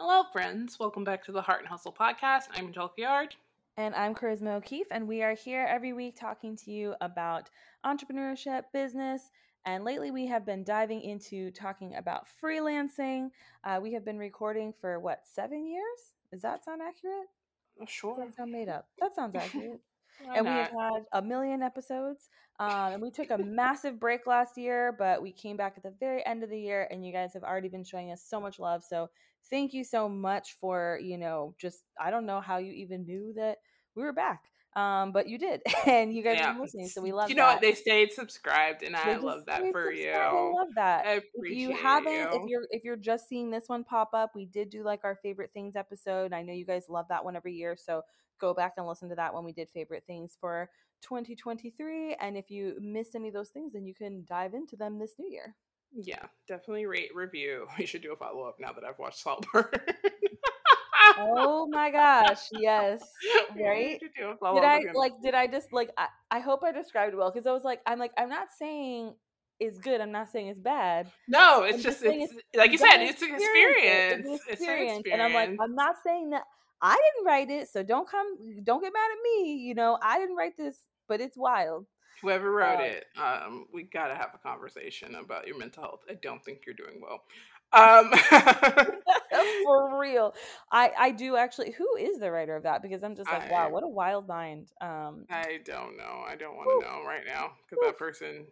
Hello, 0.00 0.22
friends. 0.32 0.78
Welcome 0.78 1.02
back 1.02 1.24
to 1.24 1.32
the 1.32 1.42
Heart 1.42 1.58
and 1.58 1.68
Hustle 1.68 1.92
podcast. 1.92 2.44
I'm 2.54 2.66
Angelica 2.66 2.94
Yarde. 2.98 3.34
And 3.76 3.96
I'm 3.96 4.14
Charisma 4.14 4.54
O'Keefe, 4.54 4.86
and 4.92 5.08
we 5.08 5.24
are 5.24 5.34
here 5.34 5.66
every 5.68 5.92
week 5.92 6.14
talking 6.16 6.54
to 6.58 6.70
you 6.70 6.94
about 7.00 7.50
entrepreneurship, 7.84 8.62
business, 8.72 9.32
and 9.66 9.82
lately 9.82 10.12
we 10.12 10.24
have 10.28 10.46
been 10.46 10.62
diving 10.62 11.00
into 11.00 11.50
talking 11.50 11.96
about 11.96 12.28
freelancing. 12.40 13.30
Uh, 13.64 13.80
we 13.82 13.92
have 13.92 14.04
been 14.04 14.18
recording 14.18 14.72
for 14.80 15.00
what, 15.00 15.22
seven 15.24 15.66
years? 15.66 16.12
Does 16.30 16.42
that 16.42 16.64
sound 16.64 16.80
accurate? 16.80 17.26
Sure. 17.88 18.14
Does 18.16 18.28
that 18.28 18.36
sound 18.36 18.52
made 18.52 18.68
up? 18.68 18.86
That 19.00 19.16
sounds 19.16 19.34
accurate. 19.34 19.80
Why 20.24 20.36
and 20.36 20.46
we 20.46 20.52
have 20.52 20.70
had 20.70 21.02
a 21.12 21.22
million 21.22 21.62
episodes. 21.62 22.28
Um, 22.60 22.94
and 22.94 23.02
we 23.02 23.10
took 23.10 23.30
a 23.30 23.38
massive 23.38 24.00
break 24.00 24.26
last 24.26 24.58
year, 24.58 24.94
but 24.98 25.22
we 25.22 25.30
came 25.30 25.56
back 25.56 25.74
at 25.76 25.84
the 25.84 25.94
very 26.00 26.26
end 26.26 26.42
of 26.42 26.50
the 26.50 26.58
year, 26.58 26.88
and 26.90 27.06
you 27.06 27.12
guys 27.12 27.32
have 27.34 27.44
already 27.44 27.68
been 27.68 27.84
showing 27.84 28.10
us 28.10 28.24
so 28.26 28.40
much 28.40 28.58
love. 28.58 28.82
So 28.82 29.08
thank 29.48 29.72
you 29.72 29.84
so 29.84 30.08
much 30.08 30.56
for 30.60 30.98
you 31.02 31.18
know 31.18 31.54
just 31.60 31.84
I 32.00 32.10
don't 32.10 32.26
know 32.26 32.40
how 32.40 32.58
you 32.58 32.72
even 32.72 33.06
knew 33.06 33.32
that 33.36 33.58
we 33.94 34.02
were 34.02 34.12
back, 34.12 34.42
um, 34.76 35.12
but 35.12 35.28
you 35.28 35.38
did, 35.38 35.62
and 35.86 36.14
you 36.14 36.22
guys 36.22 36.40
have 36.40 36.54
been 36.54 36.62
listening. 36.62 36.88
So 36.88 37.00
we 37.02 37.12
love 37.12 37.28
that. 37.28 37.30
You 37.30 37.36
know 37.36 37.46
that. 37.46 37.54
what? 37.54 37.62
They 37.62 37.74
stayed 37.74 38.12
subscribed, 38.12 38.82
and 38.82 38.94
They 38.94 38.98
I 38.98 39.16
love 39.16 39.46
that 39.46 39.62
for 39.72 39.92
you. 39.92 40.10
I 40.10 40.30
love 40.32 40.68
that. 40.76 41.06
I 41.06 41.12
if 41.14 41.24
appreciate 41.36 41.58
you 41.60 41.74
haven't 41.74 42.12
you. 42.12 42.28
if 42.32 42.48
you're 42.48 42.66
if 42.70 42.84
you're 42.84 42.96
just 42.96 43.28
seeing 43.28 43.50
this 43.50 43.64
one 43.68 43.84
pop 43.84 44.10
up 44.14 44.32
we 44.34 44.46
did 44.46 44.70
do 44.70 44.82
like 44.84 45.00
our 45.04 45.18
favorite 45.22 45.50
things 45.52 45.76
episode 45.76 46.32
i 46.32 46.42
know 46.42 46.52
you 46.52 46.64
guys 46.64 46.84
love 46.88 47.06
that 47.08 47.24
one 47.24 47.36
every 47.36 47.54
year 47.54 47.76
so 47.76 48.02
go 48.40 48.54
back 48.54 48.74
and 48.76 48.86
listen 48.86 49.08
to 49.08 49.14
that 49.14 49.34
when 49.34 49.44
we 49.44 49.52
did 49.52 49.68
favorite 49.70 50.04
things 50.06 50.36
for 50.40 50.68
2023 51.02 52.14
and 52.20 52.36
if 52.36 52.50
you 52.50 52.76
missed 52.80 53.14
any 53.14 53.28
of 53.28 53.34
those 53.34 53.50
things 53.50 53.72
then 53.72 53.86
you 53.86 53.94
can 53.94 54.24
dive 54.28 54.54
into 54.54 54.76
them 54.76 54.98
this 54.98 55.14
new 55.18 55.28
year 55.30 55.54
Yeah, 55.92 56.26
definitely 56.46 56.86
rate 56.86 57.10
review. 57.14 57.66
We 57.78 57.86
should 57.86 58.02
do 58.02 58.12
a 58.12 58.16
follow 58.16 58.42
up 58.44 58.56
now 58.60 58.72
that 58.72 58.84
I've 58.84 58.98
watched 58.98 59.20
Saltburn. 59.20 59.70
oh 61.18 61.66
my 61.66 61.90
gosh 61.90 62.40
yes 62.52 63.00
right 63.60 63.98
should 64.00 64.10
do 64.18 64.28
a 64.28 64.36
follow-up 64.36 64.80
did 64.80 64.88
i 64.88 64.92
like 64.92 65.12
did 65.22 65.34
i 65.34 65.46
just 65.46 65.72
like 65.72 65.90
i, 65.96 66.06
I 66.30 66.40
hope 66.40 66.62
i 66.62 66.72
described 66.72 67.12
it 67.14 67.16
well 67.16 67.30
because 67.30 67.46
i 67.46 67.52
was 67.52 67.64
like 67.64 67.80
i'm 67.86 67.98
like 67.98 68.12
i'm 68.16 68.28
not 68.28 68.48
saying 68.58 69.14
it's 69.60 69.78
good 69.78 70.00
i'm 70.00 70.12
not 70.12 70.30
saying 70.30 70.48
it's 70.48 70.60
bad 70.60 71.10
No, 71.26 71.62
it's 71.64 71.78
I'm 71.78 71.82
just 71.82 72.02
just 72.02 72.14
it's 72.14 72.32
it's- 72.32 72.44
like 72.56 72.70
you 72.72 72.78
said, 72.78 72.98
it's 72.98 73.22
an 73.22 73.34
experience. 73.34 74.26
It's 74.26 74.46
an 74.46 74.52
experience. 74.52 75.02
And 75.12 75.20
I'm 75.22 75.34
like. 75.34 75.50
I'm 75.60 75.74
not 75.74 75.96
saying 76.04 76.30
that 76.30 76.44
I 76.80 76.94
didn't 76.94 77.26
write 77.26 77.50
it, 77.50 77.68
so 77.68 77.82
don't 77.82 78.08
come, 78.08 78.26
don't 78.62 78.80
get 78.80 78.92
mad 78.92 79.10
at 79.12 79.18
me. 79.24 79.54
You 79.56 79.74
know, 79.74 79.98
I 80.00 80.18
didn't 80.20 80.36
write 80.36 80.56
this, 80.56 80.76
but 81.08 81.20
it's 81.20 81.36
wild. 81.36 81.86
Whoever 82.22 82.50
wrote 82.52 82.78
Uh, 82.78 82.82
it, 82.82 83.04
um, 83.20 83.66
we 83.72 83.82
gotta 83.82 84.14
have 84.14 84.30
a 84.34 84.38
conversation 84.38 85.16
about 85.16 85.46
your 85.48 85.58
mental 85.58 85.82
health. 85.82 86.00
I 86.08 86.14
don't 86.14 86.44
think 86.44 86.60
you're 86.66 86.74
doing 86.76 87.00
well. 87.02 87.22
Um, 87.72 88.10
For 89.64 89.98
real. 90.00 90.34
I 90.72 90.90
I 90.98 91.10
do 91.10 91.36
actually. 91.36 91.72
Who 91.72 91.96
is 91.98 92.18
the 92.18 92.30
writer 92.30 92.56
of 92.56 92.62
that? 92.64 92.82
Because 92.82 93.02
I'm 93.02 93.14
just 93.16 93.30
like, 93.30 93.50
wow, 93.50 93.70
what 93.70 93.84
a 93.84 93.88
wild 93.88 94.26
mind. 94.26 94.68
Um, 94.80 95.26
I 95.30 95.60
don't 95.64 95.96
know. 95.96 96.24
I 96.26 96.34
don't 96.36 96.56
want 96.56 96.82
to 96.82 96.88
know 96.90 97.04
right 97.04 97.24
now 97.26 97.52
because 97.68 97.84
that 97.84 97.98
person, 97.98 98.46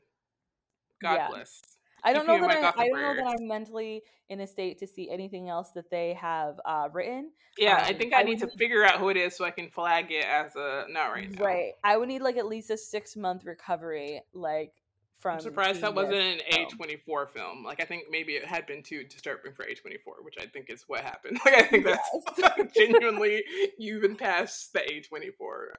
God 1.01 1.15
Yeah. 1.15 1.29
bless. 1.29 1.63
I 2.05 2.13
don't 2.13 2.27
know 2.27 2.39
that 2.41 2.51
I, 2.79 2.83
I 2.85 2.89
don't 2.89 3.01
know 3.03 3.15
that. 3.17 3.37
I'm 3.41 3.49
mentally 3.49 4.03
in 4.29 4.41
a 4.41 4.47
state 4.47 4.79
to 4.79 4.87
see 4.87 5.11
anything 5.11 5.49
else 5.49 5.71
that 5.75 5.91
they 5.91 6.15
have 6.15 6.61
uh, 6.65 6.89
written. 6.93 7.31
Yeah, 7.59 7.83
I 7.85 7.91
Um, 7.93 7.99
think 7.99 8.13
I 8.15 8.21
I 8.21 8.23
need 8.23 8.39
to 8.41 8.47
would- 8.47 8.55
figure 8.59 8.85
out 8.85 9.01
who 9.01 9.09
it 9.09 9.17
is 9.17 9.35
so 9.37 9.45
I 9.45 9.51
can 9.51 9.71
flag 9.71 10.13
it 10.13 10.25
as 10.27 10.55
a 10.57 10.85
not 10.89 11.09
right 11.09 11.29
now. 11.31 11.45
Right. 11.45 11.73
I 11.83 11.97
would 11.97 12.09
need 12.09 12.21
like 12.23 12.37
at 12.37 12.47
least 12.47 12.71
a 12.71 12.77
six 12.77 13.17
month 13.17 13.45
recovery, 13.45 14.21
like 14.35 14.73
from. 15.19 15.35
I'm 15.35 15.41
surprised 15.41 15.81
that 15.81 15.95
wasn't 15.95 16.17
an. 16.17 16.41
A24 16.53 17.29
film. 17.29 17.65
Like 17.65 17.81
I 17.81 17.85
think 17.85 18.05
maybe 18.11 18.35
it 18.35 18.45
had 18.45 18.67
been 18.67 18.83
too 18.83 19.05
disturbing 19.05 19.53
for 19.53 19.65
A24, 19.65 20.23
which 20.23 20.37
I 20.41 20.47
think 20.47 20.71
is 20.71 20.85
what 20.87 21.01
happened. 21.03 21.39
Like 21.45 21.55
I 21.55 21.63
think 21.63 21.85
that's 21.85 22.75
genuinely 22.77 23.45
you've 23.79 24.03
been 24.03 24.17
past 24.17 24.73
the 24.73 24.81
A24 24.81 25.31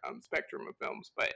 um, 0.07 0.21
spectrum 0.21 0.67
of 0.67 0.75
films. 0.77 1.11
But 1.15 1.33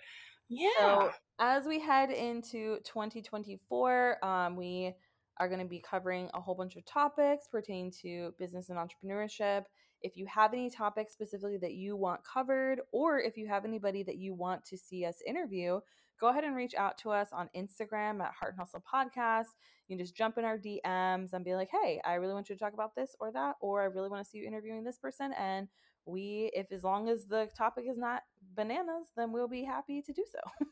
yeah, 0.48 0.70
So 0.80 1.12
as 1.40 1.66
we 1.66 1.80
head 1.80 2.12
into 2.12 2.78
2024, 2.84 4.24
um, 4.24 4.56
we 4.56 4.94
are 5.38 5.48
going 5.48 5.60
to 5.60 5.66
be 5.66 5.80
covering 5.80 6.30
a 6.34 6.40
whole 6.42 6.56
bunch 6.56 6.76
of 6.76 6.86
topics 6.86 7.48
pertaining 7.48 7.92
to 8.02 8.34
business 8.38 8.70
and 8.70 8.78
entrepreneurship. 8.78 9.64
If 10.02 10.18
you 10.18 10.26
have 10.28 10.54
any 10.54 10.70
topics 10.70 11.14
specifically 11.14 11.58
that 11.58 11.74
you 11.74 11.96
want 11.96 12.22
covered, 12.24 12.82
or 12.92 13.20
if 13.20 13.38
you 13.38 13.48
have 13.48 13.66
anybody 13.66 14.04
that 14.04 14.18
you 14.18 14.34
want 14.34 14.66
to 14.66 14.78
see 14.78 15.06
us 15.06 15.16
interview, 15.26 15.80
go 16.22 16.30
ahead 16.30 16.44
and 16.44 16.56
reach 16.56 16.76
out 16.76 17.00
to 17.00 17.10
us 17.10 17.30
on 17.34 17.50
Instagram 17.58 18.22
at 18.22 18.32
Heart 18.40 18.54
and 18.54 18.60
Hustle 18.60 18.84
Podcast. 18.94 19.48
You 19.88 19.98
can 19.98 20.06
just 20.06 20.16
jump 20.16 20.38
in 20.38 20.46
our 20.46 20.58
DMs 20.58 21.34
and 21.34 21.44
be 21.44 21.56
like, 21.56 21.70
hey, 21.72 22.00
I 22.06 22.14
really 22.14 22.34
want 22.34 22.48
you 22.48 22.56
to 22.56 22.60
talk 22.60 22.74
about 22.74 22.96
this 22.96 23.16
or 23.20 23.32
that, 23.32 23.56
or 23.60 23.82
I 23.82 23.86
really 23.86 24.08
want 24.08 24.24
to 24.24 24.30
see 24.30 24.38
you 24.38 24.48
interviewing 24.48 24.84
this 24.84 25.00
person. 25.00 25.34
And 25.38 25.68
we, 26.06 26.52
if 26.54 26.72
as 26.72 26.84
long 26.84 27.10
as 27.10 27.26
the 27.26 27.50
topic 27.58 27.86
is 27.90 27.98
not 27.98 28.22
bananas, 28.56 29.08
then 29.18 29.32
we'll 29.32 29.48
be 29.48 29.64
happy 29.64 30.04
to 30.04 30.14
do 30.14 30.24
so. 30.32 30.66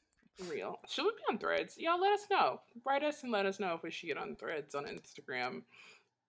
real. 0.49 0.75
Should 0.87 1.05
we 1.05 1.11
be 1.11 1.33
on 1.33 1.39
threads? 1.39 1.75
Y'all 1.77 1.99
let 1.99 2.13
us 2.13 2.27
know. 2.29 2.61
Write 2.85 3.03
us 3.03 3.23
and 3.23 3.31
let 3.31 3.47
us 3.47 3.59
know 3.59 3.73
if 3.73 3.83
we 3.83 3.91
should 3.91 4.07
get 4.07 4.17
on 4.17 4.35
threads 4.35 4.75
on 4.75 4.85
Instagram. 4.85 5.63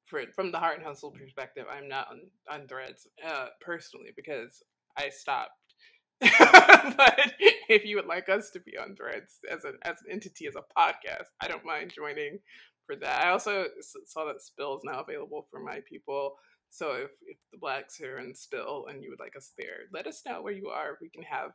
For, 0.06 0.22
from 0.34 0.50
the 0.50 0.58
heart 0.58 0.78
and 0.78 0.84
hustle 0.84 1.12
perspective, 1.12 1.66
I'm 1.70 1.88
not 1.88 2.08
on, 2.10 2.22
on 2.50 2.66
threads 2.66 3.06
uh, 3.24 3.48
personally 3.60 4.10
because 4.16 4.62
I 4.96 5.08
stopped. 5.10 5.52
but 6.96 7.32
if 7.68 7.84
you 7.84 7.96
would 7.96 8.06
like 8.06 8.28
us 8.28 8.50
to 8.50 8.60
be 8.60 8.76
on 8.76 8.94
threads 8.96 9.38
as 9.50 9.64
an 9.64 9.78
as 9.82 9.96
an 10.04 10.12
entity 10.12 10.46
as 10.46 10.54
a 10.56 10.78
podcast, 10.78 11.26
I 11.40 11.48
don't 11.48 11.64
mind 11.64 11.92
joining 11.94 12.38
for 12.86 12.96
that. 12.96 13.24
I 13.24 13.30
also 13.30 13.66
saw 14.06 14.24
that 14.26 14.42
Spill 14.42 14.76
is 14.76 14.84
now 14.84 15.00
available 15.00 15.46
for 15.50 15.60
my 15.60 15.80
people. 15.88 16.34
So 16.70 16.92
if, 16.92 17.10
if 17.26 17.36
the 17.52 17.58
blacks 17.58 18.00
are 18.00 18.18
in 18.18 18.34
Spill 18.34 18.86
and 18.88 19.02
you 19.02 19.10
would 19.10 19.20
like 19.20 19.36
us 19.36 19.52
there, 19.58 19.88
let 19.92 20.06
us 20.06 20.22
know 20.26 20.42
where 20.42 20.52
you 20.52 20.68
are. 20.68 20.98
We 21.00 21.08
can 21.08 21.22
have 21.24 21.50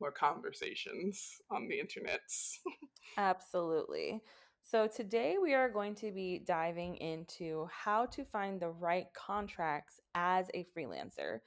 more 0.00 0.12
conversations 0.12 1.36
on 1.50 1.68
the 1.68 1.80
internets. 1.80 2.58
Absolutely. 3.16 4.22
So, 4.62 4.86
today 4.86 5.36
we 5.42 5.54
are 5.54 5.70
going 5.70 5.94
to 5.96 6.12
be 6.12 6.42
diving 6.46 6.96
into 6.96 7.66
how 7.72 8.04
to 8.06 8.24
find 8.26 8.60
the 8.60 8.68
right 8.68 9.06
contracts 9.16 9.98
as 10.14 10.48
a 10.52 10.66
freelancer. 10.76 11.38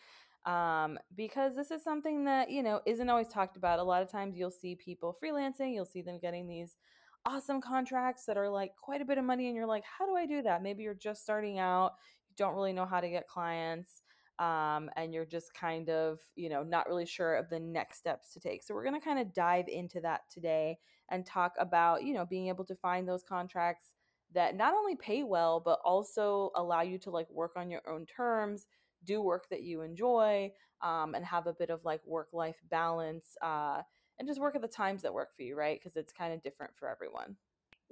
Um, 0.45 0.97
because 1.15 1.55
this 1.55 1.69
is 1.69 1.83
something 1.83 2.25
that, 2.25 2.49
you 2.49 2.63
know, 2.63 2.81
isn't 2.85 3.09
always 3.09 3.27
talked 3.27 3.57
about. 3.57 3.79
A 3.79 3.83
lot 3.83 4.01
of 4.01 4.11
times 4.11 4.37
you'll 4.37 4.51
see 4.51 4.75
people 4.75 5.15
freelancing, 5.23 5.73
you'll 5.73 5.85
see 5.85 6.01
them 6.01 6.19
getting 6.19 6.47
these 6.47 6.77
awesome 7.25 7.61
contracts 7.61 8.25
that 8.25 8.37
are 8.37 8.49
like 8.49 8.71
quite 8.75 9.01
a 9.01 9.05
bit 9.05 9.19
of 9.19 9.25
money, 9.25 9.47
and 9.47 9.55
you're 9.55 9.67
like, 9.67 9.83
how 9.85 10.05
do 10.05 10.15
I 10.15 10.25
do 10.25 10.41
that? 10.41 10.63
Maybe 10.63 10.83
you're 10.83 10.95
just 10.95 11.21
starting 11.21 11.59
out, 11.59 11.93
you 12.29 12.35
don't 12.37 12.55
really 12.55 12.73
know 12.73 12.85
how 12.85 12.99
to 12.99 13.09
get 13.09 13.27
clients. 13.27 14.01
Um, 14.39 14.89
and 14.95 15.13
you're 15.13 15.25
just 15.25 15.53
kind 15.53 15.87
of, 15.89 16.17
you 16.35 16.49
know, 16.49 16.63
not 16.63 16.87
really 16.87 17.05
sure 17.05 17.35
of 17.35 17.47
the 17.49 17.59
next 17.59 17.99
steps 17.99 18.33
to 18.33 18.39
take. 18.39 18.63
So, 18.63 18.73
we're 18.73 18.83
going 18.83 18.99
to 18.99 19.05
kind 19.05 19.19
of 19.19 19.35
dive 19.35 19.67
into 19.67 20.01
that 20.01 20.21
today 20.33 20.79
and 21.11 21.25
talk 21.25 21.53
about 21.59 22.03
you 22.03 22.13
know 22.13 22.25
being 22.25 22.47
able 22.47 22.65
to 22.65 22.75
find 22.75 23.07
those 23.07 23.23
contracts 23.23 23.93
that 24.33 24.55
not 24.55 24.73
only 24.73 24.95
pay 24.95 25.23
well 25.23 25.59
but 25.59 25.79
also 25.85 26.49
allow 26.55 26.81
you 26.81 26.97
to 26.97 27.11
like 27.11 27.29
work 27.29 27.51
on 27.55 27.69
your 27.69 27.81
own 27.87 28.05
terms 28.05 28.65
do 29.05 29.21
work 29.21 29.49
that 29.49 29.63
you 29.63 29.81
enjoy 29.81 30.51
um, 30.81 31.15
and 31.15 31.25
have 31.25 31.47
a 31.47 31.53
bit 31.53 31.69
of 31.69 31.83
like 31.85 32.05
work 32.05 32.29
life 32.33 32.57
balance 32.69 33.37
uh, 33.41 33.81
and 34.19 34.27
just 34.27 34.39
work 34.39 34.55
at 34.55 34.61
the 34.61 34.67
times 34.67 35.01
that 35.01 35.13
work 35.13 35.35
for 35.35 35.43
you 35.43 35.55
right 35.55 35.79
because 35.79 35.97
it's 35.97 36.13
kind 36.13 36.33
of 36.33 36.41
different 36.43 36.73
for 36.77 36.89
everyone 36.89 37.35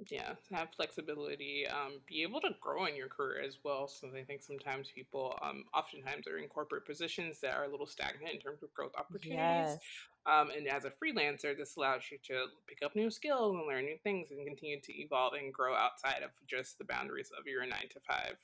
yeah, 0.08 0.32
have 0.50 0.70
flexibility, 0.74 1.66
um, 1.66 2.00
be 2.06 2.22
able 2.22 2.40
to 2.40 2.50
grow 2.60 2.86
in 2.86 2.96
your 2.96 3.08
career 3.08 3.42
as 3.42 3.58
well. 3.62 3.86
So 3.86 4.08
I 4.16 4.24
think 4.24 4.42
sometimes 4.42 4.90
people, 4.94 5.38
um, 5.42 5.64
oftentimes, 5.74 6.26
are 6.26 6.38
in 6.38 6.48
corporate 6.48 6.86
positions 6.86 7.40
that 7.40 7.54
are 7.54 7.64
a 7.64 7.68
little 7.68 7.86
stagnant 7.86 8.32
in 8.32 8.40
terms 8.40 8.62
of 8.62 8.72
growth 8.72 8.92
opportunities. 8.96 9.76
yes 9.76 9.78
Um, 10.26 10.50
and 10.56 10.66
as 10.68 10.84
a 10.84 10.90
freelancer, 10.90 11.56
this 11.56 11.76
allows 11.76 12.02
you 12.10 12.18
to 12.24 12.46
pick 12.66 12.78
up 12.82 12.96
new 12.96 13.10
skills 13.10 13.54
and 13.54 13.66
learn 13.66 13.84
new 13.84 13.98
things 14.02 14.30
and 14.30 14.46
continue 14.46 14.80
to 14.80 15.00
evolve 15.00 15.34
and 15.34 15.52
grow 15.52 15.74
outside 15.74 16.22
of 16.22 16.30
just 16.46 16.78
the 16.78 16.84
boundaries 16.84 17.30
of 17.38 17.46
your 17.46 17.66
nine 17.66 17.88
to 17.90 18.00
five. 18.00 18.36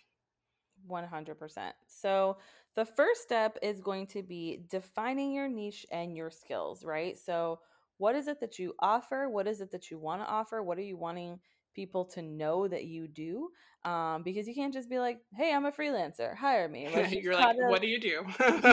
100%. 0.89 1.73
So, 1.87 2.39
the 2.75 2.85
first 2.85 3.23
step 3.23 3.59
is 3.62 3.81
going 3.81 4.06
to 4.09 4.23
be 4.23 4.61
defining 4.69 5.33
your 5.33 5.49
niche 5.49 5.87
and 5.91 6.17
your 6.17 6.31
skills, 6.31 6.85
right? 6.85 7.19
So, 7.19 7.61
what 7.99 8.15
is 8.15 8.29
it 8.29 8.41
that 8.41 8.59
you 8.59 8.75
offer? 8.81 9.29
What 9.29 9.47
is 9.47 9.61
it 9.61 9.71
that 9.73 9.91
you 9.91 9.99
want 9.99 10.23
to 10.23 10.27
offer? 10.29 10.62
What 10.62 10.79
are 10.79 10.83
you 10.83 10.97
wanting 10.97 11.41
people 11.75 12.05
to 12.06 12.23
know 12.23 12.67
that 12.69 12.85
you 12.85 13.09
do? 13.09 13.49
Um, 13.85 14.23
because 14.23 14.49
you 14.49 14.55
can't 14.55 14.75
just 14.75 14.91
be 14.91 14.99
like, 14.99 15.19
hey, 15.35 15.53
I'm 15.55 15.65
a 15.67 15.73
freelancer, 15.73 16.37
hire 16.37 16.69
me. 16.69 16.89
Like, 16.89 17.12
You're 17.23 17.35
like, 17.35 17.56
gotta- 17.56 17.71
what 17.71 17.81
do 17.81 17.87
you 17.89 18.00
do? 18.00 18.25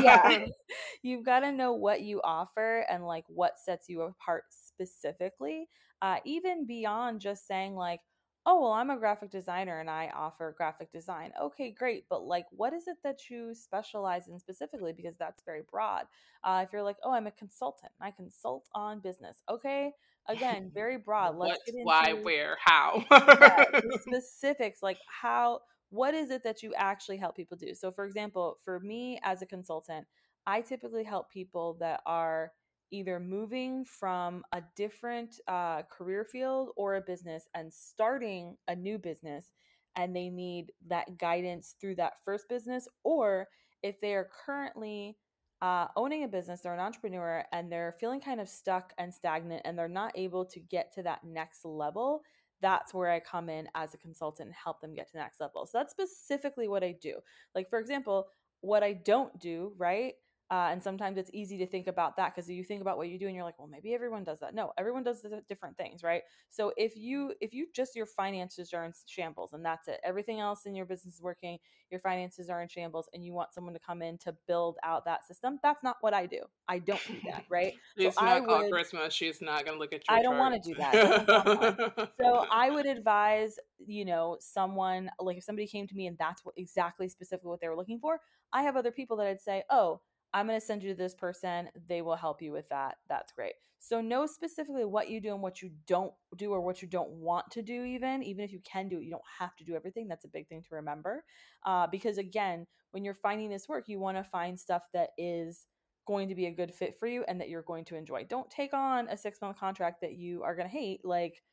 yeah. 0.02 0.46
You've 1.04 1.24
got 1.24 1.42
to 1.42 1.52
know 1.52 1.74
what 1.74 2.02
you 2.02 2.22
offer 2.24 2.86
and 2.90 3.06
like 3.06 3.26
what 3.28 3.60
sets 3.64 3.88
you 3.90 4.02
apart 4.02 4.44
specifically, 4.50 5.68
uh, 6.02 6.18
even 6.26 6.66
beyond 6.66 7.22
just 7.22 7.48
saying, 7.48 7.76
like, 7.76 8.00
oh, 8.46 8.62
well, 8.62 8.72
I'm 8.72 8.90
a 8.90 8.98
graphic 8.98 9.32
designer 9.32 9.80
and 9.80 9.90
I 9.90 10.12
offer 10.16 10.54
graphic 10.58 10.92
design. 10.92 11.32
Okay, 11.42 11.72
great. 11.72 12.06
But 12.10 12.24
like, 12.24 12.46
what 12.52 12.74
is 12.74 12.88
it 12.88 12.98
that 13.04 13.30
you 13.30 13.54
specialize 13.56 14.28
in 14.28 14.40
specifically? 14.40 14.94
Because 14.94 15.16
that's 15.18 15.42
very 15.46 15.62
broad. 15.70 16.06
Uh, 16.44 16.64
if 16.66 16.74
you're 16.74 16.84
like, 16.84 16.98
oh, 17.04 17.12
I'm 17.12 17.28
a 17.28 17.32
consultant, 17.32 17.92
I 18.02 18.12
consult 18.12 18.68
on 18.76 19.00
business. 19.00 19.38
Okay, 19.50 19.92
again, 20.28 20.72
very 20.74 20.98
broad. 20.98 21.38
Let's 21.38 21.52
what, 21.52 21.66
get 21.66 21.76
into 21.76 21.86
why, 21.86 22.14
where, 22.14 22.58
how? 22.64 23.04
yeah, 23.12 23.66
specifics 24.02 24.84
like 24.84 24.98
how 25.08 25.62
what 25.90 26.16
is 26.16 26.32
it 26.32 26.44
that 26.44 26.64
you 26.64 26.74
actually 26.76 27.18
help 27.18 27.36
people 27.36 27.56
do? 27.56 27.76
So, 27.76 27.92
for 27.92 28.04
example, 28.06 28.58
for 28.66 28.80
me 28.80 29.20
as 29.24 29.44
a 29.44 29.46
consultant, 29.46 30.08
I 30.48 30.62
typically 30.62 31.04
help 31.04 31.32
people 31.32 31.78
that 31.80 32.02
are 32.08 32.52
either 32.94 33.20
moving 33.20 33.84
from 33.84 34.44
a 34.54 34.62
different 34.76 35.42
uh, 35.48 35.82
career 35.84 36.24
field 36.24 36.70
or 36.78 36.96
a 36.96 37.02
business 37.02 37.50
and 37.56 37.74
starting 37.74 38.56
a 38.68 38.76
new 38.76 38.98
business 39.00 39.52
and 39.96 40.16
they 40.16 40.30
need 40.30 40.72
that 40.88 41.18
guidance 41.18 41.76
through 41.82 41.96
that 41.96 42.14
first 42.24 42.48
business 42.48 42.88
or 43.04 43.48
if 43.82 44.00
they 44.00 44.14
are 44.14 44.30
currently 44.46 45.18
uh, 45.62 45.88
owning 45.96 46.24
a 46.24 46.28
business 46.28 46.62
they're 46.62 46.74
an 46.74 46.80
entrepreneur 46.80 47.44
and 47.52 47.72
they're 47.72 47.96
feeling 48.00 48.22
kind 48.22 48.40
of 48.40 48.48
stuck 48.48 48.94
and 49.00 49.14
stagnant 49.14 49.62
and 49.66 49.78
they're 49.78 49.88
not 49.88 50.12
able 50.16 50.46
to 50.46 50.60
get 50.60 50.94
to 50.94 51.02
that 51.02 51.24
next 51.24 51.66
level 51.66 52.22
that's 52.62 52.94
where 52.94 53.10
i 53.10 53.20
come 53.20 53.50
in 53.50 53.68
as 53.76 53.94
a 53.94 53.98
consultant 53.98 54.48
and 54.48 54.56
help 54.56 54.80
them 54.82 54.94
get 54.94 55.08
to 55.08 55.14
the 55.14 55.20
next 55.20 55.42
level. 55.42 55.66
So 55.66 55.80
that's 55.80 55.92
specifically 55.92 56.68
what 56.68 56.84
i 56.84 56.96
do. 57.02 57.16
Like 57.56 57.70
for 57.70 57.80
example 57.80 58.28
what 58.62 58.82
i 58.82 58.94
don't 58.94 59.38
do 59.40 59.74
right 59.78 60.14
uh, 60.54 60.68
and 60.70 60.84
sometimes 60.84 61.18
it's 61.18 61.32
easy 61.34 61.58
to 61.58 61.66
think 61.66 61.88
about 61.88 62.16
that 62.16 62.36
because 62.36 62.48
you 62.48 62.64
think 62.64 62.80
about 62.80 62.96
what 62.96 63.10
you 63.10 63.18
do 63.18 63.26
and 63.26 63.36
you're 63.36 63.44
like, 63.44 63.58
well, 63.58 63.68
maybe 63.68 63.92
everyone 63.96 64.24
does 64.24 64.40
that. 64.40 64.54
No, 64.54 64.72
everyone 64.78 65.02
does 65.02 65.26
different 65.50 65.76
things, 65.78 66.04
right? 66.04 66.22
So 66.52 66.72
if 66.78 66.96
you 66.96 67.34
if 67.42 67.56
you 67.56 67.66
just 67.74 67.96
your 67.96 68.06
finances 68.06 68.72
are 68.72 68.86
in 68.86 68.92
shambles 69.08 69.54
and 69.54 69.66
that's 69.66 69.88
it, 69.88 70.00
everything 70.04 70.40
else 70.40 70.68
in 70.68 70.76
your 70.76 70.86
business 70.86 71.16
is 71.16 71.22
working, 71.24 71.58
your 71.90 72.00
finances 72.02 72.52
are 72.52 72.62
in 72.62 72.68
shambles, 72.68 73.10
and 73.16 73.26
you 73.26 73.34
want 73.34 73.52
someone 73.52 73.74
to 73.74 73.80
come 73.80 74.04
in 74.04 74.20
to 74.20 74.36
build 74.48 74.78
out 74.84 75.06
that 75.06 75.26
system, 75.26 75.58
that's 75.64 75.82
not 75.82 75.96
what 76.02 76.14
I 76.14 76.28
do. 76.28 76.42
I 76.68 76.78
don't 76.78 77.02
do 77.08 77.16
that, 77.32 77.46
right? 77.50 77.74
She's 77.98 78.14
so 78.14 78.24
not 78.24 78.46
called 78.46 78.72
Christmas. 78.72 79.12
She's 79.12 79.42
not 79.42 79.66
going 79.66 79.76
to 79.76 79.80
look 79.80 79.92
at 79.92 80.04
your. 80.08 80.20
I 80.20 80.22
don't 80.22 80.38
want 80.38 80.54
to 80.54 80.70
do 80.70 80.76
that. 80.76 82.12
so 82.22 82.46
I 82.52 82.70
would 82.70 82.86
advise, 82.86 83.56
you 83.80 84.06
know, 84.06 84.38
someone 84.40 85.10
like 85.20 85.38
if 85.38 85.46
somebody 85.46 85.66
came 85.66 85.88
to 85.88 85.96
me 85.96 86.06
and 86.06 86.16
that's 86.20 86.46
what 86.46 86.54
exactly 86.58 87.10
specifically 87.10 87.50
what 87.50 87.60
they 87.60 87.70
were 87.70 87.78
looking 87.78 87.98
for. 88.00 88.20
I 88.56 88.62
have 88.62 88.76
other 88.76 88.92
people 88.92 89.18
that 89.18 89.26
I'd 89.26 89.42
say, 89.42 89.64
oh 89.72 90.00
I'm 90.34 90.48
going 90.48 90.60
to 90.60 90.66
send 90.66 90.84
you 90.84 90.90
to 90.90 90.98
this 90.98 91.14
person. 91.14 91.70
They 91.88 92.02
will 92.02 92.16
help 92.16 92.42
you 92.42 92.52
with 92.52 92.68
that. 92.70 92.96
That's 93.08 93.32
great. 93.32 93.54
So 93.86 94.00
know 94.00 94.26
specifically 94.26 94.86
what 94.86 95.10
you 95.10 95.20
do 95.20 95.34
and 95.34 95.42
what 95.42 95.62
you 95.62 95.70
don't 95.88 96.14
do 96.38 96.54
or 96.54 96.62
what 96.62 96.82
you 96.82 96.88
don't 96.88 97.10
want 97.10 97.52
to 97.52 97.62
do 97.62 97.84
even 97.84 98.24
even 98.24 98.46
if 98.46 98.54
you 98.54 98.62
can 98.64 98.88
do 98.88 98.98
it 98.98 99.04
you 99.04 99.12
don't 99.12 99.22
have 99.40 99.58
to 99.58 99.66
do 99.66 99.76
everything 99.76 100.08
that's 100.08 100.24
a 100.24 100.30
big 100.30 100.48
thing 100.48 100.62
to 100.62 100.76
remember 100.76 101.26
uh, 101.66 101.86
because 101.88 102.18
again 102.18 102.66
when 102.92 103.04
you're 103.04 103.14
finding 103.14 103.50
this 103.50 103.68
work 103.68 103.90
you 103.90 104.00
want 104.00 104.16
to 104.16 104.24
find 104.24 104.58
stuff 104.58 104.84
that 104.94 105.10
is 105.18 105.68
going 106.08 106.30
to 106.30 106.36
be 106.36 106.46
a 106.46 106.52
good 106.52 106.74
fit 106.74 106.98
for 106.98 107.08
you 107.08 107.26
and 107.28 107.42
that 107.42 107.50
you're 107.50 107.62
going 107.62 107.84
to 107.84 107.98
enjoy 107.98 108.24
don't 108.24 108.50
take 108.50 108.74
on 108.74 109.06
a 109.10 109.18
six 109.18 109.42
month 109.42 109.60
contract 109.60 110.00
that 110.00 110.14
you 110.14 110.42
are 110.44 110.56
going 110.56 110.68
to 110.68 110.74
hate 110.74 111.04
like 111.04 111.44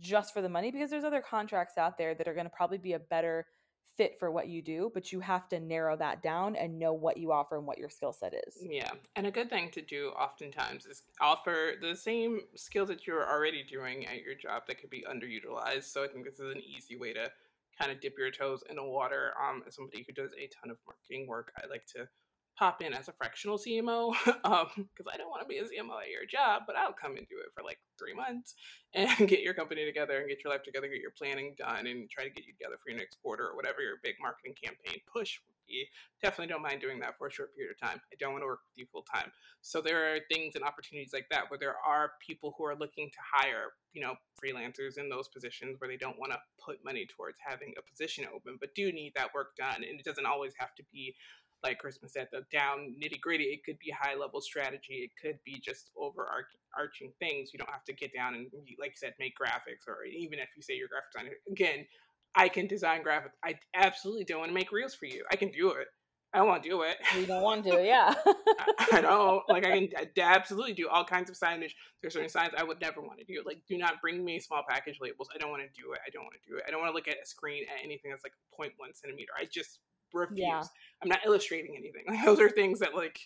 just 0.00 0.32
for 0.32 0.40
the 0.40 0.48
money 0.48 0.70
because 0.70 0.88
there's 0.88 1.04
other 1.04 1.20
contracts 1.20 1.76
out 1.76 1.98
there 1.98 2.14
that 2.14 2.26
are 2.26 2.34
going 2.34 2.46
to 2.46 2.56
probably 2.56 2.78
be 2.78 2.94
a 2.94 2.98
better 2.98 3.44
fit 3.96 4.18
for 4.18 4.30
what 4.30 4.48
you 4.48 4.60
do, 4.62 4.90
but 4.92 5.12
you 5.12 5.20
have 5.20 5.48
to 5.48 5.60
narrow 5.60 5.96
that 5.96 6.22
down 6.22 6.56
and 6.56 6.78
know 6.78 6.92
what 6.92 7.16
you 7.16 7.32
offer 7.32 7.56
and 7.56 7.66
what 7.66 7.78
your 7.78 7.88
skill 7.88 8.12
set 8.12 8.34
is. 8.46 8.58
Yeah. 8.60 8.90
And 9.16 9.26
a 9.26 9.30
good 9.30 9.50
thing 9.50 9.70
to 9.70 9.82
do 9.82 10.08
oftentimes 10.18 10.86
is 10.86 11.02
offer 11.20 11.72
the 11.80 11.94
same 11.94 12.40
skills 12.56 12.88
that 12.88 13.06
you're 13.06 13.28
already 13.30 13.62
doing 13.62 14.06
at 14.06 14.22
your 14.22 14.34
job 14.34 14.64
that 14.66 14.80
could 14.80 14.90
be 14.90 15.04
underutilized. 15.08 15.84
So 15.84 16.02
I 16.02 16.08
think 16.08 16.24
this 16.24 16.40
is 16.40 16.52
an 16.52 16.62
easy 16.62 16.96
way 16.96 17.12
to 17.12 17.30
kind 17.78 17.90
of 17.92 18.00
dip 18.00 18.18
your 18.18 18.30
toes 18.30 18.62
in 18.68 18.76
the 18.76 18.84
water. 18.84 19.32
Um, 19.40 19.62
as 19.66 19.76
somebody 19.76 20.04
who 20.06 20.12
does 20.12 20.32
a 20.32 20.48
ton 20.48 20.70
of 20.70 20.78
marketing 20.86 21.26
work, 21.28 21.52
I 21.62 21.66
like 21.68 21.86
to 21.96 22.08
pop 22.58 22.82
in 22.82 22.92
as 22.92 23.08
a 23.08 23.12
fractional 23.12 23.58
CMO 23.58 24.14
um 24.44 24.68
because 24.76 25.10
I 25.12 25.16
don't 25.16 25.30
want 25.30 25.42
to 25.42 25.48
be 25.48 25.58
a 25.58 25.64
CMO 25.64 26.00
at 26.00 26.10
your 26.10 26.26
job, 26.30 26.62
but 26.66 26.76
I'll 26.76 26.92
come 26.92 27.16
and 27.16 27.26
do 27.28 27.36
it 27.38 27.50
for 27.54 27.64
like 27.64 27.78
three 27.98 28.14
months 28.14 28.54
and 28.94 29.28
get 29.28 29.40
your 29.40 29.54
company 29.54 29.84
together 29.84 30.18
and 30.18 30.28
get 30.28 30.42
your 30.44 30.52
life 30.52 30.62
together, 30.62 30.88
get 30.88 31.00
your 31.00 31.14
planning 31.16 31.54
done, 31.58 31.86
and 31.86 32.08
try 32.10 32.24
to 32.24 32.30
get 32.30 32.46
you 32.46 32.52
together 32.52 32.76
for 32.82 32.90
your 32.90 32.98
next 32.98 33.18
quarter 33.22 33.48
or 33.48 33.56
whatever 33.56 33.80
your 33.80 33.98
big 34.02 34.14
marketing 34.20 34.54
campaign 34.54 35.00
push 35.12 35.38
would 35.46 35.54
be. 35.66 35.86
Definitely 36.22 36.52
don't 36.52 36.62
mind 36.62 36.80
doing 36.80 37.00
that 37.00 37.18
for 37.18 37.26
a 37.26 37.32
short 37.32 37.54
period 37.56 37.74
of 37.74 37.80
time. 37.80 38.00
I 38.12 38.16
don't 38.18 38.32
want 38.32 38.42
to 38.42 38.46
work 38.46 38.60
with 38.64 38.78
you 38.78 38.86
full 38.92 39.02
time. 39.02 39.32
So 39.62 39.80
there 39.80 40.14
are 40.14 40.18
things 40.30 40.54
and 40.54 40.64
opportunities 40.64 41.12
like 41.12 41.26
that 41.30 41.50
where 41.50 41.58
there 41.58 41.76
are 41.84 42.12
people 42.24 42.54
who 42.56 42.64
are 42.64 42.76
looking 42.76 43.10
to 43.10 43.18
hire, 43.32 43.74
you 43.92 44.02
know, 44.02 44.14
freelancers 44.38 44.98
in 44.98 45.08
those 45.08 45.28
positions 45.28 45.76
where 45.78 45.88
they 45.88 45.96
don't 45.96 46.18
want 46.18 46.32
to 46.32 46.38
put 46.64 46.84
money 46.84 47.06
towards 47.16 47.38
having 47.44 47.74
a 47.78 47.90
position 47.90 48.26
open, 48.34 48.58
but 48.60 48.74
do 48.74 48.92
need 48.92 49.12
that 49.16 49.34
work 49.34 49.56
done. 49.56 49.76
And 49.76 49.98
it 49.98 50.04
doesn't 50.04 50.26
always 50.26 50.52
have 50.58 50.74
to 50.76 50.82
be 50.92 51.14
like 51.64 51.82
Charisma 51.82 52.08
said, 52.08 52.28
the 52.30 52.44
down 52.52 52.94
nitty 53.02 53.20
gritty. 53.20 53.44
It 53.44 53.64
could 53.64 53.78
be 53.78 53.90
high 53.90 54.14
level 54.14 54.40
strategy. 54.40 55.08
It 55.08 55.10
could 55.20 55.38
be 55.44 55.60
just 55.60 55.90
overarching 55.96 57.12
things. 57.18 57.50
You 57.52 57.58
don't 57.58 57.70
have 57.70 57.84
to 57.84 57.92
get 57.92 58.14
down 58.14 58.34
and, 58.34 58.46
like 58.78 58.90
you 58.90 58.96
said, 58.96 59.14
make 59.18 59.34
graphics, 59.36 59.88
or 59.88 60.04
even 60.04 60.38
if 60.38 60.50
you 60.56 60.62
say 60.62 60.74
you're 60.74 60.88
graphic 60.88 61.12
designer. 61.12 61.36
Again, 61.50 61.86
I 62.36 62.48
can 62.48 62.66
design 62.66 63.02
graphics. 63.02 63.34
I 63.44 63.58
absolutely 63.74 64.24
don't 64.24 64.40
want 64.40 64.50
to 64.50 64.54
make 64.54 64.70
reels 64.72 64.94
for 64.94 65.06
you. 65.06 65.24
I 65.32 65.36
can 65.36 65.50
do 65.50 65.70
it. 65.70 65.88
I 66.34 66.38
don't 66.38 66.48
want 66.48 66.64
to 66.64 66.68
do 66.68 66.82
it. 66.82 66.96
You 67.16 67.26
don't 67.26 67.42
want 67.42 67.64
to, 67.64 67.80
yeah. 67.84 68.12
I, 68.26 68.88
I 68.94 69.00
know. 69.02 69.44
Like 69.48 69.64
I 69.64 69.70
can 69.70 69.88
I 69.96 70.08
absolutely 70.20 70.72
do 70.72 70.88
all 70.88 71.04
kinds 71.04 71.30
of 71.30 71.36
signage. 71.36 71.70
There's 72.02 72.12
certain 72.12 72.28
signs 72.28 72.52
I 72.58 72.64
would 72.64 72.80
never 72.80 73.00
want 73.00 73.20
to 73.20 73.24
do. 73.24 73.40
Like, 73.46 73.60
do 73.68 73.78
not 73.78 74.00
bring 74.00 74.24
me 74.24 74.40
small 74.40 74.64
package 74.68 74.98
labels. 75.00 75.28
I 75.32 75.38
don't 75.38 75.50
want 75.50 75.62
to 75.62 75.80
do 75.80 75.92
it. 75.92 76.00
I 76.04 76.10
don't 76.10 76.24
want 76.24 76.34
to 76.34 76.50
do 76.50 76.56
it. 76.56 76.64
I 76.66 76.72
don't 76.72 76.80
want 76.80 76.90
to 76.90 76.94
look 76.96 77.06
at 77.06 77.22
a 77.22 77.26
screen 77.26 77.62
at 77.72 77.84
anything 77.84 78.10
that's 78.10 78.24
like 78.24 78.32
0.1 78.58 78.72
centimeter. 78.94 79.30
I 79.38 79.44
just 79.44 79.78
refuse. 80.12 80.40
Yeah. 80.40 80.62
I'm 81.02 81.08
not 81.08 81.26
illustrating 81.26 81.76
anything. 81.76 82.04
Like 82.08 82.24
those 82.24 82.40
are 82.40 82.50
things 82.50 82.80
that 82.80 82.94
like 82.94 83.18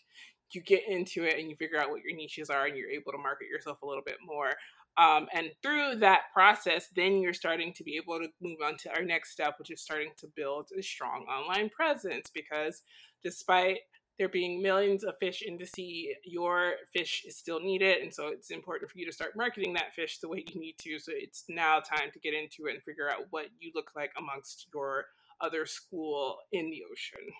you 0.53 0.63
get 0.63 0.89
into 0.89 1.25
it 1.25 1.39
and 1.39 1.51
you 1.51 1.57
figure 1.57 1.79
out 1.79 1.91
what 1.91 2.03
your 2.03 2.17
niches 2.17 2.51
are 2.51 2.67
and 2.67 2.77
you're 2.77 2.91
able 2.91 3.13
to 3.13 3.19
market 3.19 3.49
yourself 3.49 3.83
a 3.83 3.87
little 3.87 4.03
bit 4.05 4.17
more. 4.25 4.53
Um, 4.97 5.29
and 5.33 5.51
through 5.63 5.97
that 5.97 6.23
process, 6.35 6.89
then 6.97 7.21
you're 7.21 7.33
starting 7.33 7.73
to 7.75 7.85
be 7.85 7.97
able 7.97 8.19
to 8.19 8.29
move 8.41 8.59
on 8.65 8.77
to 8.79 8.91
our 8.91 9.03
next 9.03 9.31
step, 9.31 9.55
which 9.59 9.71
is 9.71 9.81
starting 9.81 10.11
to 10.19 10.27
build 10.35 10.71
a 10.77 10.83
strong 10.83 11.25
online 11.25 11.69
presence. 11.69 12.31
Because 12.35 12.83
despite 13.23 13.79
there 14.19 14.29
being 14.29 14.61
millions 14.61 15.05
of 15.05 15.15
fish 15.21 15.43
in 15.43 15.57
the 15.57 15.67
sea, 15.67 16.13
your 16.25 16.73
fish 16.93 17.25
is 17.27 17.37
still 17.37 17.61
needed. 17.61 18.03
And 18.03 18.13
so 18.13 18.29
it's 18.29 18.51
important 18.51 18.91
for 18.91 18.99
you 18.99 19.07
to 19.07 19.13
start 19.13 19.37
marketing 19.37 19.73
that 19.75 19.95
fish 19.95 20.19
the 20.19 20.29
way 20.29 20.45
you 20.53 20.61
need 20.61 20.77
to. 20.79 20.99
So 20.99 21.13
it's 21.15 21.45
now 21.49 21.79
time 21.79 22.11
to 22.13 22.19
get 22.19 22.35
into 22.35 22.67
it 22.67 22.75
and 22.75 22.83
figure 22.83 23.09
out 23.09 23.27
what 23.31 23.47
you 23.61 23.71
look 23.77 23.93
like 23.95 24.11
amongst 24.19 24.67
your 24.75 25.07
other 25.41 25.65
school 25.65 26.39
in 26.51 26.71
the 26.71 26.83
ocean. 26.91 27.33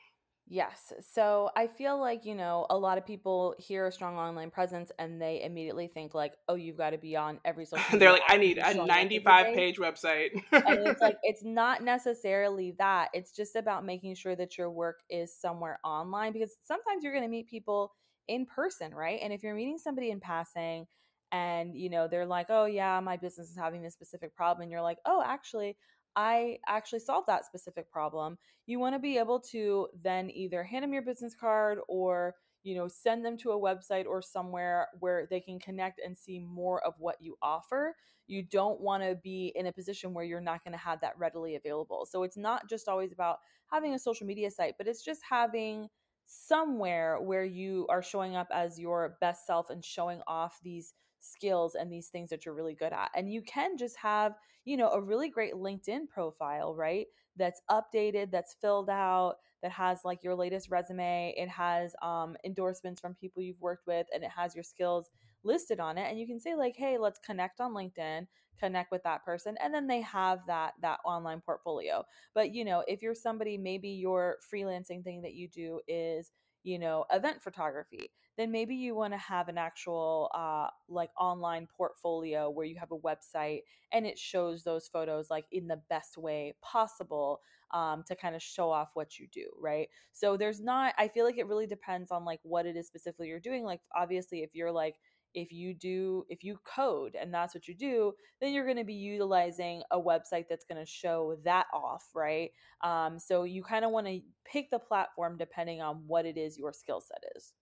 Yes. 0.51 0.95
So 1.13 1.51
I 1.55 1.67
feel 1.67 2.01
like, 2.01 2.25
you 2.25 2.35
know, 2.35 2.67
a 2.71 2.77
lot 2.77 2.97
of 2.97 3.07
people 3.07 3.55
hear 3.59 3.87
a 3.87 3.93
strong 3.93 4.17
online 4.17 4.51
presence 4.51 4.91
and 4.99 5.21
they 5.21 5.43
immediately 5.43 5.89
think 5.89 6.15
like, 6.15 6.35
oh, 6.49 6.55
you've 6.55 6.79
got 6.79 6.91
to 6.91 6.99
be 6.99 7.17
on 7.17 7.39
every 7.45 7.65
social 7.67 7.99
They're 7.99 8.13
like, 8.13 8.23
I 8.29 8.39
need 8.39 8.57
a 8.57 8.73
95 8.73 9.55
page 9.55 9.79
website. 9.79 10.31
and 10.53 10.87
it's 10.87 11.03
like, 11.03 11.19
it's 11.23 11.45
not 11.45 11.83
necessarily 11.83 12.75
that. 12.79 13.09
It's 13.13 13.33
just 13.33 13.57
about 13.57 13.85
making 13.85 14.15
sure 14.15 14.35
that 14.37 14.57
your 14.57 14.71
work 14.71 15.01
is 15.11 15.39
somewhere 15.39 15.81
online 15.85 16.33
because 16.33 16.57
sometimes 16.65 17.05
you're 17.05 17.13
going 17.13 17.25
to 17.25 17.31
meet 17.31 17.49
people 17.49 17.93
in 18.27 18.47
person, 18.47 18.95
right? 18.95 19.21
And 19.23 19.35
if 19.35 19.43
you're 19.43 19.55
meeting 19.55 19.77
somebody 19.77 20.11
in 20.11 20.19
passing 20.19 20.87
and, 21.31 21.77
you 21.77 21.91
know, 21.91 22.09
they're 22.09 22.25
like, 22.25 22.47
oh, 22.49 22.65
yeah, 22.65 23.01
my 23.01 23.19
business 23.19 23.51
is 23.51 23.57
having 23.57 23.83
this 23.83 23.93
specific 23.93 24.35
problem. 24.35 24.63
And 24.63 24.71
you're 24.71 24.81
like, 24.81 24.99
oh, 25.05 25.23
actually, 25.25 25.77
I 26.19 26.59
actually 26.67 26.99
solved 26.99 27.29
that 27.29 27.47
specific 27.47 27.93
problem. 27.93 28.39
You 28.67 28.81
want 28.81 28.97
to 28.97 28.99
be 28.99 29.19
able 29.19 29.39
to 29.53 29.87
then 30.03 30.31
either 30.31 30.65
hand 30.65 30.83
them 30.83 30.93
your 30.93 31.03
business 31.03 31.33
card 31.33 31.79
or 31.87 32.35
you 32.65 32.75
know 32.75 32.89
send 32.89 33.25
them 33.25 33.39
to 33.39 33.53
a 33.53 33.59
website 33.59 34.05
or 34.05 34.21
somewhere 34.21 34.89
where 34.99 35.29
they 35.31 35.39
can 35.39 35.61
connect 35.61 36.01
and 36.05 36.19
see 36.19 36.41
more 36.41 36.85
of 36.85 36.95
what 36.99 37.17
you 37.21 37.37
offer 37.41 37.95
you 38.27 38.43
don't 38.43 38.81
want 38.81 39.01
to 39.03 39.15
be 39.23 39.53
in 39.55 39.67
a 39.67 39.73
position 39.73 40.13
where 40.13 40.25
you're 40.25 40.41
not 40.41 40.63
going 40.65 40.73
to 40.73 40.79
have 40.79 41.01
that 41.01 41.17
readily 41.17 41.55
available 41.55 42.05
so 42.05 42.25
it's 42.25 42.37
not 42.37 42.69
just 42.69 42.89
always 42.89 43.13
about 43.13 43.39
having 43.71 43.95
a 43.95 43.99
social 43.99 44.27
media 44.27 44.51
site 44.51 44.75
but 44.77 44.89
it's 44.89 45.05
just 45.05 45.23
having 45.31 45.89
somewhere 46.27 47.21
where 47.23 47.45
you 47.45 47.87
are 47.89 48.03
showing 48.03 48.35
up 48.35 48.49
as 48.53 48.79
your 48.79 49.17
best 49.21 49.47
self 49.47 49.71
and 49.71 49.85
showing 49.85 50.21
off 50.27 50.59
these 50.65 50.95
skills 51.21 51.75
and 51.75 51.91
these 51.93 52.09
things 52.09 52.31
that 52.31 52.45
you're 52.45 52.55
really 52.55 52.75
good 52.75 52.93
at. 52.93 53.11
And 53.15 53.31
you 53.33 53.43
can 53.43 53.77
just 53.77 53.97
have, 53.97 54.35
you 54.65 54.77
know, 54.77 54.91
a 54.91 55.01
really 55.01 55.29
great 55.31 55.55
LinkedIn 55.55 56.09
profile, 56.09 56.75
right? 56.75 57.07
That's 57.37 57.63
updated, 57.71 58.31
that's 58.31 58.57
filled 58.61 58.91
out, 58.91 59.37
that 59.63 59.73
has 59.73 60.01
like 60.05 60.23
your 60.23 60.35
latest 60.35 60.71
resume, 60.71 61.35
it 61.37 61.49
has 61.49 61.95
um, 62.03 62.37
endorsements 62.45 63.01
from 63.01 63.15
people 63.15 63.43
you've 63.43 63.61
worked 63.61 63.87
with, 63.87 64.07
and 64.15 64.23
it 64.23 64.31
has 64.31 64.55
your 64.55 64.65
skills 64.65 65.11
listed 65.45 65.81
on 65.81 65.99
it. 65.99 66.09
And 66.09 66.19
you 66.19 66.27
can 66.27 66.41
say, 66.41 66.55
like, 66.55 66.77
hey, 66.77 66.99
let's 66.99 67.19
connect 67.19 67.61
on 67.61 67.73
LinkedIn 67.75 68.27
connect 68.59 68.91
with 68.91 69.03
that 69.05 69.25
person 69.25 69.57
and 69.63 69.73
then 69.73 69.87
they 69.87 70.01
have 70.01 70.41
that 70.47 70.73
that 70.83 70.99
online 71.05 71.41
portfolio 71.41 72.05
but 72.35 72.53
you 72.53 72.65
know 72.65 72.83
if 72.89 73.03
you're 73.03 73.15
somebody 73.15 73.57
maybe 73.57 73.89
your 73.89 74.37
freelancing 74.53 75.03
thing 75.05 75.23
that 75.23 75.35
you 75.35 75.47
do 75.49 75.81
is 75.87 76.33
you 76.65 76.79
know 76.79 77.05
event 77.13 77.41
photography 77.41 78.11
then 78.39 78.53
maybe 78.53 78.77
you 78.77 78.95
want 78.95 79.13
to 79.13 79.19
have 79.19 79.49
an 79.49 79.59
actual 79.59 80.31
uh, 80.33 80.69
like 80.89 81.11
online 81.19 81.67
portfolio 81.77 82.49
where 82.49 82.65
you 82.65 82.77
have 82.79 82.93
a 82.93 82.99
website 82.99 83.63
and 83.93 84.07
it 84.07 84.19
shows 84.19 84.63
those 84.63 84.89
photos 84.89 85.29
like 85.29 85.45
in 85.53 85.67
the 85.67 85.81
best 85.91 86.17
way 86.17 86.55
possible 86.63 87.41
um, 87.75 88.05
to 88.07 88.15
kind 88.15 88.35
of 88.35 88.43
show 88.43 88.71
off 88.71 88.91
what 88.95 89.19
you 89.19 89.27
do 89.33 89.47
right? 89.61 89.89
So 90.13 90.37
there's 90.37 90.61
not 90.61 90.95
i 90.99 91.09
feel 91.09 91.25
like 91.25 91.39
it 91.39 91.47
really 91.47 91.67
depends 91.67 92.11
on 92.11 92.25
like 92.25 92.41
what 92.43 92.67
it 92.67 92.77
is 92.77 92.87
specifically 92.87 93.29
you're 93.29 93.41
doing 93.41 93.65
like 93.65 93.81
obviously 93.97 94.43
if 94.43 94.51
you're 94.55 94.73
like 94.73 94.97
if 95.35 95.53
you 95.53 95.75
do 95.75 96.25
if 96.29 96.43
you 96.43 96.59
code 96.65 97.15
and 97.21 97.33
that's 97.33 97.55
what 97.55 97.69
you 97.69 97.75
do 97.75 98.13
then 98.41 98.53
you're 98.53 98.65
going 98.65 98.77
to 98.77 98.85
be 98.85 98.95
utilizing 98.95 99.83
a 99.91 100.01
website 100.01 100.47
that's 100.49 100.65
going 100.65 100.81
to 100.81 100.91
show 100.91 101.37
that 101.45 101.67
off 101.73 102.05
right? 102.15 102.51
Um, 102.83 103.19
so 103.19 103.43
you 103.43 103.63
kind 103.63 103.85
of 103.85 103.91
want 103.91 104.07
to 104.07 104.21
pick 104.51 104.71
the 104.71 104.79
platform 104.79 105.37
depending 105.39 105.81
on 105.83 106.05
what 106.07 106.25
it 106.27 106.37
is 106.37 106.59
your 106.59 106.73
skill 106.73 107.01
set 107.01 107.23
is 107.37 107.53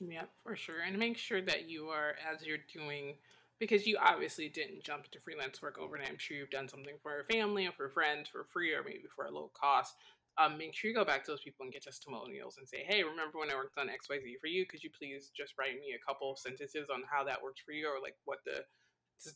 yeah 0.00 0.24
for 0.42 0.56
sure 0.56 0.80
and 0.86 0.98
make 0.98 1.16
sure 1.16 1.42
that 1.42 1.68
you 1.68 1.86
are 1.86 2.14
as 2.32 2.44
you're 2.46 2.58
doing 2.72 3.14
because 3.62 3.86
you 3.86 3.96
obviously 4.02 4.48
didn't 4.48 4.82
jump 4.82 5.04
into 5.04 5.20
freelance 5.20 5.62
work 5.62 5.78
overnight. 5.78 6.08
I'm 6.10 6.18
sure 6.18 6.36
you've 6.36 6.50
done 6.50 6.68
something 6.68 6.96
for 7.00 7.14
your 7.14 7.24
family 7.24 7.64
or 7.64 7.70
for 7.70 7.88
friends 7.90 8.28
for 8.28 8.42
free 8.52 8.74
or 8.74 8.82
maybe 8.82 9.04
for 9.14 9.26
a 9.26 9.30
low 9.30 9.52
cost. 9.54 9.94
Um, 10.36 10.58
make 10.58 10.74
sure 10.74 10.90
you 10.90 10.96
go 10.96 11.04
back 11.04 11.24
to 11.24 11.30
those 11.30 11.42
people 11.42 11.62
and 11.62 11.72
get 11.72 11.84
testimonials 11.84 12.58
and 12.58 12.68
say, 12.68 12.82
hey, 12.84 13.04
remember 13.04 13.38
when 13.38 13.52
I 13.52 13.54
worked 13.54 13.78
on 13.78 13.86
XYZ 13.86 14.40
for 14.40 14.48
you? 14.48 14.66
Could 14.66 14.82
you 14.82 14.90
please 14.90 15.30
just 15.36 15.54
write 15.56 15.74
me 15.74 15.94
a 15.94 16.04
couple 16.04 16.34
sentences 16.34 16.88
on 16.92 17.02
how 17.08 17.22
that 17.22 17.40
worked 17.40 17.60
for 17.64 17.70
you 17.70 17.86
or 17.86 18.02
like 18.02 18.16
what 18.24 18.38
the 18.44 18.64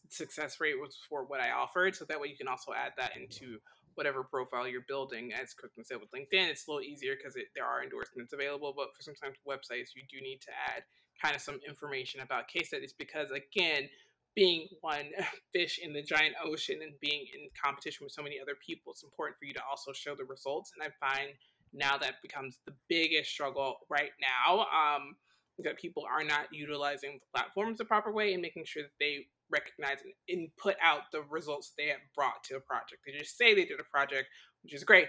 success 0.09 0.59
rate 0.59 0.81
was 0.81 0.99
for 1.09 1.25
what 1.25 1.41
I 1.41 1.53
offered? 1.53 1.95
So 1.95 2.05
that 2.07 2.21
way 2.21 2.27
you 2.27 2.37
can 2.37 2.49
also 2.49 2.73
add 2.73 2.95
that 2.97 3.17
into 3.17 3.59
whatever 3.97 4.23
profile 4.23 4.69
you're 4.69 4.85
building. 4.87 5.33
As 5.33 5.55
Cookman 5.55 5.85
said 5.85 5.99
with 6.01 6.13
LinkedIn, 6.13 6.49
it's 6.49 6.69
a 6.69 6.71
little 6.71 6.87
easier 6.87 7.17
because 7.17 7.35
there 7.55 7.65
are 7.65 7.83
endorsements 7.83 8.33
available, 8.33 8.73
but 8.77 8.95
for 8.95 9.03
sometimes 9.03 9.37
websites, 9.47 9.97
you 9.97 10.03
do 10.09 10.23
need 10.23 10.41
to 10.43 10.51
add 10.69 10.85
kind 11.21 11.35
of 11.35 11.43
some 11.43 11.59
information 11.67 12.21
about 12.21 12.47
case 12.47 12.69
studies 12.69 12.95
because, 12.97 13.29
again, 13.31 13.89
being 14.35 14.69
one 14.83 15.07
fish 15.53 15.81
in 15.83 15.93
the 15.93 16.03
giant 16.03 16.35
ocean 16.45 16.81
and 16.83 16.93
being 17.01 17.27
in 17.35 17.49
competition 17.61 18.05
with 18.05 18.13
so 18.13 18.23
many 18.23 18.39
other 18.41 18.55
people, 18.65 18.93
it's 18.93 19.03
important 19.03 19.39
for 19.39 19.47
you 19.47 19.55
to 19.55 19.63
also 19.69 19.93
show 19.93 20.15
the 20.15 20.25
results. 20.25 20.73
And 20.79 20.87
I 20.87 21.07
find 21.07 21.31
now 21.73 21.97
that 21.97 22.23
becomes 22.23 22.59
the 22.67 22.75
biggest 22.89 23.31
struggle 23.31 23.79
right 23.89 24.13
now 24.21 24.61
um, 24.61 25.17
that 25.59 25.79
people 25.79 26.05
are 26.05 26.23
not 26.23 26.53
utilizing 26.53 27.19
the 27.19 27.27
platforms 27.33 27.79
the 27.79 27.85
proper 27.85 28.13
way 28.13 28.35
and 28.35 28.43
making 28.43 28.65
sure 28.67 28.83
that 28.83 28.99
they 29.01 29.27
recognize 29.51 29.99
and 30.29 30.49
put 30.57 30.77
out 30.83 31.03
the 31.13 31.23
results 31.31 31.73
they 31.77 31.89
have 31.89 32.01
brought 32.15 32.43
to 32.45 32.57
a 32.57 32.61
project. 32.61 33.03
They 33.07 33.19
just 33.19 33.39
say 33.39 33.55
they 33.55 33.65
did 33.65 33.81
a 33.81 33.85
project, 33.85 34.29
which 34.63 34.75
is 34.75 34.85
great. 34.85 35.09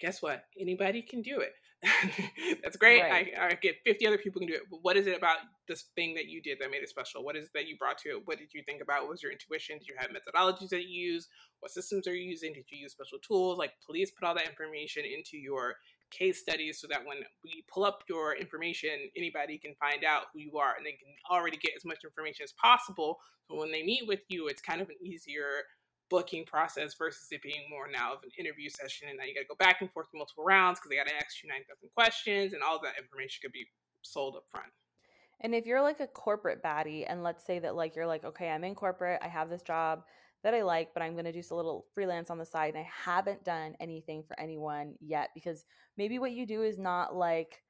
Guess 0.00 0.22
what? 0.22 0.44
Anybody 0.58 1.02
can 1.02 1.22
do 1.22 1.40
it. 1.40 1.52
That's 2.62 2.76
great. 2.76 3.02
Right. 3.02 3.32
I, 3.38 3.46
I, 3.46 3.54
get 3.60 3.76
50 3.84 4.06
other 4.06 4.18
people 4.18 4.38
can 4.38 4.46
do 4.46 4.54
it. 4.54 4.62
But 4.70 4.80
what 4.82 4.96
is 4.96 5.08
it 5.08 5.16
about 5.16 5.38
this 5.66 5.86
thing 5.96 6.14
that 6.14 6.26
you 6.26 6.40
did 6.40 6.58
that 6.60 6.70
made 6.70 6.82
it 6.82 6.88
special? 6.88 7.24
What 7.24 7.36
is 7.36 7.46
it 7.46 7.50
that 7.54 7.66
you 7.66 7.76
brought 7.76 7.98
to 7.98 8.10
it? 8.10 8.22
What 8.24 8.38
did 8.38 8.54
you 8.54 8.62
think 8.64 8.82
about? 8.82 9.02
What 9.02 9.10
was 9.10 9.22
your 9.22 9.32
intuition? 9.32 9.78
Did 9.78 9.88
you 9.88 9.94
have 9.98 10.10
methodologies 10.10 10.68
that 10.68 10.84
you 10.84 11.12
use? 11.12 11.28
What 11.58 11.72
systems 11.72 12.06
are 12.06 12.14
you 12.14 12.30
using? 12.30 12.52
Did 12.52 12.66
you 12.70 12.78
use 12.78 12.92
special 12.92 13.18
tools? 13.18 13.58
Like, 13.58 13.72
please 13.84 14.12
put 14.12 14.26
all 14.26 14.34
that 14.34 14.48
information 14.48 15.02
into 15.04 15.36
your 15.36 15.74
case 16.12 16.40
studies 16.40 16.80
so 16.80 16.86
that 16.88 17.04
when 17.04 17.18
we 17.42 17.64
pull 17.72 17.84
up 17.84 18.04
your 18.08 18.36
information, 18.36 18.90
anybody 19.16 19.58
can 19.58 19.74
find 19.80 20.04
out 20.04 20.24
who 20.32 20.40
you 20.40 20.58
are 20.58 20.74
and 20.76 20.86
they 20.86 20.92
can 20.92 21.08
already 21.30 21.56
get 21.56 21.72
as 21.76 21.84
much 21.84 22.04
information 22.04 22.44
as 22.44 22.52
possible. 22.52 23.18
So 23.48 23.56
when 23.58 23.72
they 23.72 23.82
meet 23.82 24.06
with 24.06 24.20
you, 24.28 24.48
it's 24.48 24.62
kind 24.62 24.80
of 24.80 24.88
an 24.88 24.96
easier 25.02 25.64
booking 26.10 26.44
process 26.44 26.94
versus 26.94 27.26
it 27.30 27.40
being 27.42 27.64
more 27.70 27.88
now 27.90 28.12
of 28.12 28.18
an 28.22 28.30
interview 28.38 28.68
session 28.68 29.08
and 29.08 29.16
now 29.16 29.24
you 29.24 29.34
got 29.34 29.40
to 29.40 29.46
go 29.46 29.56
back 29.58 29.80
and 29.80 29.90
forth 29.92 30.08
multiple 30.14 30.44
rounds 30.44 30.78
because 30.78 30.90
they 30.90 30.96
got 30.96 31.06
to 31.06 31.16
ask 31.16 31.42
you 31.42 31.48
9,000 31.48 31.88
questions 31.96 32.52
and 32.52 32.62
all 32.62 32.78
that 32.82 33.00
information 33.00 33.40
could 33.40 33.52
be 33.52 33.66
sold 34.02 34.36
up 34.36 34.44
front. 34.50 34.66
And 35.40 35.54
if 35.54 35.64
you're 35.64 35.80
like 35.80 36.00
a 36.00 36.06
corporate 36.06 36.62
baddie 36.62 37.06
and 37.08 37.22
let's 37.22 37.46
say 37.46 37.58
that 37.60 37.74
like 37.74 37.96
you're 37.96 38.06
like 38.06 38.24
okay, 38.24 38.50
I'm 38.50 38.62
in 38.62 38.74
corporate, 38.74 39.20
I 39.22 39.28
have 39.28 39.48
this 39.48 39.62
job 39.62 40.02
that 40.42 40.54
I 40.54 40.62
like, 40.62 40.92
but 40.94 41.02
I'm 41.02 41.12
going 41.12 41.24
to 41.24 41.32
do 41.32 41.42
a 41.50 41.54
little 41.54 41.86
freelance 41.94 42.30
on 42.30 42.38
the 42.38 42.46
side 42.46 42.74
and 42.74 42.84
I 42.84 42.88
haven't 43.04 43.44
done 43.44 43.74
anything 43.80 44.22
for 44.22 44.38
anyone 44.38 44.94
yet 45.00 45.30
because 45.34 45.64
maybe 45.96 46.18
what 46.18 46.32
you 46.32 46.46
do 46.46 46.62
is 46.62 46.78
not 46.78 47.14
like 47.14 47.62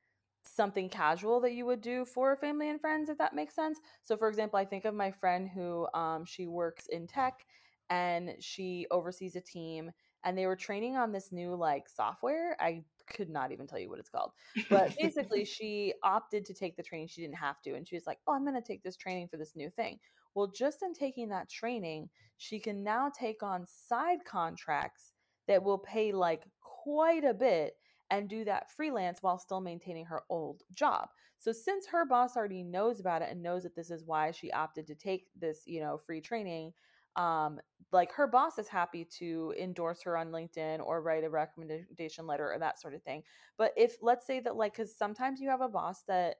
something 0.44 0.88
casual 0.88 1.40
that 1.40 1.52
you 1.52 1.64
would 1.66 1.80
do 1.80 2.04
for 2.04 2.34
family 2.36 2.68
and 2.68 2.80
friends 2.80 3.08
if 3.08 3.18
that 3.18 3.34
makes 3.34 3.54
sense. 3.54 3.78
So 4.02 4.16
for 4.16 4.28
example 4.28 4.58
i 4.58 4.64
think 4.64 4.84
of 4.84 4.94
my 4.94 5.10
friend 5.10 5.48
who 5.48 5.86
um, 5.94 6.24
she 6.24 6.46
works 6.46 6.86
in 6.88 7.06
tech 7.06 7.44
and 7.90 8.34
she 8.40 8.86
oversees 8.90 9.36
a 9.36 9.40
team 9.40 9.90
and 10.24 10.36
they 10.36 10.46
were 10.46 10.56
training 10.56 10.96
on 10.96 11.12
this 11.12 11.32
new 11.32 11.54
like 11.54 11.88
software. 11.88 12.56
I 12.60 12.84
could 13.12 13.28
not 13.28 13.52
even 13.52 13.66
tell 13.66 13.78
you 13.78 13.90
what 13.90 13.98
it's 13.98 14.08
called. 14.08 14.30
But 14.70 14.96
basically 15.00 15.44
she 15.44 15.94
opted 16.02 16.44
to 16.46 16.54
take 16.54 16.76
the 16.76 16.82
training 16.82 17.08
she 17.08 17.20
didn't 17.20 17.36
have 17.36 17.60
to 17.62 17.74
and 17.74 17.86
she 17.86 17.96
was 17.96 18.06
like 18.06 18.18
oh 18.26 18.34
i'm 18.34 18.44
going 18.44 18.60
to 18.60 18.66
take 18.66 18.82
this 18.82 18.96
training 18.96 19.28
for 19.28 19.36
this 19.36 19.54
new 19.54 19.70
thing 19.70 19.98
well 20.34 20.46
just 20.46 20.82
in 20.82 20.92
taking 20.94 21.28
that 21.28 21.48
training 21.48 22.08
she 22.36 22.58
can 22.58 22.82
now 22.82 23.10
take 23.16 23.42
on 23.42 23.64
side 23.66 24.24
contracts 24.24 25.12
that 25.46 25.62
will 25.62 25.78
pay 25.78 26.12
like 26.12 26.44
quite 26.60 27.24
a 27.24 27.34
bit 27.34 27.74
and 28.10 28.28
do 28.28 28.44
that 28.44 28.70
freelance 28.70 29.22
while 29.22 29.38
still 29.38 29.60
maintaining 29.60 30.04
her 30.04 30.22
old 30.28 30.62
job. 30.74 31.08
So 31.38 31.50
since 31.50 31.86
her 31.86 32.04
boss 32.04 32.36
already 32.36 32.62
knows 32.62 33.00
about 33.00 33.22
it 33.22 33.30
and 33.30 33.42
knows 33.42 33.62
that 33.62 33.74
this 33.74 33.90
is 33.90 34.04
why 34.04 34.30
she 34.32 34.52
opted 34.52 34.86
to 34.88 34.94
take 34.94 35.28
this, 35.34 35.62
you 35.66 35.80
know, 35.80 35.96
free 35.98 36.20
training, 36.20 36.72
um 37.16 37.60
like 37.90 38.10
her 38.12 38.26
boss 38.26 38.58
is 38.58 38.68
happy 38.68 39.04
to 39.04 39.52
endorse 39.60 40.00
her 40.00 40.16
on 40.16 40.30
linkedin 40.30 40.80
or 40.80 41.02
write 41.02 41.24
a 41.24 41.28
recommendation 41.28 42.26
letter 42.26 42.50
or 42.50 42.58
that 42.58 42.80
sort 42.80 42.94
of 42.94 43.02
thing 43.02 43.22
but 43.58 43.70
if 43.76 43.96
let's 44.00 44.26
say 44.26 44.40
that 44.40 44.56
like 44.56 44.72
because 44.72 44.96
sometimes 44.96 45.38
you 45.38 45.50
have 45.50 45.60
a 45.60 45.68
boss 45.68 46.04
that 46.08 46.36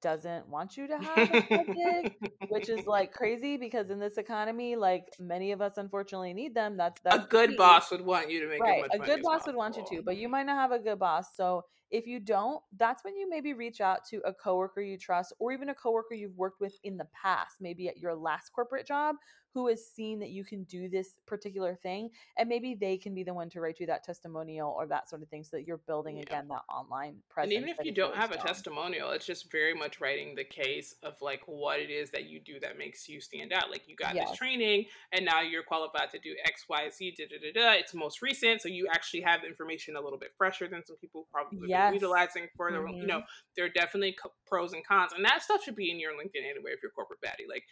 doesn't 0.00 0.48
want 0.48 0.76
you 0.76 0.86
to 0.86 0.98
have 1.02 1.34
a 1.34 1.64
gig, 1.64 2.14
which 2.48 2.68
is 2.68 2.86
like 2.86 3.12
crazy 3.12 3.56
because 3.56 3.90
in 3.90 3.98
this 3.98 4.18
economy, 4.18 4.76
like 4.76 5.08
many 5.18 5.52
of 5.52 5.60
us 5.60 5.76
unfortunately 5.76 6.32
need 6.32 6.54
them. 6.54 6.76
That's 6.76 7.00
that's 7.02 7.24
a 7.24 7.28
good 7.28 7.50
key. 7.50 7.56
boss 7.56 7.90
would 7.90 8.04
want 8.04 8.30
you 8.30 8.40
to 8.40 8.48
make 8.48 8.60
right. 8.62 8.84
a 8.92 8.98
good 8.98 9.22
boss 9.22 9.46
would 9.46 9.56
want 9.56 9.76
you 9.76 9.84
to, 9.90 10.02
but 10.02 10.16
you 10.16 10.28
might 10.28 10.46
not 10.46 10.56
have 10.56 10.72
a 10.72 10.78
good 10.78 10.98
boss. 10.98 11.36
So 11.36 11.64
if 11.90 12.06
you 12.06 12.20
don't, 12.20 12.62
that's 12.76 13.04
when 13.04 13.16
you 13.16 13.28
maybe 13.28 13.52
reach 13.52 13.80
out 13.80 14.04
to 14.06 14.20
a 14.24 14.32
coworker 14.32 14.80
you 14.80 14.96
trust 14.96 15.32
or 15.38 15.52
even 15.52 15.70
a 15.70 15.74
coworker 15.74 16.14
you've 16.14 16.36
worked 16.36 16.60
with 16.60 16.78
in 16.84 16.96
the 16.96 17.06
past, 17.12 17.56
maybe 17.60 17.88
at 17.88 17.98
your 17.98 18.14
last 18.14 18.50
corporate 18.52 18.86
job, 18.86 19.16
who 19.54 19.68
has 19.68 19.84
seen 19.84 20.18
that 20.20 20.30
you 20.30 20.44
can 20.44 20.64
do 20.64 20.88
this 20.88 21.18
particular 21.26 21.74
thing. 21.74 22.10
And 22.36 22.48
maybe 22.48 22.74
they 22.74 22.96
can 22.96 23.14
be 23.14 23.22
the 23.22 23.34
one 23.34 23.50
to 23.50 23.60
write 23.60 23.80
you 23.80 23.86
that 23.86 24.04
testimonial 24.04 24.74
or 24.76 24.86
that 24.86 25.08
sort 25.08 25.22
of 25.22 25.28
thing 25.28 25.44
so 25.44 25.56
that 25.56 25.66
you're 25.66 25.80
building 25.86 26.16
yeah. 26.16 26.22
again 26.22 26.48
that 26.48 26.62
online 26.68 27.16
presence. 27.28 27.54
And 27.54 27.64
even 27.64 27.76
if 27.76 27.84
you 27.84 27.92
don't 27.92 28.14
have 28.14 28.32
a 28.32 28.36
testimonial, 28.36 29.10
it's 29.10 29.26
just 29.26 29.50
very 29.50 29.74
much 29.74 30.00
writing 30.00 30.34
the 30.34 30.44
case 30.44 30.94
of 31.02 31.14
like 31.20 31.42
what 31.46 31.80
it 31.80 31.90
is 31.90 32.10
that 32.10 32.28
you 32.28 32.40
do 32.40 32.60
that 32.60 32.78
makes 32.78 33.08
you 33.08 33.20
stand 33.20 33.52
out. 33.52 33.70
Like 33.70 33.88
you 33.88 33.96
got 33.96 34.14
yes. 34.14 34.30
this 34.30 34.38
training 34.38 34.86
and 35.12 35.24
now 35.24 35.40
you're 35.40 35.62
qualified 35.62 36.10
to 36.10 36.18
do 36.18 36.34
X, 36.44 36.66
Y, 36.68 36.88
Z, 36.90 37.14
da 37.18 37.26
da 37.26 37.36
da 37.38 37.60
da. 37.60 37.78
It's 37.78 37.94
most 37.94 38.22
recent. 38.22 38.62
So 38.62 38.68
you 38.68 38.88
actually 38.92 39.22
have 39.22 39.44
information 39.44 39.96
a 39.96 40.00
little 40.00 40.18
bit 40.18 40.30
fresher 40.36 40.68
than 40.68 40.84
some 40.84 40.96
people 40.96 41.26
probably 41.32 41.68
yes 41.68 41.94
utilizing 41.94 42.48
for 42.56 42.70
the 42.70 42.78
mm-hmm. 42.78 43.00
you 43.00 43.06
know 43.06 43.22
there 43.56 43.64
are 43.64 43.70
definitely 43.70 44.16
pros 44.46 44.72
and 44.72 44.86
cons 44.86 45.12
and 45.14 45.24
that 45.24 45.42
stuff 45.42 45.62
should 45.62 45.76
be 45.76 45.90
in 45.90 45.98
your 45.98 46.12
linkedin 46.12 46.48
anyway 46.48 46.70
if 46.72 46.82
you're 46.82 46.92
corporate 46.92 47.20
baddie 47.20 47.48
like 47.48 47.64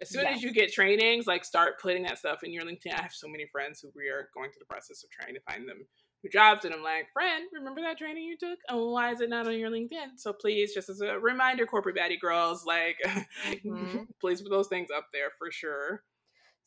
as 0.00 0.10
soon 0.10 0.24
yes. 0.24 0.36
as 0.36 0.42
you 0.42 0.52
get 0.52 0.72
trainings 0.72 1.26
like 1.26 1.44
start 1.44 1.80
putting 1.80 2.02
that 2.02 2.18
stuff 2.18 2.42
in 2.42 2.52
your 2.52 2.64
linkedin 2.64 2.92
i 2.96 3.02
have 3.02 3.12
so 3.12 3.28
many 3.28 3.46
friends 3.50 3.80
who 3.80 3.90
we 3.94 4.08
are 4.08 4.28
going 4.34 4.50
through 4.50 4.60
the 4.60 4.66
process 4.66 5.02
of 5.04 5.10
trying 5.10 5.34
to 5.34 5.40
find 5.40 5.68
them 5.68 5.78
new 6.22 6.30
jobs 6.30 6.64
and 6.64 6.74
i'm 6.74 6.82
like 6.82 7.06
friend 7.12 7.44
remember 7.52 7.80
that 7.80 7.98
training 7.98 8.24
you 8.24 8.36
took 8.38 8.58
and 8.68 8.78
why 8.78 9.10
is 9.10 9.20
it 9.20 9.30
not 9.30 9.46
on 9.46 9.58
your 9.58 9.70
linkedin 9.70 10.16
so 10.16 10.32
please 10.32 10.74
just 10.74 10.88
as 10.88 11.00
a 11.00 11.18
reminder 11.18 11.66
corporate 11.66 11.96
baddie 11.96 12.20
girls 12.20 12.64
like 12.66 12.96
mm-hmm. 13.04 14.02
please 14.20 14.42
put 14.42 14.50
those 14.50 14.68
things 14.68 14.88
up 14.94 15.06
there 15.12 15.30
for 15.38 15.50
sure 15.50 16.02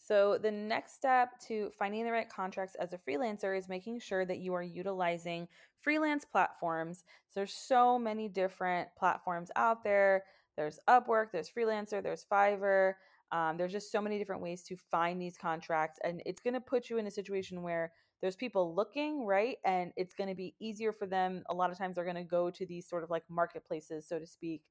so, 0.01 0.39
the 0.41 0.49
next 0.49 0.95
step 0.95 1.39
to 1.47 1.69
finding 1.77 2.05
the 2.05 2.11
right 2.11 2.27
contracts 2.27 2.75
as 2.79 2.93
a 2.93 2.97
freelancer 2.97 3.55
is 3.55 3.67
making 3.67 3.99
sure 3.99 4.25
that 4.25 4.39
you 4.39 4.53
are 4.53 4.63
utilizing 4.63 5.47
freelance 5.81 6.25
platforms. 6.25 7.03
So 7.29 7.41
there's 7.41 7.53
so 7.53 7.99
many 7.99 8.27
different 8.27 8.89
platforms 8.97 9.51
out 9.55 9.83
there. 9.83 10.23
There's 10.55 10.79
Upwork, 10.87 11.27
there's 11.31 11.49
Freelancer, 11.49 12.01
there's 12.01 12.25
Fiverr. 12.25 12.93
Um, 13.31 13.57
there's 13.57 13.71
just 13.71 13.91
so 13.91 14.01
many 14.01 14.17
different 14.17 14.41
ways 14.41 14.63
to 14.63 14.75
find 14.75 15.21
these 15.21 15.37
contracts, 15.37 15.99
and 16.03 16.21
it's 16.25 16.41
going 16.41 16.55
to 16.55 16.61
put 16.61 16.89
you 16.89 16.97
in 16.97 17.07
a 17.07 17.11
situation 17.11 17.61
where 17.61 17.91
there's 18.21 18.35
people 18.35 18.75
looking, 18.75 19.25
right? 19.25 19.57
And 19.63 19.91
it's 19.95 20.13
going 20.13 20.29
to 20.29 20.35
be 20.35 20.55
easier 20.59 20.91
for 20.91 21.05
them. 21.05 21.43
A 21.49 21.53
lot 21.53 21.71
of 21.71 21.77
times 21.77 21.95
they're 21.95 22.03
going 22.03 22.15
to 22.15 22.23
go 22.23 22.49
to 22.49 22.65
these 22.65 22.87
sort 22.87 23.03
of 23.03 23.09
like 23.09 23.23
marketplaces, 23.29 24.07
so 24.07 24.19
to 24.19 24.27
speak, 24.27 24.63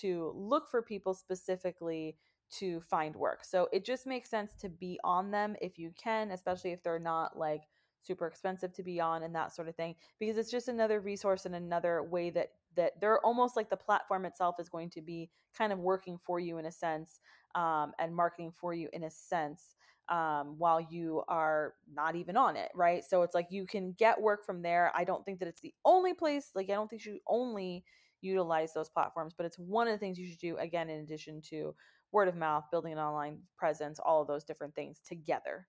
to 0.00 0.32
look 0.34 0.68
for 0.68 0.82
people 0.82 1.14
specifically 1.14 2.16
to 2.58 2.80
find 2.80 3.14
work. 3.14 3.44
So 3.44 3.68
it 3.72 3.84
just 3.84 4.06
makes 4.06 4.28
sense 4.28 4.54
to 4.60 4.68
be 4.68 4.98
on 5.04 5.30
them 5.30 5.56
if 5.60 5.78
you 5.78 5.92
can, 5.96 6.30
especially 6.30 6.72
if 6.72 6.82
they're 6.82 6.98
not 6.98 7.38
like 7.38 7.62
super 8.02 8.26
expensive 8.26 8.72
to 8.72 8.82
be 8.82 9.00
on 9.00 9.22
and 9.22 9.34
that 9.34 9.54
sort 9.54 9.68
of 9.68 9.76
thing 9.76 9.94
because 10.18 10.36
it's 10.36 10.50
just 10.50 10.68
another 10.68 11.00
resource 11.00 11.46
and 11.46 11.54
another 11.54 12.02
way 12.02 12.30
that 12.30 12.50
that 12.76 12.92
they're 13.00 13.24
almost 13.24 13.56
like 13.56 13.68
the 13.68 13.76
platform 13.76 14.24
itself 14.24 14.56
is 14.58 14.68
going 14.68 14.88
to 14.90 15.02
be 15.02 15.28
kind 15.56 15.72
of 15.72 15.78
working 15.78 16.16
for 16.18 16.38
you 16.38 16.58
in 16.58 16.66
a 16.66 16.72
sense 16.72 17.20
um, 17.54 17.92
and 17.98 18.14
marketing 18.14 18.52
for 18.52 18.72
you 18.72 18.88
in 18.92 19.04
a 19.04 19.10
sense 19.10 19.74
um, 20.08 20.54
while 20.58 20.80
you 20.80 21.22
are 21.28 21.74
not 21.92 22.16
even 22.16 22.36
on 22.36 22.56
it 22.56 22.70
right? 22.74 23.04
So 23.04 23.22
it's 23.22 23.34
like 23.34 23.48
you 23.50 23.66
can 23.66 23.92
get 23.92 24.20
work 24.20 24.44
from 24.44 24.62
there. 24.62 24.92
I 24.94 25.04
don't 25.04 25.24
think 25.24 25.40
that 25.40 25.48
it's 25.48 25.60
the 25.60 25.74
only 25.84 26.14
place 26.14 26.50
like 26.54 26.70
i 26.70 26.74
don't 26.74 26.88
think 26.88 27.04
you 27.04 27.18
only 27.26 27.84
utilize 28.22 28.72
those 28.72 28.90
platforms 28.90 29.34
but 29.36 29.46
it's 29.46 29.58
one 29.58 29.88
of 29.88 29.92
the 29.92 29.98
things 29.98 30.18
you 30.18 30.26
should 30.26 30.38
do 30.38 30.56
again 30.58 30.90
in 30.90 31.00
addition 31.00 31.40
to 31.40 31.74
word 32.12 32.28
of 32.28 32.36
mouth 32.36 32.64
building 32.70 32.92
an 32.92 32.98
online 32.98 33.38
presence 33.56 33.98
all 33.98 34.20
of 34.22 34.28
those 34.28 34.44
different 34.44 34.74
things 34.74 35.00
together 35.06 35.66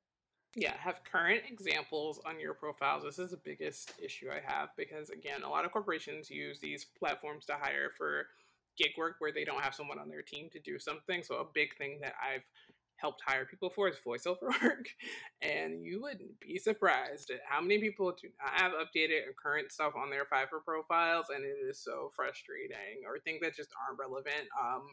yeah, 0.55 0.73
have 0.77 1.01
current 1.09 1.43
examples 1.49 2.19
on 2.25 2.39
your 2.39 2.53
profiles. 2.53 3.03
This 3.03 3.19
is 3.19 3.31
the 3.31 3.37
biggest 3.37 3.93
issue 4.03 4.29
I 4.29 4.41
have 4.45 4.69
because 4.77 5.09
again, 5.09 5.43
a 5.43 5.49
lot 5.49 5.65
of 5.65 5.71
corporations 5.71 6.29
use 6.29 6.59
these 6.59 6.85
platforms 6.99 7.45
to 7.45 7.53
hire 7.53 7.89
for 7.97 8.27
gig 8.77 8.91
work 8.97 9.15
where 9.19 9.31
they 9.31 9.45
don't 9.45 9.63
have 9.63 9.75
someone 9.75 9.99
on 9.99 10.09
their 10.09 10.21
team 10.21 10.49
to 10.51 10.59
do 10.59 10.77
something. 10.77 11.23
So 11.23 11.35
a 11.35 11.45
big 11.53 11.77
thing 11.77 11.99
that 12.01 12.13
I've 12.21 12.43
helped 13.01 13.21
hire 13.25 13.45
people 13.45 13.69
for 13.69 13.89
is 13.89 13.95
voiceover 14.05 14.41
work. 14.63 14.87
And 15.41 15.83
you 15.83 16.01
wouldn't 16.01 16.39
be 16.39 16.57
surprised 16.57 17.31
at 17.31 17.41
how 17.47 17.61
many 17.61 17.79
people 17.79 18.15
do 18.21 18.29
not 18.39 18.61
have 18.61 18.73
updated 18.73 19.25
and 19.25 19.35
current 19.35 19.71
stuff 19.71 19.93
on 19.95 20.09
their 20.09 20.25
Fiverr 20.25 20.63
profiles, 20.63 21.27
and 21.33 21.43
it 21.43 21.57
is 21.67 21.79
so 21.79 22.11
frustrating, 22.15 23.03
or 23.07 23.19
things 23.19 23.39
that 23.41 23.55
just 23.55 23.71
aren't 23.87 23.99
relevant. 23.99 24.47
Um, 24.59 24.89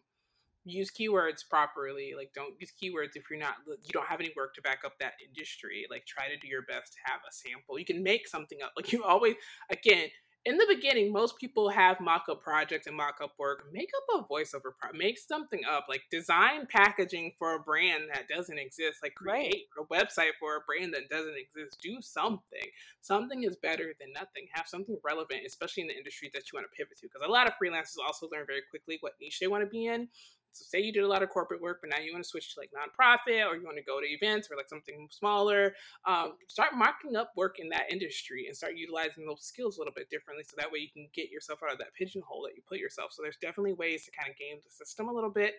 use 0.70 0.90
keywords 0.90 1.48
properly. 1.48 2.14
Like, 2.16 2.32
don't 2.34 2.54
use 2.60 2.72
keywords 2.72 3.14
if 3.14 3.25
you're 3.30 3.38
not 3.38 3.54
you 3.66 3.92
don't 3.92 4.06
have 4.06 4.20
any 4.20 4.32
work 4.37 4.54
to 4.54 4.62
back 4.62 4.80
up 4.84 4.98
that 5.00 5.14
industry. 5.26 5.87
Like, 5.90 6.06
try 6.06 6.28
to 6.28 6.38
do 6.38 6.48
your 6.48 6.62
best 6.62 6.92
to 6.92 6.98
have 7.04 7.20
a 7.28 7.32
sample. 7.32 7.78
You 7.78 7.84
can 7.84 8.02
make 8.02 8.28
something 8.28 8.58
up. 8.62 8.72
Like, 8.78 8.92
you 8.92 9.02
always 9.02 9.34
again 9.70 10.08
in 10.44 10.56
the 10.56 10.66
beginning, 10.66 11.12
most 11.12 11.37
people 11.38 11.68
have 11.68 12.00
mock-up 12.00 12.42
projects 12.42 12.87
and 12.87 12.96
mock-up 12.96 13.32
work. 13.38 13.64
Make 13.72 13.90
up 13.94 14.20
a 14.25 14.32
voiceover 14.32 14.72
pro- 14.80 14.96
make 14.96 15.18
something 15.18 15.60
up. 15.68 15.87
Like 15.90 16.02
design 16.10 16.66
packaging 16.70 17.32
for 17.38 17.54
a 17.54 17.60
brand 17.60 18.04
that 18.14 18.28
doesn't 18.28 18.58
exist. 18.58 19.00
Like 19.02 19.14
create 19.14 19.66
right. 19.76 19.84
a 19.84 19.94
website 19.94 20.32
for 20.40 20.56
a 20.56 20.60
brand 20.60 20.94
that 20.94 21.10
doesn't 21.10 21.34
exist. 21.37 21.78
Do 21.82 21.98
something. 22.00 22.66
Something 23.02 23.42
is 23.42 23.56
better 23.56 23.92
than 24.00 24.12
nothing. 24.14 24.46
Have 24.52 24.66
something 24.66 24.96
relevant, 25.04 25.42
especially 25.46 25.82
in 25.82 25.88
the 25.88 25.96
industry 25.98 26.30
that 26.32 26.44
you 26.50 26.56
want 26.56 26.66
to 26.66 26.76
pivot 26.76 26.96
to. 26.98 27.08
Because 27.12 27.28
a 27.28 27.30
lot 27.30 27.46
of 27.46 27.52
freelancers 27.62 28.02
also 28.02 28.28
learn 28.32 28.46
very 28.46 28.62
quickly 28.70 28.96
what 29.00 29.14
niche 29.20 29.40
they 29.40 29.48
want 29.48 29.64
to 29.64 29.68
be 29.68 29.87
in. 29.87 30.08
So 30.52 30.64
say 30.69 30.81
you 30.81 30.93
did 30.93 31.05
a 31.05 31.09
lot 31.09 31.23
of 31.23 31.28
corporate 31.28 31.61
work, 31.61 31.78
but 31.81 31.90
now 31.90 31.99
you 31.99 32.12
want 32.12 32.25
to 32.25 32.28
switch 32.28 32.55
to 32.55 32.61
like 32.61 32.71
nonprofit 32.71 33.47
or 33.47 33.57
you 33.57 33.64
want 33.64 33.76
to 33.76 33.83
go 33.83 34.00
to 34.00 34.07
events 34.07 34.49
or 34.50 34.57
like 34.57 34.69
something 34.69 35.09
smaller. 35.11 35.75
Um, 36.07 36.35
start 36.49 36.75
marking 36.75 37.17
up 37.17 37.33
work 37.37 37.59
in 37.59 37.69
that 37.71 37.90
industry 37.90 38.47
and 38.47 38.57
start 38.57 38.75
utilizing 38.76 39.26
those 39.26 39.43
skills 39.43 39.76
a 39.76 39.81
little 39.81 39.95
bit 39.95 40.11
differently. 40.11 40.45
So 40.49 40.57
that 40.59 40.71
way 40.71 40.81
you 40.81 40.90
can 40.93 41.09
get 41.14 41.31
yourself 41.31 41.61
out 41.62 41.73
of 41.73 41.78
that 41.78 41.95
pigeonhole 41.95 42.43
that 42.43 42.57
you 42.57 42.62
put 42.69 42.78
yourself. 42.78 43.12
So 43.12 43.23
there's 43.23 43.38
definitely 43.40 43.75
ways 43.75 44.05
to 44.05 44.11
kind 44.11 44.31
of 44.31 44.37
game 44.37 44.59
the 44.64 44.71
system 44.71 45.09
a 45.09 45.12
little 45.12 45.31
bit. 45.31 45.55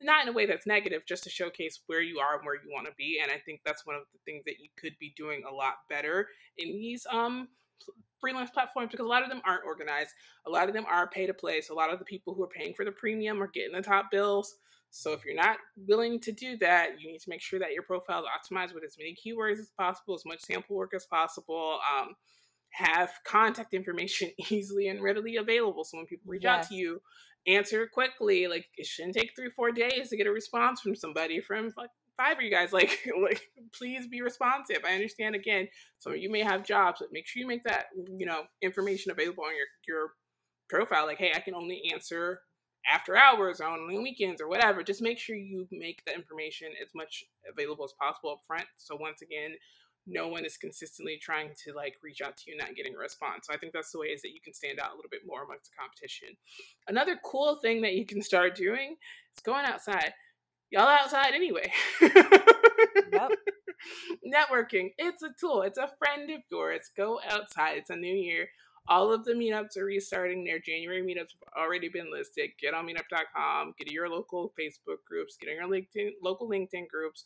Not 0.00 0.22
in 0.22 0.28
a 0.28 0.32
way 0.32 0.46
that's 0.46 0.66
negative, 0.66 1.02
just 1.08 1.24
to 1.24 1.30
showcase 1.30 1.80
where 1.86 2.02
you 2.02 2.20
are 2.20 2.36
and 2.36 2.46
where 2.46 2.54
you 2.54 2.70
want 2.72 2.86
to 2.86 2.92
be. 2.96 3.18
And 3.20 3.32
I 3.32 3.38
think 3.38 3.62
that's 3.64 3.84
one 3.84 3.96
of 3.96 4.02
the 4.12 4.20
things 4.24 4.44
that 4.44 4.60
you 4.60 4.68
could 4.78 4.96
be 5.00 5.12
doing 5.16 5.42
a 5.48 5.52
lot 5.52 5.74
better 5.88 6.28
in 6.56 6.72
these 6.78 7.04
um 7.10 7.48
freelance 8.20 8.50
platforms 8.50 8.90
because 8.90 9.04
a 9.04 9.08
lot 9.08 9.22
of 9.22 9.28
them 9.28 9.40
aren't 9.44 9.64
organized. 9.64 10.10
A 10.46 10.50
lot 10.50 10.68
of 10.68 10.74
them 10.74 10.86
are 10.88 11.08
pay 11.08 11.26
to 11.26 11.34
play. 11.34 11.60
So 11.60 11.74
a 11.74 11.76
lot 11.76 11.92
of 11.92 11.98
the 11.98 12.04
people 12.04 12.34
who 12.34 12.42
are 12.42 12.48
paying 12.48 12.74
for 12.74 12.84
the 12.84 12.92
premium 12.92 13.42
are 13.42 13.48
getting 13.48 13.72
the 13.72 13.82
top 13.82 14.10
bills. 14.10 14.54
So 14.90 15.12
if 15.12 15.24
you're 15.24 15.34
not 15.34 15.58
willing 15.86 16.18
to 16.20 16.32
do 16.32 16.56
that, 16.58 17.00
you 17.00 17.12
need 17.12 17.20
to 17.20 17.30
make 17.30 17.42
sure 17.42 17.58
that 17.58 17.72
your 17.72 17.82
profile 17.82 18.22
is 18.22 18.26
optimized 18.26 18.74
with 18.74 18.84
as 18.84 18.96
many 18.98 19.14
keywords 19.14 19.58
as 19.58 19.70
possible, 19.78 20.14
as 20.14 20.24
much 20.24 20.40
sample 20.40 20.76
work 20.76 20.92
as 20.94 21.06
possible. 21.06 21.78
Um, 21.92 22.14
have 22.70 23.10
contact 23.24 23.74
information 23.74 24.30
easily 24.50 24.88
and 24.88 25.02
readily 25.02 25.36
available. 25.36 25.84
So 25.84 25.98
when 25.98 26.06
people 26.06 26.30
reach 26.30 26.44
yes. 26.44 26.64
out 26.64 26.68
to 26.68 26.74
you, 26.74 27.00
answer 27.46 27.86
quickly. 27.86 28.46
Like 28.46 28.66
it 28.76 28.86
shouldn't 28.86 29.14
take 29.14 29.32
three, 29.34 29.50
four 29.50 29.72
days 29.72 30.10
to 30.10 30.16
get 30.16 30.26
a 30.26 30.32
response 30.32 30.80
from 30.80 30.94
somebody 30.94 31.40
from 31.40 31.72
like 31.76 31.90
five 32.18 32.36
of 32.36 32.42
you 32.42 32.50
guys 32.50 32.72
like 32.72 32.98
like 33.22 33.40
please 33.72 34.06
be 34.06 34.20
responsive. 34.20 34.78
I 34.86 34.94
understand 34.94 35.34
again 35.34 35.68
so 35.98 36.12
you 36.12 36.30
may 36.30 36.42
have 36.42 36.64
jobs 36.64 36.98
but 37.00 37.12
make 37.12 37.26
sure 37.26 37.40
you 37.40 37.46
make 37.46 37.64
that 37.64 37.86
you 37.94 38.26
know 38.26 38.42
information 38.60 39.10
available 39.12 39.44
on 39.44 39.56
your 39.56 39.66
your 39.86 40.10
profile. 40.68 41.06
Like 41.06 41.18
hey 41.18 41.32
i 41.34 41.40
can 41.40 41.54
only 41.54 41.90
answer 41.92 42.40
after 42.90 43.16
hours 43.16 43.60
or 43.60 43.66
on 43.66 43.86
weekends 44.02 44.42
or 44.42 44.48
whatever. 44.48 44.82
Just 44.82 45.00
make 45.00 45.18
sure 45.18 45.36
you 45.36 45.66
make 45.70 46.04
the 46.04 46.14
information 46.14 46.68
as 46.82 46.88
much 46.94 47.24
available 47.50 47.84
as 47.84 47.94
possible 47.98 48.32
up 48.32 48.40
front 48.46 48.66
so 48.76 48.96
once 48.96 49.22
again 49.22 49.52
no 50.10 50.26
one 50.26 50.46
is 50.46 50.56
consistently 50.56 51.18
trying 51.20 51.50
to 51.62 51.74
like 51.74 51.96
reach 52.02 52.22
out 52.22 52.34
to 52.34 52.50
you 52.50 52.56
not 52.56 52.74
getting 52.74 52.94
a 52.94 52.98
response. 52.98 53.46
So 53.46 53.54
i 53.54 53.56
think 53.56 53.72
that's 53.72 53.92
the 53.92 54.00
ways 54.00 54.22
that 54.22 54.32
you 54.32 54.40
can 54.42 54.54
stand 54.54 54.80
out 54.80 54.92
a 54.92 54.96
little 54.96 55.10
bit 55.10 55.22
more 55.26 55.44
amongst 55.44 55.70
the 55.70 55.76
competition. 55.78 56.28
Another 56.88 57.18
cool 57.24 57.56
thing 57.56 57.82
that 57.82 57.94
you 57.94 58.06
can 58.06 58.22
start 58.22 58.56
doing 58.56 58.96
is 59.36 59.42
going 59.44 59.66
outside 59.66 60.12
y'all 60.70 60.88
outside 60.88 61.34
anyway. 61.34 61.70
yep. 62.00 63.30
Networking, 64.26 64.90
it's 64.98 65.22
a 65.22 65.30
tool, 65.38 65.62
it's 65.62 65.78
a 65.78 65.90
friend 65.98 66.30
of 66.30 66.40
yours. 66.50 66.90
Go 66.96 67.20
outside. 67.28 67.78
It's 67.78 67.90
a 67.90 67.96
new 67.96 68.14
year. 68.14 68.48
All 68.88 69.12
of 69.12 69.24
the 69.24 69.34
meetups 69.34 69.76
are 69.76 69.84
restarting. 69.84 70.44
Their 70.44 70.58
January 70.58 71.02
meetups 71.02 71.34
have 71.36 71.62
already 71.62 71.88
been 71.88 72.10
listed. 72.10 72.50
Get 72.60 72.74
on 72.74 72.86
meetup.com, 72.86 73.74
get 73.78 73.86
to 73.86 73.92
your 73.92 74.08
local 74.08 74.52
Facebook 74.58 75.04
groups, 75.06 75.36
get 75.38 75.50
in 75.50 75.56
your 75.56 75.68
LinkedIn 75.68 76.12
local 76.22 76.48
LinkedIn 76.48 76.88
groups, 76.88 77.24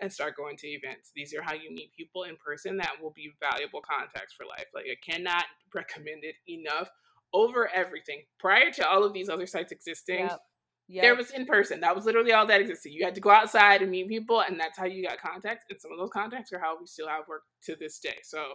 and 0.00 0.12
start 0.12 0.36
going 0.36 0.56
to 0.58 0.66
events. 0.66 1.12
These 1.14 1.32
are 1.34 1.42
how 1.42 1.54
you 1.54 1.70
meet 1.70 1.92
people 1.96 2.24
in 2.24 2.36
person 2.44 2.76
that 2.78 2.94
will 3.00 3.12
be 3.12 3.32
valuable 3.40 3.80
contacts 3.80 4.34
for 4.34 4.44
life. 4.44 4.66
Like 4.74 4.86
I 4.90 4.96
cannot 5.08 5.44
recommend 5.72 6.24
it 6.24 6.34
enough 6.48 6.88
over 7.32 7.68
everything. 7.72 8.22
Prior 8.40 8.70
to 8.72 8.88
all 8.88 9.04
of 9.04 9.12
these 9.12 9.28
other 9.28 9.46
sites 9.46 9.72
existing, 9.72 10.26
yep 10.26 10.40
Yep. 10.86 11.02
There 11.02 11.16
was 11.16 11.30
in 11.30 11.46
person. 11.46 11.80
That 11.80 11.96
was 11.96 12.04
literally 12.04 12.32
all 12.32 12.46
that 12.46 12.60
existed. 12.60 12.92
You 12.92 13.04
had 13.04 13.14
to 13.14 13.20
go 13.20 13.30
outside 13.30 13.80
and 13.80 13.90
meet 13.90 14.08
people, 14.08 14.40
and 14.40 14.60
that's 14.60 14.78
how 14.78 14.84
you 14.84 15.02
got 15.02 15.18
contacts. 15.18 15.64
And 15.70 15.80
some 15.80 15.90
of 15.92 15.98
those 15.98 16.10
contacts 16.10 16.52
are 16.52 16.58
how 16.58 16.78
we 16.78 16.86
still 16.86 17.08
have 17.08 17.26
work 17.26 17.44
to 17.62 17.74
this 17.76 17.98
day. 17.98 18.18
So 18.22 18.52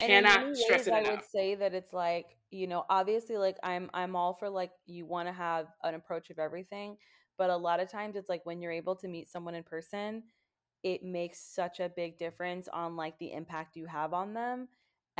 and 0.00 0.26
cannot 0.26 0.56
stress 0.56 0.86
it 0.86 0.94
I 0.94 1.00
enough. 1.00 1.10
I 1.10 1.14
would 1.16 1.24
say 1.30 1.54
that 1.56 1.74
it's 1.74 1.92
like 1.92 2.26
you 2.50 2.66
know, 2.66 2.84
obviously, 2.90 3.36
like 3.36 3.58
I'm 3.62 3.90
I'm 3.94 4.16
all 4.16 4.32
for 4.32 4.48
like 4.48 4.72
you 4.86 5.06
want 5.06 5.28
to 5.28 5.32
have 5.32 5.66
an 5.84 5.94
approach 5.94 6.30
of 6.30 6.38
everything, 6.38 6.96
but 7.38 7.50
a 7.50 7.56
lot 7.56 7.80
of 7.80 7.90
times 7.90 8.16
it's 8.16 8.28
like 8.28 8.44
when 8.44 8.60
you're 8.60 8.72
able 8.72 8.96
to 8.96 9.08
meet 9.08 9.28
someone 9.28 9.54
in 9.54 9.62
person, 9.62 10.22
it 10.82 11.04
makes 11.04 11.40
such 11.40 11.78
a 11.80 11.90
big 11.90 12.18
difference 12.18 12.68
on 12.72 12.96
like 12.96 13.18
the 13.18 13.32
impact 13.32 13.76
you 13.76 13.86
have 13.86 14.12
on 14.12 14.34
them 14.34 14.68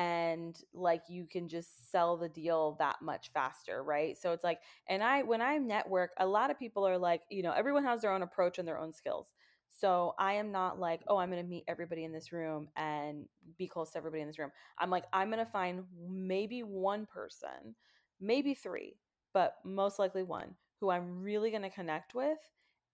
and 0.00 0.56
like 0.72 1.02
you 1.08 1.26
can 1.30 1.48
just 1.48 1.90
sell 1.90 2.16
the 2.16 2.28
deal 2.28 2.76
that 2.78 2.96
much 3.02 3.30
faster 3.34 3.82
right? 3.82 4.16
So 4.18 4.32
it's 4.32 4.44
like 4.44 4.60
and 4.88 5.02
i 5.02 5.22
when 5.22 5.42
i 5.42 5.58
network 5.58 6.10
a 6.18 6.26
lot 6.26 6.50
of 6.50 6.58
people 6.58 6.86
are 6.86 6.98
like 6.98 7.22
you 7.30 7.42
know 7.42 7.52
everyone 7.52 7.84
has 7.84 8.00
their 8.02 8.12
own 8.12 8.22
approach 8.22 8.58
and 8.58 8.66
their 8.66 8.78
own 8.78 8.92
skills. 8.92 9.28
So 9.70 10.14
i 10.18 10.32
am 10.34 10.52
not 10.52 10.78
like 10.78 11.00
oh 11.08 11.16
i'm 11.18 11.30
going 11.30 11.42
to 11.42 11.48
meet 11.48 11.64
everybody 11.68 12.04
in 12.04 12.12
this 12.12 12.32
room 12.32 12.68
and 12.76 13.26
be 13.58 13.66
close 13.66 13.90
to 13.92 13.98
everybody 13.98 14.22
in 14.22 14.28
this 14.28 14.38
room. 14.38 14.50
I'm 14.78 14.90
like 14.90 15.04
i'm 15.12 15.30
going 15.30 15.44
to 15.44 15.50
find 15.50 15.84
maybe 16.08 16.60
one 16.62 17.06
person 17.06 17.74
maybe 18.20 18.54
three 18.54 18.96
but 19.32 19.54
most 19.64 19.98
likely 19.98 20.22
one 20.22 20.54
who 20.80 20.90
i'm 20.90 21.22
really 21.22 21.50
going 21.50 21.62
to 21.62 21.70
connect 21.70 22.14
with 22.14 22.38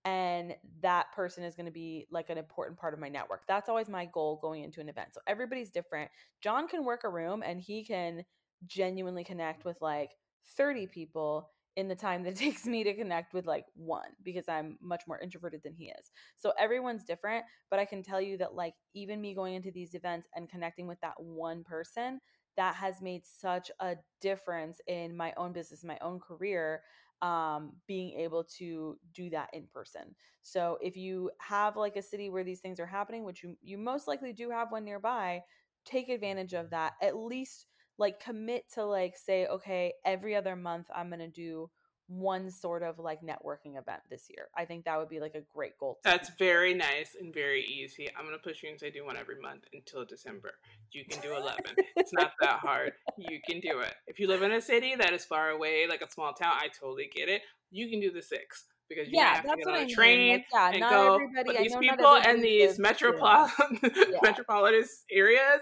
and 0.07 0.55
that 0.83 1.13
person 1.13 1.43
is 1.43 1.57
going 1.57 1.67
to 1.67 1.73
be 1.73 2.07
like 2.13 2.31
an 2.31 2.39
important 2.39 2.79
part 2.79 2.95
of 2.95 3.01
my 3.01 3.09
network. 3.09 3.43
That's 3.49 3.69
always 3.69 3.89
my 3.89 4.07
goal 4.07 4.39
going 4.41 4.63
into 4.63 4.81
an 4.81 4.89
event. 4.89 5.09
So 5.13 5.21
everybody's 5.27 5.71
different. 5.71 6.11
John 6.41 6.69
can 6.69 6.85
work 6.85 7.03
a 7.05 7.09
room 7.11 7.43
and 7.45 7.61
he 7.61 7.85
can 7.85 8.25
genuinely 8.67 9.25
connect 9.25 9.65
with 9.65 9.77
like 9.83 10.13
30 10.57 10.87
people 10.87 11.51
in 11.75 11.89
the 11.89 11.97
time 11.97 12.23
that 12.23 12.31
it 12.31 12.37
takes 12.39 12.67
me 12.67 12.85
to 12.85 12.95
connect 12.95 13.35
with 13.35 13.47
like 13.47 13.67
one 13.75 14.11
because 14.23 14.49
I'm 14.49 14.79
much 14.81 15.03
more 15.09 15.19
introverted 15.19 15.63
than 15.65 15.75
he 15.75 15.87
is. 15.87 16.13
So 16.37 16.53
everyone's 16.57 17.03
different, 17.03 17.45
but 17.69 17.81
I 17.81 17.85
can 17.85 18.05
tell 18.05 18.21
you 18.21 18.39
that 18.39 18.55
like 18.55 18.75
even 18.95 19.21
me 19.21 19.35
going 19.35 19.55
into 19.55 19.73
these 19.73 19.95
events 19.95 20.29
and 20.37 20.49
connecting 20.49 20.87
with 20.87 21.01
that 21.01 21.15
one 21.19 21.65
person, 21.65 22.21
that 22.57 22.77
has 22.77 23.03
made 23.03 23.23
such 23.27 23.71
a 23.81 23.97
difference 24.21 24.81
in 24.87 25.17
my 25.17 25.35
own 25.37 25.53
business, 25.53 25.85
my 25.85 25.99
own 26.01 26.21
career 26.21 26.81
um, 27.23 27.73
being 27.87 28.13
able 28.19 28.45
to 28.59 28.99
do 29.15 29.31
that 29.31 29.49
in 29.53 29.67
person. 29.73 30.15
So 30.43 30.79
if 30.81 30.97
you 30.97 31.31
have 31.39 31.77
like 31.77 31.97
a 31.97 32.03
city 32.03 32.31
where 32.31 32.45
these 32.45 32.61
things 32.61 32.79
are 32.79 32.87
happening, 32.87 33.25
which 33.25 33.43
you, 33.43 33.57
you 33.63 33.79
most 33.79 34.07
likely 34.07 34.33
do 34.33 34.51
have 34.51 34.71
one 34.71 34.85
nearby, 34.85 35.43
take 35.85 36.09
advantage 36.09 36.53
of 36.53 36.71
that. 36.71 36.95
At 37.03 37.17
least 37.17 37.67
like 37.99 38.21
commit 38.21 38.65
to 38.75 38.85
like 38.85 39.17
say, 39.17 39.47
okay, 39.47 39.95
every 40.05 40.37
other 40.37 40.57
month 40.57 40.89
I'm 40.95 41.09
going 41.09 41.21
to 41.21 41.29
do 41.29 41.71
one 42.09 42.51
sort 42.51 42.83
of 42.83 42.99
like 42.99 43.21
networking 43.23 43.79
event 43.79 44.01
this 44.11 44.29
year. 44.31 44.49
I 44.57 44.65
think 44.65 44.85
that 44.85 44.99
would 44.99 45.09
be 45.09 45.21
like 45.21 45.35
a 45.35 45.43
great 45.53 45.79
goal. 45.79 45.99
That's 46.05 46.31
very 46.39 46.75
nice 46.75 47.17
and 47.21 47.35
very 47.35 47.65
easy. 47.65 48.09
I'm 48.17 48.25
gonna 48.25 48.39
push 48.39 48.63
you 48.63 48.71
and 48.71 48.79
say 48.79 48.91
do 48.91 49.05
one 49.05 49.17
every 49.17 49.41
month 49.41 49.65
until 49.73 50.05
December. 50.05 50.55
You 50.93 51.05
can 51.05 51.21
do 51.21 51.37
11. 51.37 51.65
it's 51.97 52.13
not 52.13 52.33
that 52.41 52.61
hard. 52.61 52.93
You 53.19 53.41
can 53.49 53.61
do 53.61 53.81
it. 53.81 53.95
If 54.07 54.21
you 54.21 54.29
live 54.29 54.43
in 54.43 54.53
a 54.53 54.61
city 54.61 54.95
that 54.97 55.13
is 55.13 55.25
far 55.25 55.51
away, 55.51 55.87
like 55.89 56.03
a 56.03 56.11
small 56.11 56.33
town, 56.33 56.55
I 56.57 56.69
totally 56.69 57.11
get 57.15 57.29
it. 57.29 57.43
You 57.71 57.89
can 57.89 58.01
do 58.01 58.13
the 58.13 58.23
six 58.23 58.65
because 58.89 59.09
you 59.09 59.19
yeah, 59.19 59.35
have 59.35 59.45
to 59.45 59.57
get 59.57 59.67
on 59.67 59.75
a 59.75 59.89
train 59.89 60.33
like, 60.33 60.45
yeah, 60.53 60.71
and 60.71 60.81
go. 60.81 61.21
But 61.35 61.57
these 61.57 61.77
people 61.77 62.17
and 62.17 62.43
these 62.43 62.79
metropolitan 62.79 63.81
yeah. 63.83 64.19
metropolitan 64.23 64.85
areas, 65.11 65.61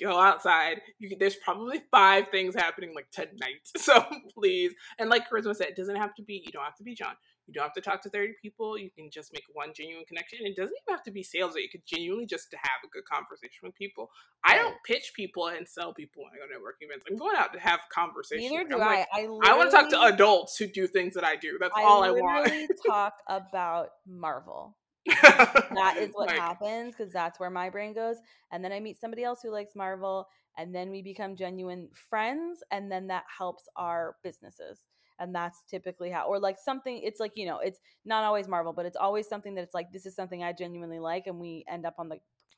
go 0.00 0.18
outside. 0.18 0.80
You 0.98 1.16
there's 1.18 1.36
probably 1.36 1.82
five 1.90 2.28
things 2.28 2.54
happening 2.54 2.94
like 2.94 3.10
tonight. 3.10 3.60
So 3.76 4.04
please, 4.34 4.72
and 4.98 5.08
like 5.10 5.28
Charisma 5.28 5.56
said, 5.56 5.68
it 5.68 5.76
doesn't 5.76 5.96
have 5.96 6.14
to 6.16 6.22
be. 6.22 6.42
You 6.44 6.52
don't 6.52 6.64
have 6.64 6.76
to 6.76 6.84
be 6.84 6.94
John. 6.94 7.14
You 7.46 7.54
don't 7.54 7.64
have 7.64 7.72
to 7.74 7.80
talk 7.80 8.00
to 8.02 8.10
30 8.10 8.34
people. 8.40 8.78
You 8.78 8.90
can 8.90 9.10
just 9.10 9.32
make 9.32 9.42
one 9.52 9.70
genuine 9.74 10.04
connection. 10.04 10.38
It 10.42 10.54
doesn't 10.54 10.74
even 10.86 10.94
have 10.94 11.02
to 11.04 11.10
be 11.10 11.24
sales. 11.24 11.54
You 11.56 11.68
could 11.68 11.84
genuinely 11.84 12.26
just 12.26 12.50
to 12.52 12.56
have 12.56 12.78
a 12.84 12.88
good 12.88 13.04
conversation 13.04 13.64
with 13.64 13.74
people. 13.74 14.08
I 14.44 14.56
don't 14.56 14.76
pitch 14.86 15.12
people 15.16 15.48
and 15.48 15.66
sell 15.66 15.92
people 15.92 16.22
when 16.22 16.32
I 16.32 16.36
go 16.36 16.46
to 16.46 16.54
networking 16.54 16.86
events. 16.86 17.06
I'm 17.10 17.16
going 17.16 17.36
out 17.36 17.52
to 17.54 17.58
have 17.58 17.80
conversations. 17.92 18.52
Neither 18.52 18.68
do 18.68 18.76
I'm 18.76 18.82
I. 18.82 18.86
Like, 18.86 19.08
I, 19.12 19.50
I 19.50 19.56
want 19.56 19.70
to 19.70 19.76
talk 19.76 19.90
to 19.90 20.00
adults 20.02 20.56
who 20.58 20.68
do 20.68 20.86
things 20.86 21.14
that 21.14 21.24
I 21.24 21.34
do. 21.34 21.58
That's 21.58 21.74
I 21.76 21.82
all 21.82 22.04
I 22.04 22.10
want. 22.12 22.52
talk 22.86 23.14
about 23.28 23.88
Marvel 24.06 24.76
that 25.06 25.96
is 25.98 26.10
what 26.14 26.28
like, 26.28 26.38
happens 26.38 26.94
because 26.96 27.12
that's 27.12 27.40
where 27.40 27.50
my 27.50 27.70
brain 27.70 27.94
goes. 27.94 28.16
And 28.52 28.64
then 28.64 28.72
I 28.72 28.80
meet 28.80 29.00
somebody 29.00 29.24
else 29.24 29.40
who 29.42 29.50
likes 29.50 29.74
Marvel, 29.74 30.28
and 30.58 30.74
then 30.74 30.90
we 30.90 31.02
become 31.02 31.36
genuine 31.36 31.88
friends, 31.92 32.62
and 32.70 32.90
then 32.90 33.06
that 33.08 33.24
helps 33.38 33.68
our 33.76 34.16
businesses. 34.22 34.78
And 35.18 35.34
that's 35.34 35.62
typically 35.68 36.10
how, 36.10 36.26
or 36.26 36.38
like 36.38 36.58
something, 36.58 37.02
it's 37.02 37.20
like, 37.20 37.32
you 37.36 37.46
know, 37.46 37.58
it's 37.58 37.78
not 38.06 38.24
always 38.24 38.48
Marvel, 38.48 38.72
but 38.72 38.86
it's 38.86 38.96
always 38.96 39.28
something 39.28 39.54
that 39.54 39.62
it's 39.62 39.74
like, 39.74 39.92
this 39.92 40.06
is 40.06 40.14
something 40.14 40.42
I 40.42 40.52
genuinely 40.52 40.98
like. 40.98 41.26
And 41.26 41.38
we 41.38 41.64
end 41.68 41.84
up 41.84 41.96
on 41.98 42.08
the, 42.08 42.16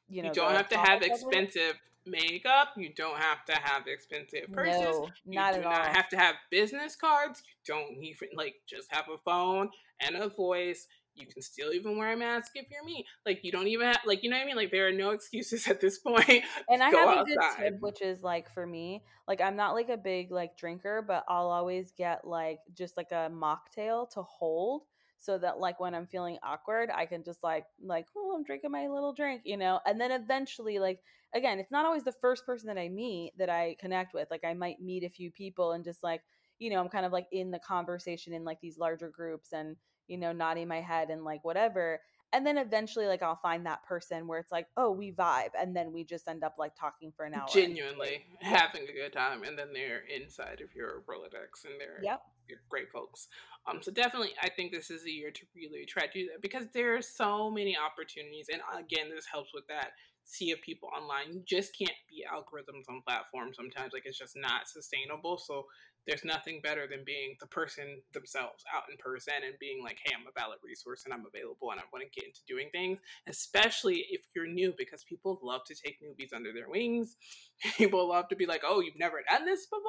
you 0.09 0.23
know, 0.23 0.29
you 0.29 0.35
don't 0.35 0.53
have 0.53 0.69
to 0.69 0.79
have 0.79 1.03
expensive 1.03 1.75
makeup. 2.07 2.69
You 2.77 2.91
don't 2.95 3.19
have 3.19 3.45
to 3.47 3.55
have 3.55 3.87
expensive 3.87 4.53
purses. 4.53 4.81
No, 4.81 5.09
not 5.27 5.55
you 5.55 5.63
do 5.63 5.67
at 5.67 5.73
not 5.73 5.87
all. 5.87 5.95
have 5.95 6.09
to 6.11 6.17
have 6.17 6.35
business 6.51 6.97
cards. 6.97 7.43
You 7.67 7.75
don't 7.75 8.03
even 8.03 8.29
like 8.37 8.57
just 8.67 8.93
have 8.93 9.07
a 9.13 9.19
phone 9.19 9.71
and 10.01 10.17
a 10.17 10.29
voice. 10.29 10.87
You 11.15 11.27
can 11.27 11.43
still 11.43 11.73
even 11.73 11.99
wear 11.99 12.13
a 12.13 12.17
mask 12.17 12.53
if 12.55 12.71
you're 12.71 12.85
me. 12.85 13.05
Like 13.27 13.41
you 13.45 13.53
don't 13.53 13.69
even 13.69 13.87
have 13.87 14.01
like 14.07 14.23
you 14.23 14.31
know 14.31 14.37
what 14.37 14.45
I 14.45 14.47
mean. 14.47 14.57
Like 14.57 14.71
there 14.71 14.89
are 14.89 14.93
no 14.93 15.11
excuses 15.11 15.67
at 15.69 15.81
this 15.81 15.99
point. 15.99 16.45
And 16.69 16.83
I 16.83 16.91
have 16.91 17.19
a 17.19 17.25
good 17.25 17.39
tip, 17.59 17.75
which 17.81 18.03
is 18.03 18.23
like 18.23 18.51
for 18.53 18.67
me, 18.67 19.03
like 19.29 19.41
I'm 19.41 19.57
not 19.57 19.75
like 19.75 19.89
a 19.89 19.97
big 19.97 20.31
like 20.31 20.57
drinker, 20.57 21.05
but 21.07 21.25
I'll 21.29 21.51
always 21.51 21.93
get 21.93 22.27
like 22.27 22.61
just 22.75 22.97
like 22.97 23.13
a 23.13 23.31
mocktail 23.31 24.09
to 24.11 24.23
hold 24.23 24.83
so 25.19 25.39
that 25.39 25.61
like 25.61 25.79
when 25.79 25.95
I'm 25.95 26.07
feeling 26.07 26.39
awkward, 26.43 26.91
I 26.93 27.07
can 27.07 27.23
just 27.23 27.43
like 27.45 27.65
like 27.81 28.07
oh 28.17 28.35
I'm 28.37 28.43
drinking 28.43 28.73
my 28.73 28.89
little 28.89 29.13
drink, 29.13 29.43
you 29.45 29.57
know. 29.57 29.81
And 29.87 30.01
then 30.01 30.11
eventually, 30.11 30.79
like 30.79 31.01
again, 31.35 31.59
it's 31.59 31.71
not 31.71 31.87
always 31.87 32.05
the 32.05 32.13
first 32.13 32.45
person 32.45 32.67
that 32.69 32.79
I 32.79 32.89
meet 32.89 33.33
that 33.39 33.49
I 33.49 33.77
connect 33.79 34.15
with. 34.15 34.29
Like 34.31 34.45
I 34.45 34.55
might 34.55 34.81
meet 34.81 35.05
a 35.05 35.11
few 35.11 35.31
people 35.31 35.73
and 35.73 35.85
just 35.85 36.03
like 36.03 36.23
you 36.59 36.71
know 36.71 36.81
I'm 36.81 36.89
kind 36.89 37.07
of 37.07 37.13
like 37.13 37.27
in 37.33 37.51
the 37.51 37.59
conversation 37.59 38.33
in 38.33 38.45
like 38.45 38.61
these 38.61 38.79
larger 38.79 39.11
groups 39.11 39.53
and 39.53 39.77
you 40.13 40.19
know 40.19 40.31
nodding 40.31 40.69
my 40.69 40.81
head 40.81 41.09
and 41.09 41.25
like 41.25 41.43
whatever 41.43 41.99
and 42.35 42.47
then 42.47 42.59
eventually 42.59 43.07
like 43.07 43.23
i'll 43.23 43.41
find 43.43 43.65
that 43.65 43.83
person 43.85 44.27
where 44.27 44.39
it's 44.39 44.53
like 44.53 44.67
oh 44.77 44.91
we 44.91 45.11
vibe 45.11 45.51
and 45.59 45.75
then 45.75 45.91
we 45.91 46.05
just 46.05 46.29
end 46.29 46.45
up 46.45 46.57
like 46.59 46.73
talking 46.79 47.11
for 47.17 47.25
an 47.25 47.35
hour 47.35 47.47
genuinely 47.53 48.27
having 48.41 48.83
a 48.83 48.93
good 48.93 49.13
time 49.13 49.43
and 49.43 49.59
then 49.59 49.69
they're 49.73 50.03
inside 50.15 50.61
of 50.63 50.75
your 50.75 51.03
rolodex 51.09 51.65
and 51.65 51.81
they're 51.81 51.99
yep. 52.03 52.21
you're 52.49 52.59
great 52.69 52.91
folks. 52.91 53.29
Um 53.67 53.81
so 53.81 53.91
definitely 53.91 54.33
i 54.43 54.51
think 54.51 54.71
this 54.71 54.91
is 54.91 55.05
a 55.07 55.11
year 55.11 55.31
to 55.31 55.43
really 55.57 55.87
try 55.87 56.07
to 56.07 56.13
do 56.13 56.27
that 56.27 56.43
because 56.43 56.67
there 56.75 56.95
are 56.95 57.03
so 57.03 57.51
many 57.51 57.77
opportunities 57.77 58.49
and 58.53 58.61
again 58.79 59.09
this 59.15 59.27
helps 59.33 59.55
with 59.55 59.67
that 59.69 59.93
sea 60.25 60.53
of 60.53 60.63
people 60.63 60.89
online. 60.97 61.33
You 61.33 61.43
just 61.45 61.77
can't 61.77 61.93
beat 62.09 62.25
algorithms 62.33 62.89
on 62.89 63.03
platforms 63.07 63.57
sometimes 63.57 63.93
like 63.93 64.05
it's 64.07 64.19
just 64.19 64.37
not 64.37 64.69
sustainable 64.69 65.37
so 65.37 65.67
there's 66.07 66.25
nothing 66.25 66.61
better 66.63 66.87
than 66.89 67.05
being 67.05 67.37
the 67.41 67.47
person 67.47 68.01
themselves 68.13 68.65
out 68.75 68.85
in 68.91 68.97
person 68.99 69.35
and 69.45 69.55
being 69.61 69.83
like 69.83 69.99
hey 70.05 70.13
i'm 70.15 70.27
a 70.27 70.39
valid 70.39 70.59
resource 70.65 71.03
and 71.05 71.15
i'm 71.15 71.27
available 71.27 71.71
and 71.71 71.81
i 71.81 71.85
want 71.93 72.05
to 72.05 72.21
get 72.21 72.27
into 72.27 72.41
doing 72.47 72.69
things 72.73 72.99
especially 73.29 74.07
if 74.11 74.23
you're 74.35 74.47
new 74.47 74.75
because 74.77 75.05
people 75.05 75.39
love 75.43 75.63
to 75.67 75.75
take 75.75 75.99
newbies 76.03 76.35
under 76.35 76.53
their 76.53 76.69
wings. 76.69 77.17
People 77.77 78.09
love 78.09 78.29
to 78.29 78.37
be 78.37 78.47
like 78.47 78.63
oh 78.65 78.81
you've 78.81 78.99
never 78.99 79.23
done 79.29 79.45
this 79.45 79.67
before? 79.67 79.83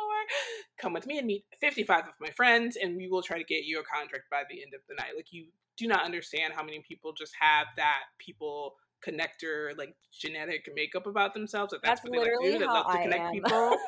Come 0.77 0.93
with 0.93 1.07
me 1.07 1.17
and 1.17 1.27
meet 1.27 1.45
55 1.59 2.07
of 2.07 2.13
my 2.19 2.29
friends 2.29 2.77
and 2.81 2.95
we 2.95 3.07
will 3.07 3.21
try 3.21 3.37
to 3.37 3.43
get 3.43 3.63
you 3.63 3.79
a 3.79 3.83
contract 3.83 4.25
by 4.29 4.43
the 4.49 4.61
end 4.61 4.73
of 4.73 4.81
the 4.87 4.95
night. 4.95 5.13
Like 5.15 5.31
you 5.31 5.47
do 5.77 5.87
not 5.87 6.05
understand 6.05 6.53
how 6.55 6.63
many 6.63 6.83
people 6.87 7.13
just 7.13 7.33
have 7.39 7.67
that 7.77 8.01
people 8.19 8.75
connector 9.05 9.77
like 9.77 9.95
genetic 10.11 10.69
makeup 10.75 11.05
about 11.07 11.33
themselves 11.33 11.71
that 11.71 11.81
that's, 11.83 12.01
that's 12.01 12.09
what 12.09 12.11
they 12.13 12.17
like 12.19 12.27
literally 12.27 12.53
do 12.53 12.59
they 12.59 12.65
love 12.65 12.85
to 12.85 12.91
i 12.91 13.03
connect 13.03 13.21
am. 13.21 13.31
people. 13.31 13.77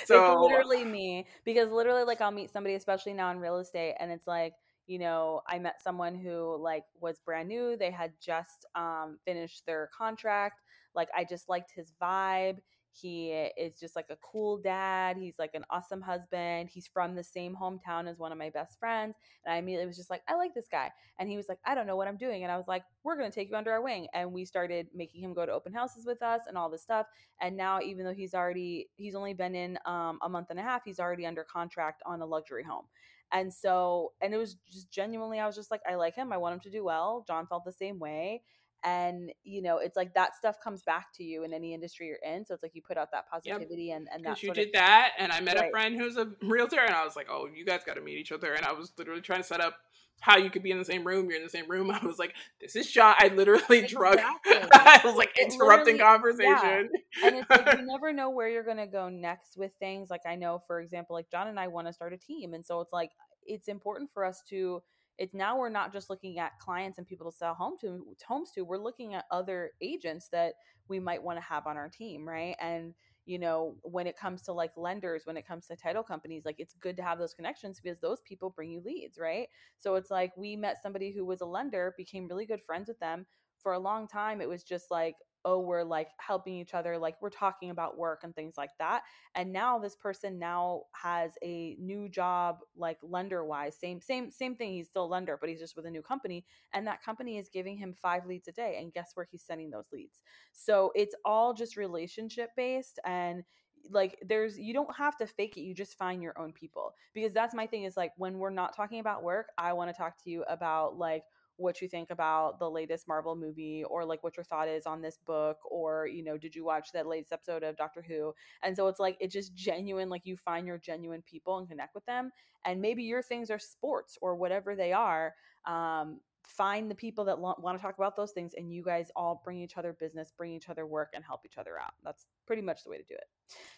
It's 0.00 0.08
so 0.08 0.40
literally 0.42 0.84
me 0.84 1.26
because 1.44 1.70
literally 1.70 2.04
like 2.04 2.20
i'll 2.20 2.30
meet 2.30 2.50
somebody 2.50 2.74
especially 2.74 3.14
now 3.14 3.30
in 3.30 3.40
real 3.40 3.58
estate 3.58 3.94
and 3.98 4.10
it's 4.10 4.26
like 4.26 4.54
you 4.86 4.98
know 4.98 5.42
i 5.46 5.58
met 5.58 5.82
someone 5.82 6.14
who 6.14 6.56
like 6.60 6.84
was 7.00 7.20
brand 7.24 7.48
new 7.48 7.76
they 7.76 7.90
had 7.90 8.12
just 8.20 8.66
um 8.74 9.18
finished 9.24 9.64
their 9.66 9.90
contract 9.96 10.60
like 10.94 11.08
i 11.16 11.24
just 11.24 11.48
liked 11.48 11.72
his 11.74 11.92
vibe 12.00 12.58
he 13.00 13.30
is 13.56 13.78
just 13.78 13.96
like 13.96 14.06
a 14.10 14.16
cool 14.16 14.58
dad 14.58 15.16
he's 15.16 15.38
like 15.38 15.54
an 15.54 15.64
awesome 15.70 16.00
husband 16.00 16.68
he's 16.72 16.86
from 16.86 17.14
the 17.14 17.22
same 17.22 17.56
hometown 17.60 18.08
as 18.08 18.18
one 18.18 18.32
of 18.32 18.38
my 18.38 18.50
best 18.50 18.78
friends 18.78 19.14
and 19.44 19.54
i 19.54 19.58
immediately 19.58 19.86
was 19.86 19.96
just 19.96 20.10
like 20.10 20.22
i 20.28 20.34
like 20.34 20.54
this 20.54 20.68
guy 20.70 20.90
and 21.18 21.28
he 21.28 21.36
was 21.36 21.48
like 21.48 21.58
i 21.64 21.74
don't 21.74 21.86
know 21.86 21.96
what 21.96 22.08
i'm 22.08 22.16
doing 22.16 22.42
and 22.42 22.52
i 22.52 22.56
was 22.56 22.68
like 22.68 22.82
we're 23.04 23.16
going 23.16 23.30
to 23.30 23.34
take 23.34 23.50
you 23.50 23.56
under 23.56 23.72
our 23.72 23.82
wing 23.82 24.06
and 24.14 24.32
we 24.32 24.44
started 24.44 24.86
making 24.94 25.22
him 25.22 25.34
go 25.34 25.46
to 25.46 25.52
open 25.52 25.72
houses 25.72 26.06
with 26.06 26.22
us 26.22 26.42
and 26.48 26.56
all 26.56 26.68
this 26.70 26.82
stuff 26.82 27.06
and 27.40 27.56
now 27.56 27.80
even 27.80 28.04
though 28.04 28.14
he's 28.14 28.34
already 28.34 28.88
he's 28.96 29.14
only 29.14 29.34
been 29.34 29.54
in 29.54 29.78
um, 29.86 30.18
a 30.22 30.28
month 30.28 30.48
and 30.50 30.58
a 30.58 30.62
half 30.62 30.82
he's 30.84 31.00
already 31.00 31.26
under 31.26 31.44
contract 31.44 32.02
on 32.06 32.20
a 32.20 32.26
luxury 32.26 32.64
home 32.64 32.84
and 33.32 33.52
so 33.52 34.12
and 34.20 34.32
it 34.32 34.38
was 34.38 34.56
just 34.70 34.90
genuinely 34.90 35.38
i 35.38 35.46
was 35.46 35.54
just 35.54 35.70
like 35.70 35.82
i 35.88 35.94
like 35.94 36.14
him 36.14 36.32
i 36.32 36.36
want 36.36 36.54
him 36.54 36.60
to 36.60 36.70
do 36.70 36.84
well 36.84 37.24
john 37.26 37.46
felt 37.46 37.64
the 37.64 37.72
same 37.72 37.98
way 37.98 38.42
and 38.84 39.32
you 39.44 39.60
know 39.60 39.78
it's 39.78 39.96
like 39.96 40.14
that 40.14 40.36
stuff 40.36 40.56
comes 40.62 40.82
back 40.82 41.06
to 41.14 41.24
you 41.24 41.42
in 41.44 41.52
any 41.52 41.74
industry 41.74 42.06
you're 42.06 42.18
in 42.34 42.44
so 42.44 42.54
it's 42.54 42.62
like 42.62 42.74
you 42.74 42.82
put 42.82 42.96
out 42.96 43.08
that 43.12 43.24
Yep. 43.44 43.56
positivity 43.56 43.90
and 43.90 44.08
and 44.12 44.24
that 44.24 44.42
you 44.42 44.52
did 44.52 44.68
of 44.68 44.72
that, 44.74 45.12
and 45.18 45.32
I 45.32 45.40
met 45.40 45.56
a 45.56 45.70
friend 45.70 45.96
who's 45.96 46.16
a 46.16 46.28
realtor, 46.42 46.80
and 46.80 46.94
I 46.94 47.04
was 47.04 47.16
like, 47.16 47.28
"Oh, 47.30 47.48
you 47.52 47.64
guys 47.64 47.80
got 47.84 47.94
to 47.94 48.00
meet 48.00 48.18
each 48.18 48.32
other." 48.32 48.52
And 48.54 48.64
I 48.64 48.72
was 48.72 48.92
literally 48.98 49.20
trying 49.20 49.40
to 49.40 49.46
set 49.46 49.60
up 49.60 49.76
how 50.20 50.36
you 50.36 50.50
could 50.50 50.62
be 50.62 50.70
in 50.70 50.78
the 50.78 50.84
same 50.84 51.06
room. 51.06 51.28
You're 51.28 51.38
in 51.38 51.44
the 51.44 51.48
same 51.50 51.68
room. 51.68 51.90
I 51.90 52.04
was 52.04 52.18
like, 52.18 52.34
"This 52.60 52.76
is 52.76 52.88
Sean." 52.88 53.14
I 53.18 53.28
literally 53.28 53.82
drug. 53.86 54.18
exactly 54.46 54.52
I 54.72 55.00
was 55.04 55.14
like 55.14 55.32
it 55.36 55.52
interrupting 55.52 55.94
literally 55.94 56.04
yeah 56.40 56.78
conversation. 56.78 56.90
and 57.22 57.36
it's 57.36 57.50
like 57.50 57.68
you 57.72 57.82
never 57.86 58.12
know 58.12 58.30
where 58.30 58.48
you're 58.48 58.64
going 58.64 58.76
to 58.76 58.86
go 58.86 59.08
next 59.08 59.56
with 59.56 59.72
things 59.78 60.10
like 60.10 60.20
i 60.26 60.34
know 60.36 60.62
for 60.66 60.80
example 60.80 61.14
like 61.14 61.30
john 61.30 61.48
and 61.48 61.58
i 61.58 61.66
want 61.66 61.86
to 61.86 61.92
start 61.92 62.12
a 62.12 62.16
team 62.16 62.54
and 62.54 62.64
so 62.64 62.80
it's 62.80 62.92
like 62.92 63.10
it's 63.44 63.68
important 63.68 64.10
for 64.12 64.24
us 64.24 64.42
to 64.48 64.82
it's 65.18 65.34
now 65.34 65.58
we're 65.58 65.68
not 65.68 65.92
just 65.92 66.10
looking 66.10 66.38
at 66.38 66.58
clients 66.58 66.98
and 66.98 67.06
people 67.06 67.30
to 67.30 67.36
sell 67.36 67.54
home 67.54 67.74
to 67.80 68.04
homes 68.26 68.50
to 68.52 68.62
we're 68.62 68.78
looking 68.78 69.14
at 69.14 69.24
other 69.30 69.72
agents 69.80 70.28
that 70.30 70.54
we 70.88 70.98
might 71.00 71.22
want 71.22 71.38
to 71.38 71.44
have 71.44 71.66
on 71.66 71.76
our 71.76 71.88
team 71.88 72.26
right? 72.28 72.56
And 72.60 72.94
you 73.26 73.38
know 73.38 73.76
when 73.82 74.06
it 74.06 74.16
comes 74.16 74.42
to 74.42 74.52
like 74.52 74.70
lenders 74.76 75.22
when 75.26 75.36
it 75.36 75.46
comes 75.46 75.66
to 75.66 75.76
title 75.76 76.02
companies 76.02 76.44
like 76.46 76.56
it's 76.58 76.72
good 76.80 76.96
to 76.96 77.02
have 77.02 77.18
those 77.18 77.34
connections 77.34 77.78
because 77.78 78.00
those 78.00 78.22
people 78.22 78.48
bring 78.50 78.70
you 78.70 78.80
leads 78.84 79.18
right? 79.18 79.48
So 79.76 79.96
it's 79.96 80.10
like 80.10 80.32
we 80.36 80.56
met 80.56 80.82
somebody 80.82 81.12
who 81.12 81.24
was 81.24 81.40
a 81.40 81.46
lender 81.46 81.94
became 81.96 82.26
really 82.28 82.46
good 82.46 82.62
friends 82.62 82.88
with 82.88 82.98
them. 83.00 83.26
For 83.60 83.72
a 83.72 83.78
long 83.78 84.06
time 84.08 84.40
it 84.40 84.48
was 84.48 84.62
just 84.62 84.90
like 84.90 85.16
oh 85.44 85.60
we're 85.60 85.84
like 85.84 86.08
helping 86.18 86.54
each 86.54 86.74
other 86.74 86.98
like 86.98 87.16
we're 87.20 87.30
talking 87.30 87.70
about 87.70 87.98
work 87.98 88.20
and 88.24 88.34
things 88.34 88.54
like 88.56 88.70
that 88.78 89.02
and 89.34 89.52
now 89.52 89.78
this 89.78 89.96
person 89.96 90.38
now 90.38 90.82
has 90.92 91.32
a 91.42 91.76
new 91.78 92.08
job 92.08 92.58
like 92.76 92.98
lender 93.02 93.44
wise 93.44 93.76
same 93.78 94.00
same 94.00 94.30
same 94.30 94.54
thing 94.54 94.72
he's 94.72 94.88
still 94.88 95.08
lender 95.08 95.38
but 95.40 95.48
he's 95.48 95.60
just 95.60 95.76
with 95.76 95.86
a 95.86 95.90
new 95.90 96.02
company 96.02 96.44
and 96.72 96.86
that 96.86 97.02
company 97.02 97.38
is 97.38 97.48
giving 97.48 97.76
him 97.76 97.94
five 97.94 98.26
leads 98.26 98.48
a 98.48 98.52
day 98.52 98.78
and 98.80 98.92
guess 98.92 99.12
where 99.14 99.26
he's 99.30 99.42
sending 99.42 99.70
those 99.70 99.88
leads? 99.92 100.22
So 100.52 100.92
it's 100.94 101.14
all 101.24 101.54
just 101.54 101.76
relationship 101.76 102.50
based 102.56 102.98
and 103.04 103.42
like 103.90 104.18
there's 104.26 104.58
you 104.58 104.74
don't 104.74 104.94
have 104.94 105.16
to 105.16 105.26
fake 105.26 105.56
it 105.56 105.60
you 105.62 105.72
just 105.72 105.96
find 105.96 106.20
your 106.22 106.38
own 106.38 106.52
people 106.52 106.92
because 107.14 107.32
that's 107.32 107.54
my 107.54 107.66
thing 107.66 107.84
is 107.84 107.96
like 107.96 108.12
when 108.16 108.36
we're 108.36 108.50
not 108.50 108.74
talking 108.74 108.98
about 108.98 109.22
work 109.22 109.50
i 109.56 109.72
want 109.72 109.88
to 109.88 109.96
talk 109.96 110.22
to 110.22 110.28
you 110.28 110.42
about 110.48 110.98
like 110.98 111.22
what 111.58 111.82
you 111.82 111.88
think 111.88 112.10
about 112.10 112.58
the 112.58 112.70
latest 112.70 113.06
Marvel 113.06 113.36
movie 113.36 113.84
or 113.84 114.04
like 114.04 114.22
what 114.22 114.36
your 114.36 114.44
thought 114.44 114.68
is 114.68 114.86
on 114.86 115.02
this 115.02 115.18
book 115.26 115.58
or 115.70 116.06
you 116.06 116.22
know 116.22 116.38
did 116.38 116.54
you 116.54 116.64
watch 116.64 116.92
that 116.92 117.06
latest 117.06 117.32
episode 117.32 117.62
of 117.62 117.76
Doctor 117.76 118.02
Who? 118.02 118.32
And 118.62 118.74
so 118.76 118.88
it's 118.88 119.00
like 119.00 119.16
it's 119.20 119.34
just 119.34 119.54
genuine 119.54 120.08
like 120.08 120.22
you 120.24 120.36
find 120.36 120.66
your 120.66 120.78
genuine 120.78 121.22
people 121.22 121.58
and 121.58 121.68
connect 121.68 121.94
with 121.94 122.06
them 122.06 122.30
and 122.64 122.80
maybe 122.80 123.02
your 123.02 123.22
things 123.22 123.50
are 123.50 123.58
sports 123.58 124.18
or 124.22 124.36
whatever 124.36 124.74
they 124.74 124.92
are 124.92 125.34
um 125.66 126.20
find 126.48 126.90
the 126.90 126.94
people 126.94 127.24
that 127.26 127.40
lo- 127.40 127.56
want 127.58 127.76
to 127.78 127.82
talk 127.82 127.98
about 127.98 128.16
those 128.16 128.32
things 128.32 128.54
and 128.56 128.72
you 128.72 128.82
guys 128.82 129.10
all 129.14 129.40
bring 129.44 129.58
each 129.58 129.76
other 129.76 129.92
business 129.92 130.32
bring 130.36 130.52
each 130.52 130.68
other 130.68 130.86
work 130.86 131.10
and 131.14 131.22
help 131.24 131.42
each 131.44 131.58
other 131.58 131.78
out. 131.78 131.92
That's 132.04 132.26
pretty 132.46 132.62
much 132.62 132.84
the 132.84 132.90
way 132.90 132.96
to 132.96 133.04
do 133.04 133.14
it. 133.14 133.26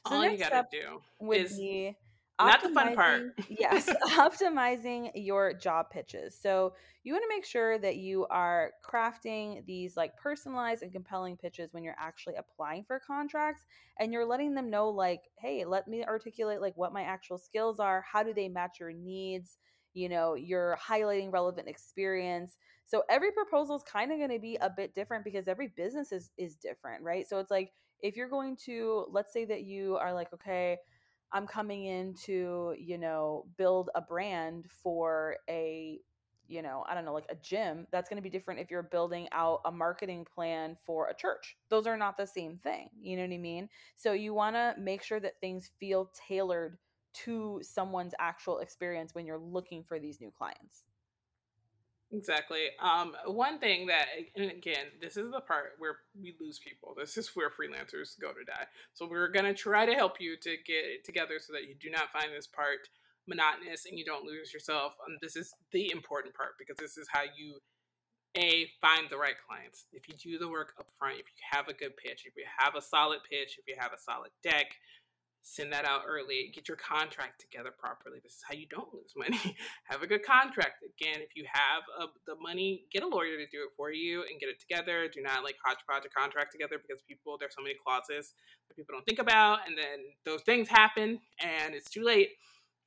So 0.06 0.14
All 0.14 0.24
you 0.24 0.38
gotta 0.38 0.64
do 0.70 1.00
is 1.32 1.56
be 1.56 1.96
not 2.46 2.62
the 2.62 2.68
fun 2.70 2.94
part. 2.94 3.22
yes 3.48 3.88
optimizing 4.10 5.10
your 5.14 5.52
job 5.52 5.90
pitches. 5.90 6.36
So 6.40 6.74
you 7.02 7.12
want 7.12 7.22
to 7.22 7.34
make 7.34 7.44
sure 7.44 7.78
that 7.78 7.96
you 7.96 8.26
are 8.30 8.72
crafting 8.86 9.64
these 9.66 9.96
like 9.96 10.16
personalized 10.16 10.82
and 10.82 10.92
compelling 10.92 11.36
pitches 11.36 11.72
when 11.72 11.82
you're 11.82 11.96
actually 11.98 12.34
applying 12.36 12.84
for 12.84 13.00
contracts 13.00 13.64
and 13.98 14.12
you're 14.12 14.26
letting 14.26 14.54
them 14.54 14.70
know 14.70 14.90
like 14.90 15.22
hey 15.38 15.64
let 15.64 15.88
me 15.88 16.04
articulate 16.04 16.60
like 16.60 16.76
what 16.76 16.92
my 16.92 17.02
actual 17.02 17.38
skills 17.38 17.80
are 17.80 18.04
how 18.10 18.22
do 18.22 18.34
they 18.34 18.48
match 18.48 18.78
your 18.80 18.92
needs 18.92 19.58
you 19.94 20.08
know 20.08 20.34
you're 20.34 20.78
highlighting 20.86 21.32
relevant 21.32 21.68
experience. 21.68 22.56
So 22.86 23.02
every 23.08 23.30
proposal 23.30 23.76
is 23.76 23.82
kind 23.84 24.10
of 24.10 24.18
going 24.18 24.30
to 24.30 24.40
be 24.40 24.56
a 24.60 24.70
bit 24.70 24.94
different 24.94 25.24
because 25.24 25.48
every 25.48 25.68
business 25.76 26.12
is 26.12 26.30
is 26.36 26.56
different 26.56 27.02
right? 27.02 27.28
So 27.28 27.38
it's 27.38 27.50
like 27.50 27.72
if 28.02 28.16
you're 28.16 28.28
going 28.28 28.56
to 28.66 29.06
let's 29.10 29.32
say 29.32 29.44
that 29.44 29.62
you 29.62 29.96
are 29.96 30.12
like 30.12 30.32
okay 30.34 30.78
I'm 31.32 31.46
coming 31.46 31.84
in 31.84 32.14
to, 32.24 32.74
you 32.78 32.98
know, 32.98 33.46
build 33.56 33.90
a 33.94 34.00
brand 34.00 34.66
for 34.82 35.36
a, 35.48 36.00
you 36.48 36.62
know, 36.62 36.84
I 36.88 36.94
don't 36.94 37.04
know, 37.04 37.12
like 37.12 37.30
a 37.30 37.36
gym. 37.36 37.86
That's 37.92 38.08
going 38.08 38.16
to 38.16 38.22
be 38.22 38.30
different 38.30 38.60
if 38.60 38.70
you're 38.70 38.82
building 38.82 39.28
out 39.32 39.60
a 39.64 39.70
marketing 39.70 40.26
plan 40.34 40.76
for 40.84 41.08
a 41.08 41.14
church. 41.14 41.56
Those 41.68 41.86
are 41.86 41.96
not 41.96 42.16
the 42.16 42.26
same 42.26 42.58
thing. 42.58 42.88
You 43.00 43.16
know 43.16 43.22
what 43.22 43.32
I 43.32 43.38
mean? 43.38 43.68
So 43.96 44.12
you 44.12 44.34
want 44.34 44.56
to 44.56 44.74
make 44.78 45.02
sure 45.02 45.20
that 45.20 45.40
things 45.40 45.70
feel 45.78 46.10
tailored 46.28 46.78
to 47.12 47.60
someone's 47.62 48.14
actual 48.18 48.58
experience 48.58 49.14
when 49.14 49.26
you're 49.26 49.38
looking 49.38 49.84
for 49.84 49.98
these 49.98 50.20
new 50.20 50.32
clients. 50.36 50.84
Exactly. 52.12 52.66
Um, 52.82 53.14
one 53.26 53.58
thing 53.60 53.86
that, 53.86 54.06
and 54.34 54.50
again, 54.50 54.86
this 55.00 55.16
is 55.16 55.30
the 55.30 55.40
part 55.40 55.74
where 55.78 55.98
we 56.20 56.34
lose 56.40 56.58
people. 56.58 56.94
This 56.98 57.16
is 57.16 57.30
where 57.34 57.50
freelancers 57.50 58.18
go 58.20 58.32
to 58.32 58.44
die. 58.44 58.66
So 58.94 59.06
we're 59.08 59.28
gonna 59.28 59.54
try 59.54 59.86
to 59.86 59.94
help 59.94 60.20
you 60.20 60.36
to 60.38 60.50
get 60.66 60.84
it 60.84 61.04
together 61.04 61.38
so 61.38 61.52
that 61.52 61.68
you 61.68 61.76
do 61.80 61.88
not 61.90 62.10
find 62.10 62.32
this 62.32 62.48
part 62.48 62.88
monotonous 63.28 63.86
and 63.86 63.96
you 63.96 64.04
don't 64.04 64.24
lose 64.24 64.52
yourself. 64.52 64.94
And 65.06 65.18
this 65.22 65.36
is 65.36 65.54
the 65.70 65.92
important 65.92 66.34
part 66.34 66.58
because 66.58 66.76
this 66.78 66.98
is 66.98 67.06
how 67.12 67.22
you 67.22 67.60
a 68.36 68.66
find 68.80 69.08
the 69.10 69.16
right 69.18 69.34
clients. 69.46 69.86
If 69.92 70.08
you 70.08 70.14
do 70.14 70.38
the 70.38 70.48
work 70.48 70.74
up 70.78 70.86
front, 70.98 71.14
if 71.18 71.26
you 71.26 71.42
have 71.50 71.68
a 71.68 71.72
good 71.72 71.96
pitch, 71.96 72.24
if 72.26 72.36
you 72.36 72.44
have 72.58 72.74
a 72.76 72.82
solid 72.82 73.20
pitch, 73.28 73.58
if 73.58 73.66
you 73.66 73.74
have 73.78 73.92
a 73.92 73.98
solid 73.98 74.30
deck, 74.42 74.66
send 75.42 75.72
that 75.72 75.84
out 75.84 76.02
early 76.06 76.52
get 76.54 76.68
your 76.68 76.76
contract 76.76 77.40
together 77.40 77.70
properly. 77.76 78.18
This 78.22 78.32
is 78.32 78.44
how 78.46 78.54
you 78.54 78.66
don't 78.68 78.92
lose 78.92 79.14
money. 79.16 79.56
Have 79.84 80.02
a 80.02 80.06
good 80.06 80.24
contract. 80.24 80.84
Again 80.84 81.20
if 81.20 81.34
you 81.34 81.44
have 81.52 81.82
a, 81.98 82.06
the 82.26 82.36
money 82.40 82.84
get 82.92 83.02
a 83.02 83.08
lawyer 83.08 83.36
to 83.36 83.46
do 83.50 83.62
it 83.64 83.70
for 83.76 83.90
you 83.92 84.24
and 84.30 84.38
get 84.38 84.48
it 84.48 84.60
together. 84.60 85.08
Do 85.12 85.22
not 85.22 85.44
like 85.44 85.56
hodgepodge 85.64 86.04
a 86.06 86.10
contract 86.10 86.52
together 86.52 86.76
because 86.78 87.02
people 87.08 87.36
there's 87.38 87.54
so 87.56 87.62
many 87.62 87.74
clauses 87.74 88.34
that 88.68 88.76
people 88.76 88.94
don't 88.94 89.04
think 89.04 89.18
about 89.18 89.60
and 89.66 89.76
then 89.76 90.04
those 90.24 90.42
things 90.42 90.68
happen 90.68 91.20
and 91.40 91.74
it's 91.74 91.90
too 91.90 92.04
late 92.04 92.30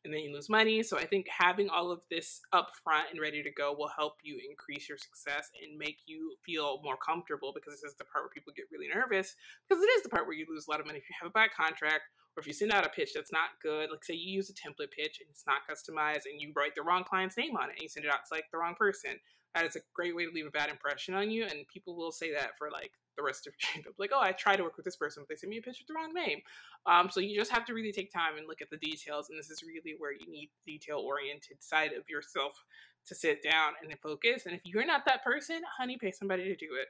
and 0.03 0.13
then 0.13 0.21
you 0.21 0.33
lose 0.33 0.49
money. 0.49 0.83
So 0.83 0.97
i 0.97 1.05
think 1.05 1.27
having 1.29 1.69
all 1.69 1.91
of 1.91 2.01
this 2.09 2.41
up 2.51 2.71
front 2.83 3.07
and 3.11 3.19
ready 3.19 3.43
to 3.43 3.51
go 3.51 3.75
will 3.77 3.91
help 3.95 4.17
you 4.23 4.39
increase 4.49 4.89
your 4.89 4.97
success 4.97 5.49
and 5.61 5.77
make 5.77 5.97
you 6.05 6.35
feel 6.45 6.81
more 6.83 6.97
comfortable 6.97 7.51
because 7.53 7.73
this 7.73 7.91
is 7.91 7.97
the 7.97 8.05
part 8.05 8.23
where 8.23 8.29
people 8.29 8.53
get 8.55 8.65
really 8.71 8.87
nervous 8.93 9.35
because 9.67 9.81
it 9.83 9.87
is 9.97 10.03
the 10.03 10.09
part 10.09 10.25
where 10.25 10.35
you 10.35 10.45
lose 10.49 10.67
a 10.67 10.71
lot 10.71 10.79
of 10.79 10.85
money 10.85 10.99
if 10.99 11.09
you 11.09 11.15
have 11.21 11.29
a 11.29 11.33
bad 11.33 11.49
contract 11.55 12.03
or 12.35 12.41
if 12.41 12.47
you 12.47 12.53
send 12.53 12.71
out 12.71 12.85
a 12.85 12.89
pitch 12.89 13.13
that's 13.13 13.31
not 13.31 13.61
good, 13.61 13.91
like 13.91 14.03
say 14.03 14.15
you 14.15 14.31
use 14.31 14.49
a 14.49 14.53
template 14.53 14.91
pitch 14.91 15.19
and 15.21 15.29
it's 15.29 15.45
not 15.45 15.61
customized 15.69 16.25
and 16.25 16.41
you 16.41 16.51
write 16.55 16.73
the 16.75 16.81
wrong 16.81 17.03
client's 17.03 17.37
name 17.37 17.55
on 17.55 17.69
it 17.69 17.73
and 17.73 17.81
you 17.81 17.89
send 17.89 18.05
it 18.05 18.11
out 18.11 18.25
to 18.27 18.33
like 18.33 18.45
the 18.51 18.57
wrong 18.57 18.75
person, 18.75 19.11
that 19.55 19.65
is 19.65 19.75
a 19.75 19.81
great 19.93 20.15
way 20.15 20.25
to 20.25 20.31
leave 20.31 20.47
a 20.47 20.51
bad 20.51 20.69
impression 20.69 21.13
on 21.13 21.29
you. 21.29 21.43
And 21.43 21.67
people 21.67 21.95
will 21.95 22.11
say 22.11 22.31
that 22.33 22.57
for 22.57 22.71
like 22.71 22.91
the 23.17 23.23
rest 23.23 23.47
of 23.47 23.53
your 23.75 23.83
job. 23.83 23.93
like, 23.97 24.11
oh, 24.13 24.21
I 24.21 24.31
tried 24.31 24.57
to 24.57 24.63
work 24.63 24.77
with 24.77 24.85
this 24.85 24.95
person, 24.95 25.23
but 25.23 25.29
they 25.29 25.39
sent 25.39 25.51
me 25.51 25.57
a 25.57 25.61
picture 25.61 25.83
with 25.83 25.87
the 25.87 25.93
wrong 25.93 26.13
name. 26.13 26.39
Um, 26.85 27.09
so 27.09 27.19
you 27.19 27.37
just 27.37 27.51
have 27.51 27.65
to 27.65 27.73
really 27.73 27.91
take 27.91 28.11
time 28.11 28.37
and 28.37 28.47
look 28.47 28.61
at 28.61 28.69
the 28.69 28.77
details. 28.77 29.29
And 29.29 29.37
this 29.37 29.49
is 29.49 29.63
really 29.63 29.95
where 29.97 30.11
you 30.11 30.29
need 30.29 30.49
detail 30.65 30.99
oriented 30.99 31.63
side 31.63 31.91
of 31.93 32.09
yourself 32.09 32.63
to 33.07 33.15
sit 33.15 33.43
down 33.43 33.73
and 33.81 33.93
focus. 34.01 34.45
And 34.45 34.55
if 34.55 34.61
you're 34.65 34.85
not 34.85 35.05
that 35.05 35.23
person, 35.23 35.61
honey, 35.77 35.97
pay 35.99 36.11
somebody 36.11 36.43
to 36.45 36.55
do 36.55 36.73
it 36.81 36.87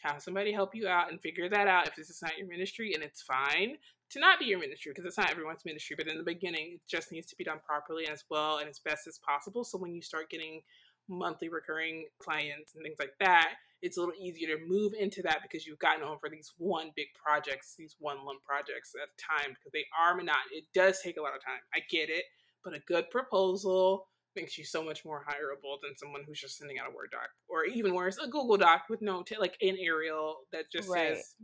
have 0.00 0.22
somebody 0.22 0.52
help 0.52 0.74
you 0.74 0.88
out 0.88 1.10
and 1.10 1.20
figure 1.20 1.48
that 1.48 1.68
out 1.68 1.86
if 1.86 1.94
this 1.94 2.10
is 2.10 2.20
not 2.22 2.36
your 2.38 2.48
ministry 2.48 2.92
and 2.94 3.02
it's 3.02 3.22
fine 3.22 3.76
to 4.10 4.20
not 4.20 4.38
be 4.38 4.46
your 4.46 4.58
ministry 4.58 4.90
because 4.90 5.06
it's 5.06 5.18
not 5.18 5.30
everyone's 5.30 5.64
ministry 5.64 5.94
but 5.96 6.08
in 6.08 6.16
the 6.16 6.24
beginning 6.24 6.72
it 6.74 6.80
just 6.88 7.12
needs 7.12 7.26
to 7.26 7.36
be 7.36 7.44
done 7.44 7.60
properly 7.64 8.08
as 8.08 8.24
well 8.30 8.58
and 8.58 8.68
as 8.68 8.78
best 8.78 9.06
as 9.06 9.18
possible 9.18 9.64
so 9.64 9.78
when 9.78 9.94
you 9.94 10.02
start 10.02 10.30
getting 10.30 10.60
monthly 11.08 11.48
recurring 11.48 12.06
clients 12.18 12.74
and 12.74 12.82
things 12.82 12.96
like 12.98 13.12
that 13.20 13.54
it's 13.82 13.96
a 13.96 14.00
little 14.00 14.14
easier 14.20 14.56
to 14.56 14.64
move 14.64 14.92
into 14.98 15.22
that 15.22 15.40
because 15.42 15.66
you've 15.66 15.78
gotten 15.78 16.06
for 16.20 16.28
these 16.28 16.52
one 16.58 16.90
big 16.94 17.08
projects 17.14 17.74
these 17.76 17.96
one 17.98 18.24
lump 18.24 18.42
projects 18.44 18.92
at 18.94 19.08
a 19.08 19.42
time 19.42 19.50
because 19.50 19.72
they 19.72 19.84
are 19.98 20.14
monotonous 20.14 20.52
it 20.52 20.64
does 20.74 21.00
take 21.02 21.16
a 21.16 21.22
lot 21.22 21.34
of 21.34 21.44
time 21.44 21.60
i 21.74 21.80
get 21.90 22.08
it 22.08 22.24
but 22.64 22.74
a 22.74 22.80
good 22.86 23.10
proposal 23.10 24.06
makes 24.36 24.56
you 24.56 24.64
so 24.64 24.82
much 24.82 25.04
more 25.04 25.24
hireable 25.28 25.78
than 25.82 25.96
someone 25.96 26.22
who's 26.26 26.40
just 26.40 26.58
sending 26.58 26.78
out 26.78 26.86
a 26.90 26.94
Word 26.94 27.10
doc, 27.10 27.28
or 27.48 27.64
even 27.64 27.94
worse, 27.94 28.18
a 28.18 28.26
Google 28.26 28.56
Doc 28.56 28.84
with 28.88 29.02
no 29.02 29.22
t- 29.22 29.36
like 29.38 29.56
an 29.60 29.76
Arial 29.78 30.36
that 30.52 30.70
just 30.72 30.88
right. 30.88 31.16
says 31.16 31.34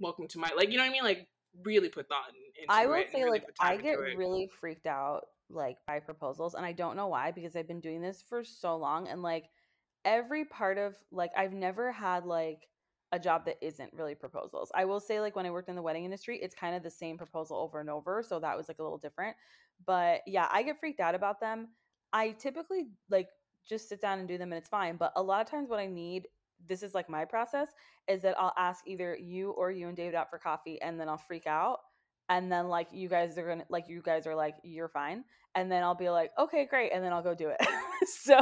"Welcome 0.00 0.28
to 0.28 0.38
my," 0.38 0.50
like 0.56 0.70
you 0.70 0.76
know 0.76 0.84
what 0.84 0.90
I 0.90 0.92
mean, 0.92 1.04
like 1.04 1.28
really 1.64 1.88
put 1.88 2.08
thought 2.08 2.28
into 2.28 2.40
it. 2.40 2.66
I 2.68 2.86
will 2.86 3.04
say, 3.12 3.22
really 3.22 3.30
like, 3.30 3.44
I 3.60 3.76
get 3.76 3.98
really 3.98 4.50
freaked 4.60 4.86
out 4.86 5.22
like 5.52 5.78
by 5.86 6.00
proposals, 6.00 6.54
and 6.54 6.64
I 6.66 6.72
don't 6.72 6.96
know 6.96 7.08
why 7.08 7.30
because 7.32 7.56
I've 7.56 7.68
been 7.68 7.80
doing 7.80 8.02
this 8.02 8.22
for 8.28 8.44
so 8.44 8.76
long, 8.76 9.08
and 9.08 9.22
like 9.22 9.46
every 10.04 10.44
part 10.44 10.78
of 10.78 10.96
like 11.10 11.30
I've 11.36 11.52
never 11.52 11.92
had 11.92 12.26
like 12.26 12.68
a 13.12 13.18
job 13.18 13.44
that 13.46 13.58
isn't 13.62 13.92
really 13.92 14.14
proposals. 14.14 14.72
I 14.74 14.86
will 14.86 15.00
say 15.00 15.20
like 15.20 15.36
when 15.36 15.46
I 15.46 15.50
worked 15.50 15.68
in 15.68 15.76
the 15.76 15.82
wedding 15.82 16.04
industry, 16.04 16.38
it's 16.42 16.54
kind 16.54 16.74
of 16.74 16.82
the 16.82 16.90
same 16.90 17.18
proposal 17.18 17.58
over 17.58 17.80
and 17.80 17.90
over, 17.90 18.22
so 18.22 18.40
that 18.40 18.56
was 18.56 18.68
like 18.68 18.78
a 18.78 18.82
little 18.82 18.98
different. 18.98 19.36
But 19.86 20.22
yeah, 20.26 20.48
I 20.50 20.62
get 20.62 20.80
freaked 20.80 21.00
out 21.00 21.14
about 21.14 21.40
them 21.40 21.68
I 22.12 22.30
typically 22.32 22.88
like 23.10 23.28
just 23.68 23.88
sit 23.88 24.00
down 24.00 24.18
and 24.18 24.28
do 24.28 24.38
them 24.38 24.52
and 24.52 24.58
it's 24.58 24.68
fine. 24.68 24.96
But 24.96 25.12
a 25.16 25.22
lot 25.22 25.40
of 25.40 25.50
times, 25.50 25.70
what 25.70 25.78
I 25.78 25.86
need, 25.86 26.28
this 26.68 26.82
is 26.82 26.94
like 26.94 27.08
my 27.08 27.24
process, 27.24 27.68
is 28.08 28.22
that 28.22 28.38
I'll 28.38 28.54
ask 28.56 28.86
either 28.86 29.16
you 29.16 29.50
or 29.52 29.70
you 29.70 29.88
and 29.88 29.96
David 29.96 30.14
out 30.14 30.30
for 30.30 30.38
coffee 30.38 30.80
and 30.82 30.98
then 31.00 31.08
I'll 31.08 31.18
freak 31.18 31.46
out. 31.46 31.80
And 32.32 32.50
then, 32.50 32.68
like, 32.68 32.88
you 32.92 33.10
guys 33.10 33.36
are 33.36 33.46
gonna, 33.46 33.66
like, 33.68 33.90
you 33.90 34.00
guys 34.00 34.26
are 34.26 34.34
like, 34.34 34.54
you're 34.62 34.88
fine. 34.88 35.24
And 35.54 35.70
then 35.70 35.82
I'll 35.82 35.94
be 35.94 36.08
like, 36.08 36.30
okay, 36.38 36.64
great. 36.64 36.90
And 36.94 37.04
then 37.04 37.12
I'll 37.12 37.22
go 37.22 37.34
do 37.34 37.50
it. 37.50 37.60
so 38.08 38.40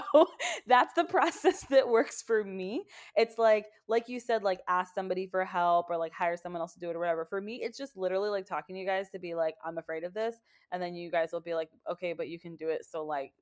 that's 0.69 0.95
the 0.95 1.03
process 1.03 1.63
that 1.71 1.89
works 1.89 2.23
for 2.23 2.45
me. 2.45 2.85
It's 3.17 3.37
like, 3.37 3.67
like 3.89 4.09
you 4.09 4.21
said, 4.21 4.45
like, 4.45 4.61
ask 4.69 4.95
somebody 4.95 5.27
for 5.27 5.45
help 5.45 5.87
or 5.91 5.97
like 5.97 6.13
hire 6.13 6.37
someone 6.37 6.63
else 6.63 6.75
to 6.75 6.79
do 6.79 6.89
it 6.89 6.95
or 6.95 7.01
whatever. 7.01 7.25
For 7.25 7.41
me, 7.41 7.57
it's 7.65 7.77
just 7.77 7.97
literally 7.97 8.31
like 8.31 8.47
talking 8.47 8.77
to 8.77 8.81
you 8.81 8.87
guys 8.87 9.11
to 9.11 9.19
be 9.19 9.35
like, 9.35 9.57
I'm 9.65 9.77
afraid 9.77 10.05
of 10.05 10.15
this. 10.15 10.37
And 10.71 10.81
then 10.81 10.95
you 10.95 11.11
guys 11.11 11.31
will 11.33 11.41
be 11.41 11.55
like, 11.55 11.71
okay, 11.91 12.13
but 12.13 12.29
you 12.29 12.39
can 12.39 12.55
do 12.55 12.69
it. 12.69 12.87
So, 12.89 13.05
like, 13.05 13.33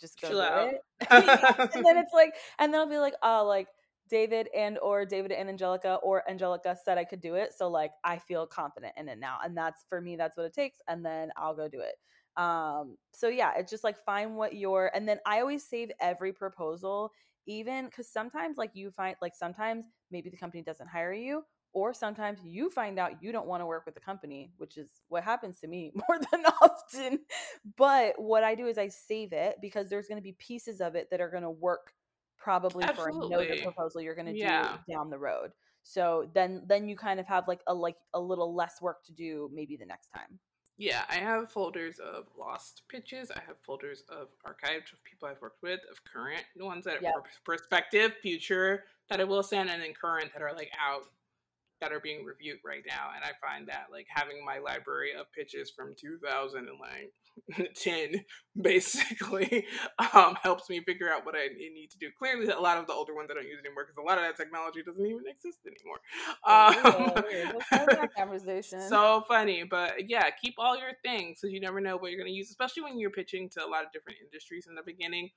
just 0.00 0.20
go 0.20 0.28
Chill 0.28 0.38
do 0.38 0.44
out. 0.44 0.68
it. 0.68 0.80
and 1.74 1.84
then 1.84 1.96
it's 1.98 2.12
like, 2.12 2.34
and 2.60 2.72
then 2.72 2.80
I'll 2.80 2.88
be 2.88 2.98
like, 2.98 3.14
oh, 3.24 3.44
like 3.44 3.66
David 4.08 4.48
and 4.54 4.78
or 4.78 5.04
David 5.04 5.32
and 5.32 5.48
Angelica 5.48 5.98
or 6.02 6.28
Angelica 6.28 6.76
said 6.84 6.98
I 6.98 7.04
could 7.04 7.20
do 7.20 7.34
it. 7.34 7.52
So 7.56 7.68
like 7.68 7.92
I 8.04 8.18
feel 8.18 8.46
confident 8.46 8.94
in 8.96 9.08
it 9.08 9.18
now. 9.18 9.38
And 9.42 9.56
that's 9.56 9.84
for 9.88 10.00
me, 10.00 10.16
that's 10.16 10.36
what 10.36 10.46
it 10.46 10.54
takes. 10.54 10.78
And 10.88 11.04
then 11.04 11.30
I'll 11.36 11.54
go 11.54 11.68
do 11.68 11.80
it. 11.80 11.94
Um, 12.40 12.96
so 13.12 13.28
yeah, 13.28 13.52
it's 13.56 13.70
just 13.70 13.84
like 13.84 13.96
find 14.04 14.36
what 14.36 14.54
your 14.54 14.90
and 14.94 15.08
then 15.08 15.18
I 15.24 15.40
always 15.40 15.64
save 15.68 15.90
every 16.00 16.32
proposal, 16.32 17.10
even 17.46 17.86
because 17.86 18.10
sometimes 18.10 18.58
like 18.58 18.70
you 18.74 18.90
find 18.90 19.16
like 19.22 19.34
sometimes 19.34 19.86
maybe 20.10 20.30
the 20.30 20.36
company 20.36 20.62
doesn't 20.62 20.88
hire 20.88 21.12
you 21.12 21.44
or 21.74 21.92
sometimes 21.92 22.38
you 22.44 22.70
find 22.70 22.98
out 22.98 23.20
you 23.20 23.32
don't 23.32 23.48
want 23.48 23.60
to 23.60 23.66
work 23.66 23.84
with 23.84 23.94
the 23.94 24.00
company, 24.00 24.52
which 24.58 24.76
is 24.76 24.90
what 25.08 25.24
happens 25.24 25.58
to 25.58 25.66
me 25.66 25.92
more 26.08 26.18
than 26.30 26.44
often. 26.62 27.18
But 27.76 28.14
what 28.16 28.44
I 28.44 28.54
do 28.54 28.66
is 28.66 28.78
I 28.78 28.88
save 28.88 29.32
it 29.32 29.56
because 29.60 29.90
there's 29.90 30.06
going 30.06 30.18
to 30.18 30.22
be 30.22 30.36
pieces 30.38 30.80
of 30.80 30.94
it 30.94 31.08
that 31.10 31.20
are 31.20 31.30
going 31.30 31.42
to 31.42 31.50
work 31.50 31.92
probably 32.44 32.84
Absolutely. 32.84 33.28
for 33.30 33.42
another 33.42 33.62
proposal 33.62 34.02
you're 34.02 34.14
going 34.14 34.26
to 34.26 34.36
yeah. 34.36 34.76
do 34.86 34.92
down 34.92 35.08
the 35.08 35.18
road. 35.18 35.50
So 35.82 36.30
then 36.34 36.62
then 36.66 36.88
you 36.88 36.96
kind 36.96 37.18
of 37.18 37.26
have 37.26 37.48
like 37.48 37.60
a 37.66 37.74
like 37.74 37.96
a 38.12 38.20
little 38.20 38.54
less 38.54 38.80
work 38.80 39.02
to 39.06 39.12
do 39.12 39.50
maybe 39.52 39.76
the 39.76 39.86
next 39.86 40.10
time. 40.10 40.38
Yeah, 40.76 41.04
I 41.08 41.16
have 41.16 41.50
folders 41.50 42.00
of 42.00 42.24
lost 42.38 42.82
pitches. 42.88 43.30
I 43.30 43.40
have 43.46 43.56
folders 43.60 44.02
of 44.08 44.28
archived 44.44 44.92
of 44.92 45.02
people 45.04 45.28
I've 45.28 45.40
worked 45.40 45.62
with, 45.62 45.80
of 45.90 46.00
current 46.04 46.42
ones 46.58 46.84
that 46.84 47.00
yep. 47.00 47.14
are 47.14 47.22
prospective, 47.44 48.14
future 48.20 48.84
that 49.08 49.20
I 49.20 49.24
will 49.24 49.44
send, 49.44 49.70
and 49.70 49.80
then 49.80 49.92
current 49.98 50.30
that 50.32 50.42
are 50.42 50.52
like 50.52 50.72
out 50.84 51.04
that 51.84 51.92
are 51.92 52.00
being 52.00 52.24
reviewed 52.24 52.56
right 52.64 52.82
now 52.86 53.10
and 53.14 53.22
i 53.22 53.32
find 53.46 53.68
that 53.68 53.88
like 53.92 54.06
having 54.08 54.42
my 54.44 54.58
library 54.58 55.12
of 55.18 55.30
pitches 55.32 55.70
from 55.70 55.94
2010 56.00 58.24
basically 58.62 59.66
um, 60.14 60.34
helps 60.42 60.70
me 60.70 60.80
figure 60.80 61.12
out 61.12 61.26
what 61.26 61.34
i 61.34 61.48
need 61.58 61.90
to 61.90 61.98
do. 61.98 62.08
Clearly 62.18 62.48
a 62.48 62.58
lot 62.58 62.78
of 62.78 62.86
the 62.86 62.94
older 62.94 63.14
ones 63.14 63.28
i 63.30 63.34
don't 63.34 63.44
use 63.44 63.60
anymore 63.60 63.84
because 63.84 63.98
a 63.98 64.02
lot 64.02 64.16
of 64.16 64.24
that 64.24 64.36
technology 64.36 64.82
doesn't 64.82 65.04
even 65.04 65.24
exist 65.28 65.58
anymore. 65.66 66.00
Um, 66.46 66.74
conversation. 68.16 68.80
So 68.88 69.24
funny 69.28 69.64
but 69.68 70.08
yeah 70.08 70.30
keep 70.30 70.54
all 70.56 70.78
your 70.78 70.92
things 71.04 71.40
because 71.40 71.52
you 71.52 71.60
never 71.60 71.80
know 71.80 71.98
what 71.98 72.10
you're 72.10 72.20
going 72.20 72.30
to 72.30 72.36
use 72.36 72.48
especially 72.48 72.84
when 72.84 72.98
you're 72.98 73.10
pitching 73.10 73.50
to 73.50 73.62
a 73.64 73.68
lot 73.68 73.84
of 73.84 73.92
different 73.92 74.18
industries 74.24 74.66
in 74.68 74.74
the 74.74 74.82
beginning. 74.86 75.28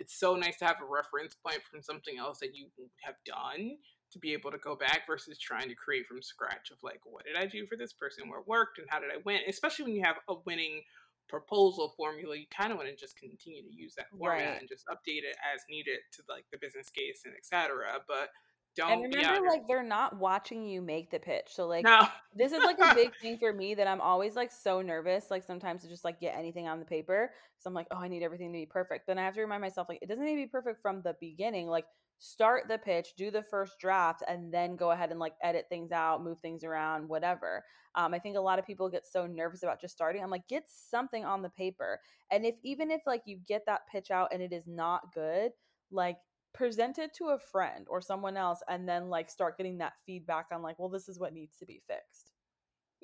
It's 0.00 0.18
so 0.18 0.34
nice 0.34 0.56
to 0.58 0.64
have 0.64 0.80
a 0.82 0.84
reference 0.84 1.34
point 1.34 1.62
from 1.70 1.80
something 1.80 2.18
else 2.18 2.40
that 2.40 2.52
you 2.52 2.66
have 3.02 3.14
done 3.24 3.78
to 4.14 4.18
be 4.20 4.32
able 4.32 4.50
to 4.50 4.58
go 4.58 4.74
back 4.74 5.02
versus 5.06 5.38
trying 5.38 5.68
to 5.68 5.74
create 5.74 6.06
from 6.06 6.22
scratch 6.22 6.70
of 6.70 6.78
like 6.82 7.00
what 7.04 7.26
did 7.26 7.36
I 7.36 7.46
do 7.46 7.66
for 7.66 7.76
this 7.76 7.92
person, 7.92 8.30
what 8.30 8.48
worked, 8.48 8.78
and 8.78 8.86
how 8.88 9.00
did 9.00 9.10
I 9.10 9.18
win. 9.24 9.40
Especially 9.46 9.84
when 9.84 9.94
you 9.94 10.02
have 10.04 10.16
a 10.28 10.34
winning 10.46 10.82
proposal 11.28 11.92
formula, 11.96 12.36
you 12.36 12.46
kind 12.56 12.70
of 12.70 12.78
want 12.78 12.88
to 12.88 12.96
just 12.96 13.18
continue 13.18 13.62
to 13.62 13.74
use 13.74 13.94
that 13.96 14.06
format 14.16 14.38
right. 14.38 14.60
and 14.60 14.68
just 14.68 14.86
update 14.86 15.26
it 15.26 15.36
as 15.42 15.60
needed 15.68 15.98
to 16.12 16.22
like 16.28 16.44
the 16.52 16.58
business 16.58 16.88
case 16.90 17.22
and 17.26 17.34
etc. 17.34 18.00
But 18.06 18.30
don't 18.76 19.04
and 19.04 19.14
remember 19.14 19.46
like 19.48 19.66
they're 19.68 19.82
not 19.82 20.18
watching 20.18 20.64
you 20.66 20.82
make 20.82 21.10
the 21.10 21.18
pitch 21.18 21.48
so 21.48 21.66
like 21.66 21.84
no. 21.84 22.00
this 22.34 22.52
is 22.52 22.62
like 22.64 22.78
a 22.78 22.94
big 22.94 23.14
thing 23.16 23.38
for 23.38 23.52
me 23.52 23.74
that 23.74 23.86
i'm 23.86 24.00
always 24.00 24.34
like 24.34 24.50
so 24.50 24.80
nervous 24.80 25.30
like 25.30 25.42
sometimes 25.42 25.82
to 25.82 25.88
just 25.88 26.04
like 26.04 26.20
get 26.20 26.36
anything 26.36 26.66
on 26.66 26.78
the 26.78 26.84
paper 26.84 27.30
so 27.58 27.68
i'm 27.68 27.74
like 27.74 27.86
oh 27.90 27.98
i 27.98 28.08
need 28.08 28.22
everything 28.22 28.52
to 28.52 28.58
be 28.58 28.66
perfect 28.66 29.06
then 29.06 29.18
i 29.18 29.22
have 29.24 29.34
to 29.34 29.40
remind 29.40 29.60
myself 29.60 29.88
like 29.88 29.98
it 30.02 30.08
doesn't 30.08 30.24
need 30.24 30.36
to 30.36 30.42
be 30.42 30.46
perfect 30.46 30.80
from 30.82 31.00
the 31.02 31.14
beginning 31.20 31.68
like 31.68 31.84
start 32.18 32.68
the 32.68 32.78
pitch, 32.78 33.08
do 33.16 33.30
the 33.30 33.42
first 33.42 33.78
draft, 33.78 34.22
and 34.26 34.52
then 34.52 34.76
go 34.76 34.92
ahead 34.92 35.10
and 35.10 35.20
like 35.20 35.34
edit 35.42 35.66
things 35.68 35.92
out, 35.92 36.24
move 36.24 36.38
things 36.40 36.64
around, 36.64 37.08
whatever. 37.08 37.62
Um, 37.94 38.14
I 38.14 38.18
think 38.18 38.36
a 38.36 38.40
lot 38.40 38.58
of 38.58 38.66
people 38.66 38.88
get 38.88 39.06
so 39.06 39.26
nervous 39.26 39.62
about 39.62 39.80
just 39.80 39.94
starting. 39.94 40.22
I'm 40.22 40.30
like, 40.30 40.48
get 40.48 40.64
something 40.66 41.24
on 41.24 41.42
the 41.42 41.50
paper. 41.50 42.00
And 42.30 42.44
if 42.46 42.54
even 42.62 42.90
if 42.90 43.02
like 43.06 43.22
you 43.26 43.38
get 43.46 43.66
that 43.66 43.82
pitch 43.90 44.10
out 44.10 44.30
and 44.32 44.42
it 44.42 44.52
is 44.52 44.66
not 44.66 45.12
good, 45.14 45.52
like 45.90 46.16
present 46.54 46.98
it 46.98 47.12
to 47.14 47.30
a 47.30 47.38
friend 47.38 47.86
or 47.90 48.00
someone 48.00 48.36
else 48.36 48.60
and 48.68 48.88
then 48.88 49.10
like 49.10 49.28
start 49.28 49.58
getting 49.58 49.78
that 49.78 49.94
feedback 50.06 50.46
on 50.52 50.62
like, 50.62 50.78
well, 50.78 50.88
this 50.88 51.08
is 51.08 51.18
what 51.18 51.34
needs 51.34 51.56
to 51.58 51.66
be 51.66 51.82
fixed. 51.86 52.33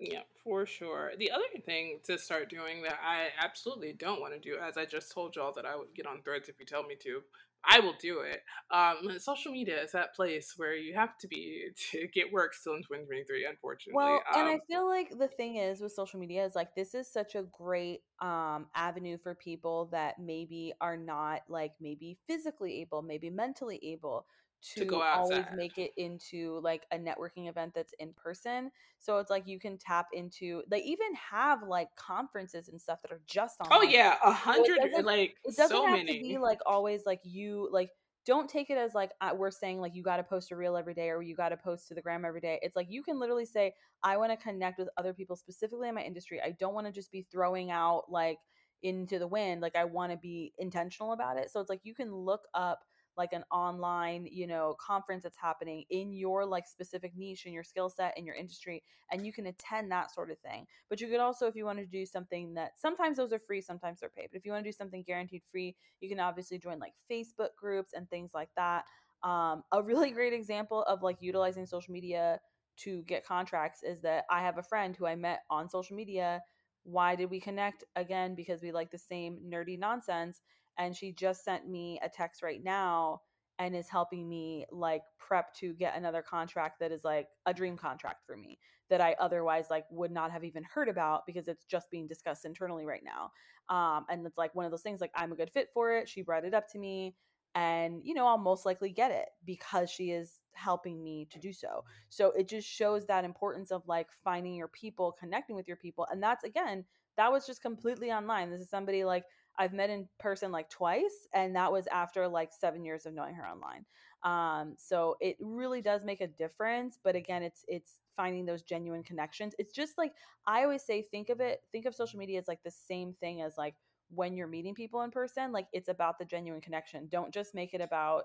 Yeah, 0.03 0.23
for 0.43 0.65
sure. 0.65 1.13
The 1.19 1.31
other 1.31 1.45
thing 1.65 2.01
to 2.05 2.17
start 2.19 2.49
doing 2.49 2.83
that 2.83 2.99
I 3.03 3.29
absolutely 3.39 3.93
don't 3.93 4.21
want 4.21 4.33
to 4.33 4.41
do, 4.41 4.57
as 4.59 4.79
I 4.79 4.87
just 4.87 5.13
told 5.13 5.37
y'all 5.37 5.53
that 5.53 5.67
I 5.67 5.77
would 5.77 5.95
get 5.95 6.07
on 6.07 6.23
threads 6.23 6.49
if 6.49 6.59
you 6.59 6.65
tell 6.65 6.85
me 6.85 6.97
to, 7.03 7.23
I 7.65 7.81
will 7.81 7.93
do 8.01 8.21
it. 8.21 8.43
Um, 8.71 9.19
social 9.19 9.53
media 9.53 9.83
is 9.83 9.93
that 9.93 10.15
place 10.15 10.55
where 10.57 10.75
you 10.75 10.95
have 10.95 11.19
to 11.19 11.29
be 11.29 11.69
to 11.91 12.09
get 12.09 12.33
work 12.33 12.55
still 12.55 12.75
in 12.77 12.83
2023, 12.83 13.45
unfortunately. 13.45 13.85
Well, 13.93 14.29
and 14.33 14.49
I 14.49 14.55
Um, 14.55 14.61
feel 14.69 14.87
like 14.87 15.19
the 15.19 15.27
thing 15.27 15.57
is 15.57 15.81
with 15.81 15.93
social 15.93 16.21
media 16.21 16.45
is 16.45 16.55
like 16.55 16.75
this 16.77 16.95
is 16.95 17.11
such 17.13 17.35
a 17.35 17.43
great 17.43 18.03
um 18.21 18.69
avenue 18.75 19.19
for 19.19 19.35
people 19.35 19.87
that 19.87 20.19
maybe 20.21 20.73
are 20.81 20.97
not 20.97 21.43
like 21.49 21.75
maybe 21.81 22.19
physically 22.29 22.81
able, 22.83 23.03
maybe 23.03 23.31
mentally 23.31 23.81
able 23.83 24.27
to 24.63 24.81
to 24.81 24.85
go 24.85 25.03
always 25.03 25.45
make 25.55 25.79
it 25.79 25.93
into 25.97 26.61
like 26.63 26.83
a 26.93 26.99
networking 26.99 27.49
event 27.49 27.73
that's 27.75 27.95
in 27.99 28.13
person. 28.13 28.71
So 28.99 29.19
it's 29.19 29.31
like 29.31 29.47
you 29.47 29.59
can 29.59 29.79
tap 29.79 30.09
into 30.13 30.63
they 30.71 30.83
even 30.83 31.15
have 31.31 31.63
like 31.67 31.89
conferences 31.97 32.69
and 32.69 32.81
stuff 32.81 33.01
that 33.03 33.13
are 33.13 33.23
just 33.27 33.57
on. 33.61 33.69
Oh 33.71 33.83
yeah, 33.83 34.17
a 34.25 34.27
So 34.27 34.31
it 34.31 34.35
hundred 34.35 34.77
doesn't 34.77 35.05
like 35.07 35.37
it 35.45 35.57
doesn't 35.57 35.77
so 35.77 35.87
have 35.87 36.01
to 36.01 36.07
be 36.07 36.39
like 36.39 36.59
always 36.67 37.03
like 37.07 37.21
you 37.23 37.69
like 37.73 37.91
don't 38.27 38.51
take 38.51 38.69
it 38.71 38.77
as 38.77 38.95
like 38.95 39.13
we're 39.35 39.51
saying 39.51 39.81
like 39.81 39.95
you 39.95 40.03
got 40.03 40.19
to 40.19 40.23
post 40.23 40.53
a 40.53 40.57
reel 40.57 40.77
every 40.77 40.95
day 40.95 41.09
or 41.09 41.23
you 41.23 41.35
got 41.35 41.49
to 41.49 41.57
post 41.57 41.89
to 41.89 41.95
the 41.95 42.03
gram 42.03 42.25
every 42.25 42.41
day. 42.41 42.59
It's 42.63 42.77
like 42.77 42.87
you 42.91 43.03
can 43.03 43.19
literally 43.19 43.47
say 43.47 43.73
I 44.03 44.17
want 44.19 44.31
to 44.31 44.37
connect 44.37 44.79
with 44.79 44.89
other 44.97 45.15
people 45.15 45.37
specifically 45.37 45.89
in 45.89 45.95
my 45.95 46.03
industry. 46.03 46.41
I 46.41 46.53
don't 46.53 46.75
want 46.75 46.87
to 46.87 46.93
just 46.93 47.11
be 47.11 47.27
throwing 47.33 47.71
out 47.71 48.05
like 48.11 48.39
into 48.83 49.19
the 49.19 49.27
wind. 49.27 49.63
Like 49.63 49.77
I 49.77 49.85
want 49.85 50.13
to 50.13 50.19
be 50.19 50.53
intentional 50.59 51.13
about 51.13 51.39
it. 51.39 51.51
So 51.51 51.61
it's 51.61 51.71
like 51.71 51.81
you 51.83 51.95
can 51.95 52.15
look 52.15 52.43
up 52.55 52.81
like 53.21 53.35
an 53.35 53.45
online, 53.53 54.27
you 54.33 54.47
know, 54.47 54.75
conference 54.81 55.23
that's 55.23 55.37
happening 55.37 55.85
in 55.91 56.15
your 56.15 56.47
like 56.47 56.67
specific 56.67 57.13
niche 57.15 57.45
in 57.45 57.53
your 57.53 57.63
skill 57.63 57.91
set 57.91 58.17
in 58.17 58.25
your 58.25 58.35
industry 58.35 58.83
and 59.13 59.27
you 59.27 59.33
can 59.33 59.47
attend 59.47 59.93
that 59.93 60.11
sort 60.11 60.31
of 60.31 60.39
thing. 60.39 60.67
But 60.89 61.03
you 61.03 61.09
could 61.09 61.21
also 61.21 61.47
if 61.47 61.55
you 61.55 61.67
want 61.67 61.79
to 61.81 61.85
do 61.87 62.07
something 62.07 62.55
that 62.55 62.73
sometimes 62.81 63.19
those 63.19 63.33
are 63.35 63.39
free, 63.39 63.61
sometimes 63.61 64.01
they're 64.01 64.09
paid. 64.09 64.29
But 64.33 64.39
if 64.39 64.47
you 64.47 64.53
want 64.53 64.65
to 64.65 64.71
do 64.71 64.77
something 64.77 65.05
guaranteed 65.07 65.43
free, 65.53 65.77
you 66.01 66.09
can 66.09 66.19
obviously 66.19 66.59
join 66.59 66.79
like 66.79 66.95
Facebook 67.13 67.51
groups 67.59 67.93
and 67.93 68.09
things 68.09 68.31
like 68.35 68.49
that. 68.57 68.85
Um, 69.23 69.65
a 69.71 69.83
really 69.83 70.13
great 70.13 70.33
example 70.33 70.83
of 70.85 71.03
like 71.03 71.19
utilizing 71.21 71.67
social 71.67 71.93
media 71.93 72.41
to 72.79 73.03
get 73.03 73.27
contracts 73.27 73.83
is 73.83 74.01
that 74.01 74.25
I 74.31 74.41
have 74.41 74.57
a 74.57 74.63
friend 74.63 74.97
who 74.97 75.07
I 75.07 75.15
met 75.15 75.41
on 75.51 75.69
social 75.69 75.95
media. 75.95 76.41
Why 76.85 77.15
did 77.15 77.31
we 77.31 77.41
connect? 77.41 77.85
Again, 77.97 78.35
because 78.35 78.63
we 78.63 78.73
like 78.73 78.91
the 78.91 78.99
same 78.99 79.39
nerdy 79.47 79.79
nonsense. 79.79 80.41
And 80.79 80.97
she 80.97 81.13
just 81.13 81.45
sent 81.45 81.69
me 81.69 81.99
a 82.03 82.09
text 82.09 82.43
right 82.43 82.63
now 82.63 83.21
and 83.59 83.77
is 83.77 83.89
helping 83.89 84.29
me 84.29 84.65
like 84.73 85.03
prep 85.19 85.55
to 85.55 85.75
get 85.75 85.97
another 85.97 86.23
contract 86.23 86.81
that 86.81 86.93
is 86.93 87.05
like 87.05 87.29
a 87.47 87.53
dream 87.53 87.77
contract 87.77 88.25
for 88.27 88.37
me 88.37 88.59
that 88.89 89.01
I 89.01 89.15
otherwise 89.21 89.67
like 89.71 89.85
would 89.91 90.11
not 90.11 90.31
have 90.33 90.45
even 90.45 90.65
heard 90.65 90.89
about 90.89 91.27
because 91.27 91.47
it's 91.47 91.65
just 91.67 91.91
being 91.91 92.07
discussed 92.07 92.45
internally 92.45 92.87
right 92.87 93.03
now. 93.05 93.31
Um, 93.69 94.07
and 94.09 94.27
it's 94.27 94.39
like 94.39 94.55
one 94.55 94.65
of 94.65 94.71
those 94.71 94.83
things 94.83 95.01
like 95.01 95.13
I'm 95.15 95.33
a 95.33 95.37
good 95.37 95.51
fit 95.51 95.69
for 95.75 95.95
it. 95.95 96.09
She 96.09 96.23
brought 96.23 96.45
it 96.45 96.55
up 96.55 96.69
to 96.71 96.79
me 96.79 97.15
and 97.55 98.01
you 98.05 98.15
know 98.15 98.27
i'll 98.27 98.39
most 98.39 98.65
likely 98.65 98.91
get 98.91 99.11
it 99.11 99.29
because 99.45 99.91
she 99.91 100.11
is 100.11 100.39
helping 100.53 101.03
me 101.03 101.27
to 101.31 101.39
do 101.39 101.53
so 101.53 101.83
so 102.09 102.31
it 102.33 102.49
just 102.49 102.69
shows 102.69 103.07
that 103.07 103.25
importance 103.25 103.73
of 103.73 103.83
like 103.89 104.07
finding 104.23 104.55
your 104.55 104.69
people 104.69 105.15
connecting 105.19 105.57
with 105.57 105.67
your 105.67 105.77
people 105.77 106.07
and 106.13 106.23
that's 106.23 106.45
again 106.45 106.85
that 107.17 107.31
was 107.31 107.47
just 107.47 107.61
completely 107.61 108.13
online 108.13 108.51
this 108.51 108.61
is 108.61 108.71
somebody 108.71 109.03
like 109.05 109.25
i've 109.59 109.73
met 109.73 109.91
in 109.91 110.09
person 110.19 110.51
like 110.53 110.69
twice 110.71 111.27
and 111.35 111.55
that 111.57 111.71
was 111.71 111.87
after 111.89 112.27
like 112.29 112.53
seven 112.53 112.85
years 112.85 113.07
of 113.07 113.15
knowing 113.15 113.35
her 113.35 113.47
online 113.47 113.85
um 114.23 114.75
so 114.77 115.17
it 115.21 115.37
really 115.41 115.81
does 115.81 116.05
make 116.05 116.21
a 116.21 116.27
difference 116.27 116.99
but 117.03 117.17
again 117.17 117.43
it's 117.43 117.65
it's 117.69 118.01
finding 118.15 118.45
those 118.45 118.63
genuine 118.63 119.03
connections 119.03 119.55
it's 119.59 119.73
just 119.73 119.97
like 119.97 120.13
i 120.47 120.63
always 120.63 120.83
say 120.83 121.03
think 121.03 121.31
of 121.31 121.41
it 121.41 121.61
think 121.73 121.87
of 121.87 121.95
social 121.95 122.19
media 122.19 122.39
as 122.39 122.49
like 122.49 122.63
the 122.65 122.71
same 122.71 123.15
thing 123.21 123.41
as 123.41 123.55
like 123.57 123.75
when 124.11 124.37
you're 124.37 124.47
meeting 124.47 124.75
people 124.75 125.03
in 125.03 125.11
person, 125.11 125.53
like 125.53 125.69
it's 125.73 125.89
about 125.89 126.19
the 126.19 126.25
genuine 126.25 126.61
connection. 126.61 127.07
Don't 127.09 127.33
just 127.33 127.55
make 127.55 127.75
it 127.75 127.81
about 127.81 128.25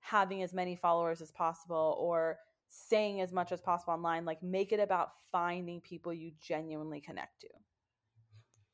having 0.00 0.42
as 0.42 0.54
many 0.54 0.76
followers 0.76 1.20
as 1.20 1.32
possible 1.32 1.96
or 2.00 2.38
saying 2.68 3.20
as 3.20 3.32
much 3.32 3.52
as 3.52 3.60
possible 3.60 3.92
online. 3.92 4.24
Like 4.24 4.42
make 4.42 4.72
it 4.72 4.80
about 4.80 5.10
finding 5.32 5.80
people 5.80 6.12
you 6.12 6.32
genuinely 6.40 7.00
connect 7.00 7.40
to. 7.40 7.48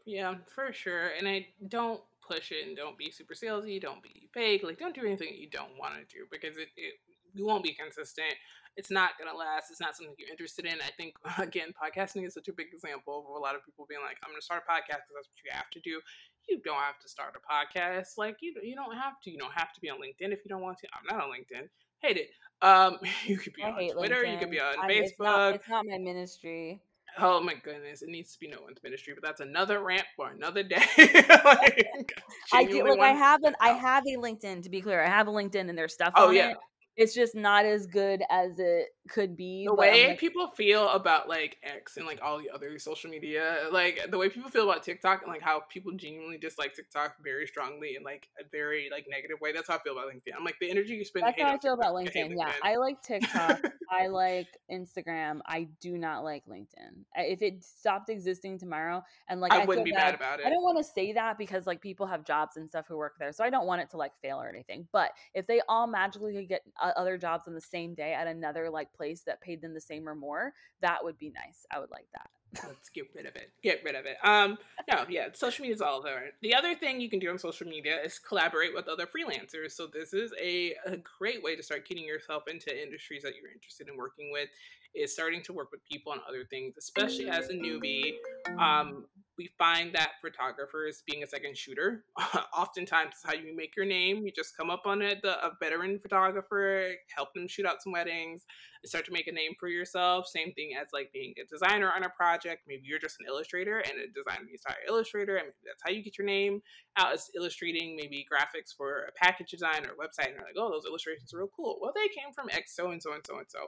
Yeah, 0.07 0.35
for 0.47 0.73
sure. 0.73 1.11
And 1.19 1.29
I 1.29 1.49
don't 1.69 2.01
push 2.27 2.53
it 2.53 2.67
and 2.67 2.77
don't 2.77 2.97
be 2.97 3.11
super 3.11 3.35
salesy, 3.35 3.81
don't 3.81 4.03
be 4.03 4.29
fake, 4.33 4.63
like 4.63 4.79
don't 4.79 4.95
do 4.95 5.03
anything 5.03 5.29
that 5.31 5.39
you 5.39 5.51
don't 5.51 5.77
want 5.79 5.95
to 5.95 6.05
do 6.17 6.25
because 6.31 6.57
it, 6.57 6.69
it 6.77 6.95
you 7.35 7.47
won't 7.47 7.65
be 7.65 7.73
consistent. 7.75 8.35
It's 8.77 8.91
not 8.91 9.11
gonna 9.19 9.37
last. 9.37 9.71
It's 9.71 9.81
not 9.81 9.97
something 9.97 10.15
you're 10.19 10.31
interested 10.31 10.65
in. 10.65 10.75
I 10.75 10.91
think 10.97 11.15
again, 11.39 11.73
podcasting 11.77 12.27
is 12.27 12.35
such 12.35 12.49
a 12.49 12.53
big 12.53 12.69
example 12.73 13.27
of 13.29 13.37
a 13.37 13.39
lot 13.39 13.55
of 13.55 13.65
people 13.65 13.87
being 13.89 14.01
like, 14.03 14.17
"I'm 14.23 14.31
gonna 14.31 14.41
start 14.41 14.63
a 14.67 14.71
podcast 14.71 15.05
because 15.05 15.17
that's 15.17 15.29
what 15.29 15.45
you 15.45 15.51
have 15.53 15.71
to 15.71 15.81
do." 15.81 16.01
You 16.49 16.61
don't 16.65 16.81
have 16.81 16.99
to 17.01 17.09
start 17.09 17.37
a 17.37 17.43
podcast. 17.45 18.17
Like 18.17 18.37
you, 18.41 18.55
you 18.63 18.75
don't 18.75 18.97
have 18.97 19.21
to. 19.25 19.31
You 19.31 19.39
don't 19.39 19.53
have 19.53 19.73
to 19.75 19.81
be 19.81 19.91
on 19.91 19.99
LinkedIn 19.99 20.33
if 20.33 20.41
you 20.45 20.49
don't 20.49 20.63
want 20.63 20.79
to. 20.79 20.89
I'm 20.93 21.17
not 21.17 21.25
on 21.25 21.31
LinkedIn. 21.31 21.69
Hate 22.01 22.17
it. 22.17 22.31
Um, 22.63 22.99
you 23.27 23.37
could 23.37 23.53
be 23.53 23.63
I 23.63 23.71
on 23.71 23.89
Twitter. 23.91 24.25
You 24.25 24.39
could 24.39 24.51
be 24.51 24.61
on 24.61 24.75
I, 24.81 24.91
it's 24.91 25.13
not 25.19 25.39
Facebook. 25.39 25.55
it's 25.57 25.69
not 25.69 25.87
my 25.87 25.99
ministry. 25.99 26.81
Oh 27.19 27.41
my 27.41 27.55
goodness, 27.55 28.03
it 28.03 28.09
needs 28.09 28.33
to 28.33 28.41
be 28.41 28.49
no 28.49 28.59
one's 28.63 28.83
ministry, 28.83 29.15
but 29.15 29.23
that's 29.23 29.41
another 29.41 29.83
rant 29.83 30.05
for 30.17 30.31
another 30.31 30.63
day. 30.63 30.83
like, 31.45 32.15
I 32.53 32.65
do 32.65 32.89
like 32.89 33.01
I 33.01 33.11
have 33.11 33.43
an 33.43 33.55
I 33.61 33.71
have 33.71 34.05
a 34.07 34.17
LinkedIn 34.17 34.63
to 34.63 34.71
be 34.71 34.81
clear. 34.81 35.03
I 35.03 35.09
have 35.09 35.29
a 35.29 35.31
LinkedIn 35.31 35.69
and 35.69 35.77
there's 35.77 35.93
stuff 35.93 36.15
Oh 36.17 36.29
on 36.29 36.35
yeah, 36.35 36.51
it. 36.51 36.57
It's 36.97 37.15
just 37.15 37.35
not 37.35 37.65
as 37.65 37.87
good 37.87 38.23
as 38.31 38.59
it 38.59 38.89
could 39.09 39.37
be, 39.37 39.65
the 39.67 39.75
way 39.75 40.09
like 40.09 40.19
people 40.19 40.49
feel 40.49 40.89
about 40.91 41.29
like 41.29 41.57
X 41.63 41.97
and 41.97 42.07
like 42.07 42.21
all 42.23 42.39
the 42.39 42.51
other 42.51 42.79
social 42.79 43.11
media, 43.11 43.69
like 43.73 44.11
the 44.11 44.19
way 44.19 44.29
people 44.29 44.51
feel 44.51 44.69
about 44.69 44.83
TikTok 44.83 45.23
and 45.23 45.31
like 45.31 45.41
how 45.43 45.61
people 45.69 45.93
genuinely 45.93 46.39
dislike 46.39 46.75
TikTok 46.75 47.17
very 47.23 47.47
strongly 47.47 47.97
in 47.97 48.03
like 48.03 48.29
a 48.39 48.45
very 48.51 48.89
like 48.91 49.07
negative 49.09 49.41
way. 49.41 49.53
That's 49.53 49.69
how 49.69 49.77
I 49.77 49.79
feel 49.79 49.95
about 49.95 50.07
LinkedIn. 50.07 50.35
I'm 50.37 50.45
like 50.45 50.57
the 50.61 50.71
energy 50.71 50.95
you 50.95 51.05
spend 51.05 51.27
That's 51.27 51.41
how 51.41 51.49
I 51.49 51.51
feel 51.59 51.77
TikTok, 51.77 51.79
about 51.79 51.97
I 51.97 52.05
LinkedIn. 52.05 52.37
Yeah, 52.37 52.49
LinkedIn. 52.49 52.53
I 52.63 52.77
like 52.77 53.03
TikTok. 53.03 53.61
I 53.91 54.07
like 54.09 54.49
Instagram. 54.71 55.41
I 55.47 55.69
do 55.81 55.99
not 55.99 56.25
like 56.25 56.45
LinkedIn. 56.47 57.05
If 57.17 57.43
it 57.43 57.65
stopped 57.65 58.11
existing 58.11 58.59
tomorrow, 58.59 59.03
and 59.29 59.41
like 59.41 59.53
I 59.53 59.63
I 59.63 59.65
wouldn't 59.65 59.85
be 59.85 59.93
mad 59.93 60.19
bad, 60.19 60.41
about 60.41 60.47
I 60.47 60.51
don't 60.51 60.63
want 60.63 60.79
to 60.79 60.85
say 60.85 61.13
that 61.15 61.39
because 61.39 61.67
like 61.67 61.81
people 61.81 62.07
have 62.07 62.25
jobs 62.25 62.57
and 62.57 62.69
stuff 62.69 62.87
who 62.89 62.97
work 62.97 63.15
there, 63.19 63.33
so 63.33 63.45
I 63.45 63.51
don't 63.51 63.67
want 63.67 63.83
it 63.83 63.91
to 63.91 63.97
like 63.97 64.13
fail 64.21 64.41
or 64.41 64.49
anything. 64.49 64.87
But 64.93 65.11
if 65.35 65.47
they 65.47 65.61
all 65.69 65.87
magically 65.87 66.35
could 66.35 66.49
get 66.49 66.63
other 66.83 67.17
jobs 67.17 67.47
on 67.47 67.55
the 67.55 67.61
same 67.61 67.95
day 67.95 68.15
at 68.15 68.27
another 68.27 68.71
like 68.71 68.93
place 68.93 69.23
that 69.27 69.41
paid 69.41 69.63
them 69.63 69.75
the 69.75 69.81
same 69.81 70.09
or 70.09 70.15
more, 70.15 70.53
that 70.81 71.03
would 71.03 71.19
be 71.19 71.31
nice. 71.31 71.67
I 71.71 71.79
would 71.79 71.91
like 71.91 72.07
that. 72.13 72.31
Let's 72.67 72.91
get 72.91 73.07
rid 73.15 73.25
of 73.27 73.35
it. 73.37 73.51
Get 73.63 73.83
rid 73.83 73.95
of 73.95 74.05
it. 74.05 74.17
Um, 74.23 74.59
no, 74.91 75.07
yeah, 75.09 75.29
social 75.33 75.63
media 75.63 75.75
is 75.75 75.81
all 75.81 76.03
there. 76.03 76.25
The 76.43 76.55
other 76.55 76.75
thing 76.75 77.01
you 77.01 77.09
can 77.09 77.19
do 77.19 77.31
on 77.31 77.39
social 77.39 77.67
media 77.67 78.03
is 78.03 78.19
collaborate 78.19 78.75
with 78.75 78.89
other 78.89 79.07
freelancers. 79.07 79.73
So 79.73 79.87
this 79.87 80.13
is 80.13 80.33
a, 80.41 80.75
a 80.85 80.99
great 81.19 81.43
way 81.43 81.57
to 81.57 81.63
start 81.63 81.89
getting 81.89 82.05
yourself 82.05 82.45
into 82.49 82.71
industries 82.71 83.23
that 83.23 83.33
you're 83.41 83.51
interested 83.53 83.89
in 83.89 83.97
working 83.97 84.31
with. 84.33 84.49
Is 84.95 85.11
starting 85.11 85.41
to 85.45 85.55
work 85.55 85.73
with 85.73 85.81
people 85.91 86.13
on 86.13 86.21
other 86.29 86.45
things, 86.45 86.75
especially 86.77 87.31
as 87.31 87.49
a 87.49 87.55
newbie. 87.55 88.13
Um, 88.59 89.07
we 89.43 89.51
find 89.59 89.93
that 89.93 90.13
photographers 90.23 91.03
being 91.05 91.25
a 91.25 91.27
second 91.27 91.57
shooter, 91.57 92.05
oftentimes 92.57 93.15
is 93.15 93.23
how 93.25 93.33
you 93.33 93.57
make 93.57 93.75
your 93.77 93.87
name. 93.87 94.25
You 94.25 94.31
just 94.31 94.57
come 94.57 94.71
up 94.71 94.83
on 94.87 95.03
it, 95.03 95.21
the, 95.23 95.45
a 95.45 95.51
veteran 95.61 95.99
photographer, 95.99 96.93
help 97.15 97.35
them 97.35 97.49
shoot 97.49 97.67
out 97.67 97.83
some 97.83 97.93
weddings, 97.93 98.45
start 98.85 99.05
to 99.07 99.13
make 99.13 99.27
a 99.27 99.33
name 99.33 99.53
for 99.59 99.69
yourself. 99.69 100.29
Same 100.29 100.53
thing 100.53 100.71
as 100.81 100.89
like 100.93 101.11
being 101.13 101.35
a 101.43 101.47
designer 101.51 101.91
on 101.95 102.05
a 102.05 102.11
project. 102.11 102.63
Maybe 102.69 102.83
you're 102.85 103.01
just 103.01 103.17
an 103.21 103.27
illustrator 103.27 103.79
and 103.79 103.95
a 103.99 104.07
designer 104.07 104.47
to 104.47 104.59
hire 104.67 104.77
illustrator, 104.89 105.37
and 105.37 105.49
that's 105.65 105.83
how 105.85 105.91
you 105.91 106.05
get 106.05 106.19
your 106.19 106.27
name 106.27 106.63
out 106.97 107.13
as 107.13 107.29
illustrating 107.37 107.97
maybe 107.97 108.25
graphics 108.33 108.75
for 108.77 109.09
a 109.09 109.13
package 109.13 109.51
design 109.51 109.87
or 109.87 109.95
website. 109.99 110.29
And 110.29 110.37
they're 110.37 110.47
like, 110.47 110.57
oh, 110.57 110.71
those 110.71 110.87
illustrations 110.87 111.35
are 111.35 111.39
real 111.39 111.51
cool. 111.57 111.79
Well, 111.81 111.93
they 111.95 112.09
came 112.09 112.33
from 112.33 112.49
X 112.51 112.77
so 112.77 112.91
and 112.91 113.03
so 113.03 113.13
and 113.13 113.27
so 113.27 113.39
and 113.39 113.47
so. 113.49 113.59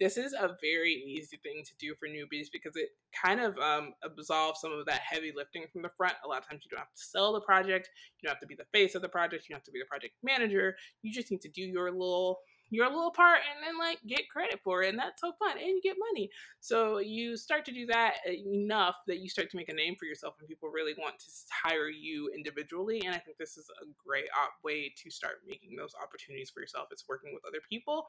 This 0.00 0.16
is 0.16 0.32
a 0.32 0.56
very 0.62 0.94
easy 0.94 1.38
thing 1.42 1.62
to 1.62 1.72
do 1.78 1.94
for 1.94 2.08
newbies 2.08 2.46
because 2.50 2.74
it 2.74 2.88
kind 3.22 3.38
of 3.38 3.58
um, 3.58 3.92
absolves 4.02 4.60
some 4.60 4.72
of 4.72 4.86
that 4.86 5.00
heavy 5.00 5.30
lifting 5.36 5.66
from 5.70 5.82
the 5.82 5.90
front. 5.94 6.14
A 6.24 6.28
lot 6.28 6.38
of 6.38 6.48
times 6.48 6.62
you 6.64 6.70
don't 6.70 6.80
have 6.80 6.94
to 6.94 7.02
sell 7.02 7.34
the 7.34 7.40
project, 7.42 7.90
you 8.18 8.26
don't 8.26 8.34
have 8.34 8.40
to 8.40 8.46
be 8.46 8.54
the 8.54 8.64
face 8.72 8.94
of 8.94 9.02
the 9.02 9.08
project, 9.10 9.44
you 9.46 9.52
don't 9.52 9.58
have 9.58 9.64
to 9.64 9.72
be 9.72 9.78
the 9.78 9.84
project 9.84 10.14
manager. 10.22 10.74
You 11.02 11.12
just 11.12 11.30
need 11.30 11.42
to 11.42 11.50
do 11.50 11.60
your 11.60 11.90
little 11.90 12.38
your 12.70 12.86
little 12.88 13.10
part 13.10 13.40
and 13.52 13.66
then 13.66 13.78
like 13.78 13.98
get 14.06 14.28
credit 14.28 14.60
for 14.62 14.82
it 14.82 14.88
and 14.90 14.98
that's 14.98 15.20
so 15.20 15.32
fun 15.38 15.58
and 15.58 15.66
you 15.66 15.80
get 15.82 15.96
money. 16.12 16.30
So 16.60 16.98
you 16.98 17.36
start 17.36 17.64
to 17.66 17.72
do 17.72 17.86
that 17.86 18.14
enough 18.26 18.96
that 19.06 19.18
you 19.18 19.28
start 19.28 19.50
to 19.50 19.56
make 19.56 19.68
a 19.68 19.74
name 19.74 19.96
for 19.98 20.04
yourself 20.06 20.34
and 20.38 20.48
people 20.48 20.68
really 20.70 20.94
want 20.98 21.18
to 21.18 21.26
hire 21.64 21.88
you 21.88 22.30
individually 22.34 23.02
and 23.04 23.14
i 23.14 23.18
think 23.18 23.36
this 23.38 23.56
is 23.56 23.68
a 23.82 23.86
great 24.06 24.26
op- 24.40 24.62
way 24.64 24.92
to 25.02 25.10
start 25.10 25.36
making 25.46 25.76
those 25.76 25.92
opportunities 26.02 26.50
for 26.50 26.60
yourself 26.60 26.88
it's 26.90 27.04
working 27.08 27.32
with 27.34 27.44
other 27.46 27.60
people. 27.68 28.06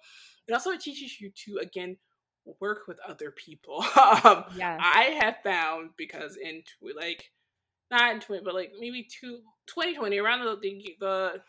It 0.47 0.53
also 0.53 0.77
teaches 0.77 1.19
you 1.19 1.31
to 1.45 1.57
again 1.57 1.97
work 2.59 2.87
with 2.87 2.99
other 3.07 3.31
people. 3.31 3.83
Um, 4.23 4.43
Yes. 4.55 4.79
i 4.83 5.17
have 5.21 5.37
found 5.43 5.91
because 5.97 6.37
in 6.37 6.61
tw- 6.63 6.95
like 6.95 7.31
not 7.89 8.13
in 8.13 8.19
20 8.19 8.43
but 8.43 8.53
like 8.53 8.71
maybe 8.79 9.03
two, 9.03 9.39
2020 9.67 10.17
around 10.19 10.45
the, 10.45 10.57
the, 10.61 10.95
the 10.99 11.41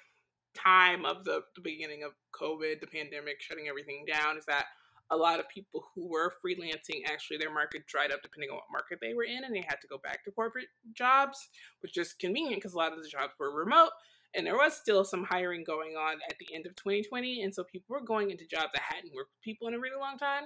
time 0.55 1.05
of 1.05 1.25
the, 1.25 1.43
the 1.55 1.61
beginning 1.61 2.03
of 2.03 2.13
COVID, 2.33 2.81
the 2.81 2.87
pandemic 2.87 3.41
shutting 3.41 3.69
everything 3.69 4.05
down, 4.07 4.37
is 4.37 4.45
that 4.47 4.67
a 5.13 5.17
lot 5.17 5.39
of 5.39 5.49
people 5.49 5.85
who 5.95 6.09
were 6.09 6.33
freelancing 6.45 7.03
actually 7.07 7.37
their 7.37 7.53
market 7.53 7.87
dried 7.87 8.11
up 8.11 8.23
depending 8.23 8.51
on 8.51 8.57
what 8.57 8.65
market 8.73 8.99
they 9.01 9.13
were 9.13 9.25
in 9.25 9.45
and 9.45 9.55
they 9.55 9.65
had 9.67 9.81
to 9.81 9.87
go 9.87 9.99
back 9.99 10.25
to 10.25 10.31
corporate 10.31 10.69
jobs 10.95 11.49
which 11.81 11.99
is 11.99 12.15
convenient 12.15 12.57
because 12.57 12.73
a 12.73 12.79
lot 12.79 12.93
of 12.93 13.03
the 13.03 13.09
jobs 13.09 13.35
were 13.39 13.55
remote 13.55 13.91
and 14.35 14.47
there 14.47 14.57
was 14.57 14.75
still 14.75 15.05
some 15.05 15.25
hiring 15.25 15.65
going 15.65 15.97
on 15.97 16.15
at 16.29 16.39
the 16.39 16.55
end 16.55 16.67
of 16.67 16.75
2020 16.77 17.43
and 17.43 17.55
so 17.55 17.63
people 17.63 17.95
were 17.95 18.05
going 18.05 18.31
into 18.31 18.47
jobs 18.47 18.71
that 18.73 18.83
hadn't 18.83 19.15
worked 19.15 19.31
with 19.35 19.43
people 19.45 19.69
in 19.69 19.75
a 19.75 19.79
really 19.79 20.01
long 20.01 20.17
time 20.17 20.45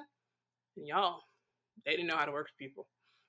and 0.77 0.87
y'all 0.87 1.21
they 1.85 1.93
didn't 1.93 2.09
know 2.09 2.17
how 2.17 2.25
to 2.25 2.33
work 2.33 2.49
with 2.49 2.59
people 2.59 2.89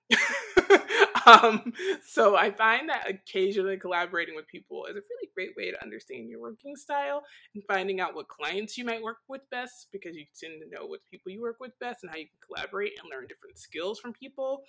um, 1.27 1.73
so 2.07 2.35
I 2.35 2.51
find 2.51 2.89
that 2.89 3.09
occasionally 3.09 3.77
collaborating 3.77 4.35
with 4.35 4.47
people 4.47 4.85
is 4.85 4.95
a 4.95 5.01
really 5.01 5.29
great 5.35 5.51
way 5.57 5.71
to 5.71 5.83
understand 5.83 6.29
your 6.29 6.41
working 6.41 6.75
style 6.75 7.23
and 7.53 7.63
finding 7.67 7.99
out 7.99 8.15
what 8.15 8.27
clients 8.27 8.77
you 8.77 8.85
might 8.85 9.01
work 9.01 9.17
with 9.27 9.41
best 9.51 9.87
because 9.91 10.15
you 10.15 10.25
tend 10.39 10.61
to 10.61 10.75
know 10.75 10.87
what 10.87 11.01
people 11.09 11.31
you 11.31 11.41
work 11.41 11.57
with 11.59 11.77
best 11.79 11.99
and 12.03 12.09
how 12.09 12.17
you 12.17 12.25
can 12.25 12.55
collaborate 12.55 12.93
and 12.99 13.09
learn 13.11 13.27
different 13.27 13.57
skills 13.57 13.99
from 13.99 14.13
people 14.13 14.63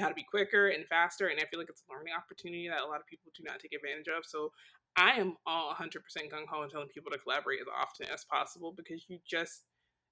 how 0.00 0.08
to 0.08 0.14
be 0.14 0.24
quicker 0.24 0.68
and 0.68 0.86
faster. 0.86 1.28
And 1.28 1.38
I 1.38 1.44
feel 1.44 1.60
like 1.60 1.68
it's 1.68 1.82
a 1.88 1.92
learning 1.92 2.14
opportunity 2.16 2.68
that 2.68 2.80
a 2.80 2.86
lot 2.86 3.00
of 3.00 3.06
people 3.06 3.30
do 3.36 3.44
not 3.44 3.60
take 3.60 3.74
advantage 3.74 4.08
of. 4.08 4.24
So 4.24 4.52
I 4.96 5.12
am 5.20 5.36
all 5.46 5.74
100% 5.74 6.00
gung 6.32 6.48
ho 6.48 6.62
and 6.62 6.70
telling 6.70 6.88
people 6.88 7.10
to 7.12 7.18
collaborate 7.18 7.60
as 7.60 7.66
often 7.68 8.06
as 8.12 8.24
possible 8.24 8.72
because 8.76 9.04
you 9.08 9.18
just 9.28 9.64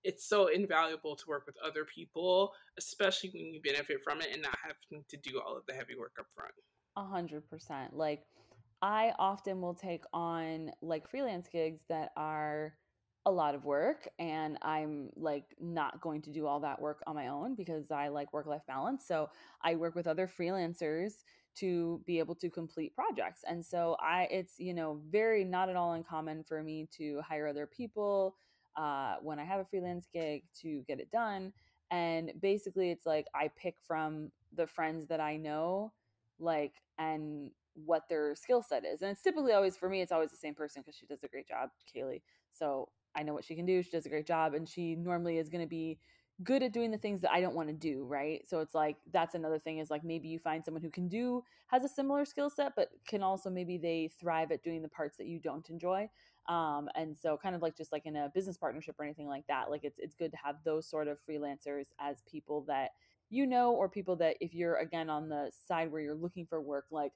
it's 0.04 0.28
so 0.28 0.48
invaluable 0.48 1.16
to 1.16 1.24
work 1.28 1.44
with 1.46 1.56
other 1.64 1.84
people, 1.84 2.52
especially 2.78 3.30
when 3.30 3.52
you 3.52 3.60
benefit 3.62 4.02
from 4.02 4.20
it 4.20 4.28
and 4.32 4.42
not 4.42 4.56
having 4.62 5.04
to 5.08 5.16
do 5.16 5.40
all 5.40 5.56
of 5.56 5.64
the 5.66 5.74
heavy 5.74 5.94
work 5.98 6.16
up 6.18 6.26
front. 6.34 6.52
A 6.96 7.04
hundred 7.04 7.48
percent. 7.48 7.96
Like 7.96 8.24
I 8.82 9.12
often 9.18 9.60
will 9.60 9.74
take 9.74 10.04
on 10.12 10.72
like 10.80 11.08
freelance 11.08 11.48
gigs 11.48 11.82
that 11.88 12.10
are 12.16 12.74
a 13.26 13.30
lot 13.30 13.54
of 13.54 13.64
work 13.64 14.08
and 14.18 14.56
I'm 14.62 15.10
like 15.14 15.44
not 15.60 16.00
going 16.00 16.22
to 16.22 16.30
do 16.30 16.46
all 16.46 16.60
that 16.60 16.80
work 16.80 17.02
on 17.06 17.14
my 17.14 17.28
own 17.28 17.54
because 17.54 17.90
I 17.90 18.08
like 18.08 18.32
work 18.32 18.46
life 18.46 18.62
balance. 18.66 19.06
So 19.06 19.28
I 19.62 19.74
work 19.74 19.94
with 19.94 20.06
other 20.06 20.26
freelancers 20.26 21.22
to 21.56 22.00
be 22.06 22.18
able 22.18 22.34
to 22.36 22.48
complete 22.48 22.94
projects. 22.94 23.42
And 23.46 23.64
so 23.64 23.96
I 24.00 24.26
it's, 24.30 24.54
you 24.58 24.72
know, 24.72 25.00
very 25.10 25.44
not 25.44 25.68
at 25.68 25.76
all 25.76 25.92
uncommon 25.92 26.44
for 26.44 26.62
me 26.62 26.88
to 26.96 27.20
hire 27.20 27.46
other 27.46 27.66
people 27.66 28.36
uh, 28.80 29.16
when 29.20 29.38
I 29.38 29.44
have 29.44 29.60
a 29.60 29.64
freelance 29.66 30.06
gig 30.12 30.42
to 30.62 30.82
get 30.88 31.00
it 31.00 31.10
done. 31.10 31.52
And 31.90 32.32
basically, 32.40 32.90
it's 32.90 33.04
like 33.04 33.26
I 33.34 33.50
pick 33.56 33.76
from 33.86 34.30
the 34.56 34.66
friends 34.66 35.06
that 35.08 35.20
I 35.20 35.36
know, 35.36 35.92
like, 36.38 36.72
and 36.98 37.50
what 37.74 38.08
their 38.08 38.34
skill 38.34 38.62
set 38.62 38.84
is. 38.86 39.02
And 39.02 39.10
it's 39.10 39.22
typically 39.22 39.52
always, 39.52 39.76
for 39.76 39.88
me, 39.88 40.00
it's 40.00 40.12
always 40.12 40.30
the 40.30 40.36
same 40.36 40.54
person 40.54 40.80
because 40.82 40.96
she 40.96 41.06
does 41.06 41.22
a 41.22 41.28
great 41.28 41.46
job, 41.46 41.68
Kaylee. 41.94 42.22
So 42.52 42.88
I 43.14 43.22
know 43.22 43.34
what 43.34 43.44
she 43.44 43.54
can 43.54 43.66
do. 43.66 43.82
She 43.82 43.90
does 43.90 44.06
a 44.06 44.08
great 44.08 44.26
job. 44.26 44.54
And 44.54 44.66
she 44.68 44.94
normally 44.96 45.36
is 45.36 45.50
going 45.50 45.64
to 45.64 45.68
be 45.68 45.98
good 46.42 46.62
at 46.62 46.72
doing 46.72 46.90
the 46.90 46.98
things 46.98 47.20
that 47.20 47.32
I 47.32 47.40
don't 47.40 47.54
want 47.54 47.68
to 47.68 47.74
do, 47.74 48.04
right? 48.04 48.46
So 48.48 48.60
it's 48.60 48.74
like 48.74 48.96
that's 49.12 49.34
another 49.34 49.58
thing 49.58 49.78
is 49.78 49.90
like 49.90 50.04
maybe 50.04 50.28
you 50.28 50.38
find 50.38 50.64
someone 50.64 50.82
who 50.82 50.90
can 50.90 51.08
do 51.08 51.42
has 51.68 51.84
a 51.84 51.88
similar 51.88 52.24
skill 52.24 52.50
set 52.50 52.72
but 52.74 52.88
can 53.06 53.22
also 53.22 53.48
maybe 53.48 53.78
they 53.78 54.10
thrive 54.20 54.50
at 54.50 54.62
doing 54.62 54.82
the 54.82 54.88
parts 54.88 55.16
that 55.18 55.26
you 55.26 55.38
don't 55.38 55.70
enjoy 55.70 56.08
um, 56.48 56.88
and 56.96 57.16
so 57.16 57.36
kind 57.36 57.54
of 57.54 57.62
like 57.62 57.76
just 57.76 57.92
like 57.92 58.06
in 58.06 58.16
a 58.16 58.30
business 58.34 58.56
partnership 58.58 58.96
or 58.98 59.04
anything 59.04 59.28
like 59.28 59.46
that 59.46 59.70
like 59.70 59.84
it's 59.84 59.98
it's 59.98 60.14
good 60.14 60.32
to 60.32 60.38
have 60.42 60.56
those 60.64 60.88
sort 60.88 61.06
of 61.06 61.18
freelancers 61.28 61.86
as 62.00 62.22
people 62.30 62.64
that 62.66 62.90
you 63.28 63.46
know 63.46 63.72
or 63.72 63.88
people 63.88 64.16
that 64.16 64.36
if 64.40 64.54
you're 64.54 64.76
again 64.76 65.08
on 65.08 65.28
the 65.28 65.50
side 65.68 65.90
where 65.92 66.00
you're 66.00 66.14
looking 66.14 66.46
for 66.46 66.60
work 66.60 66.86
like 66.90 67.12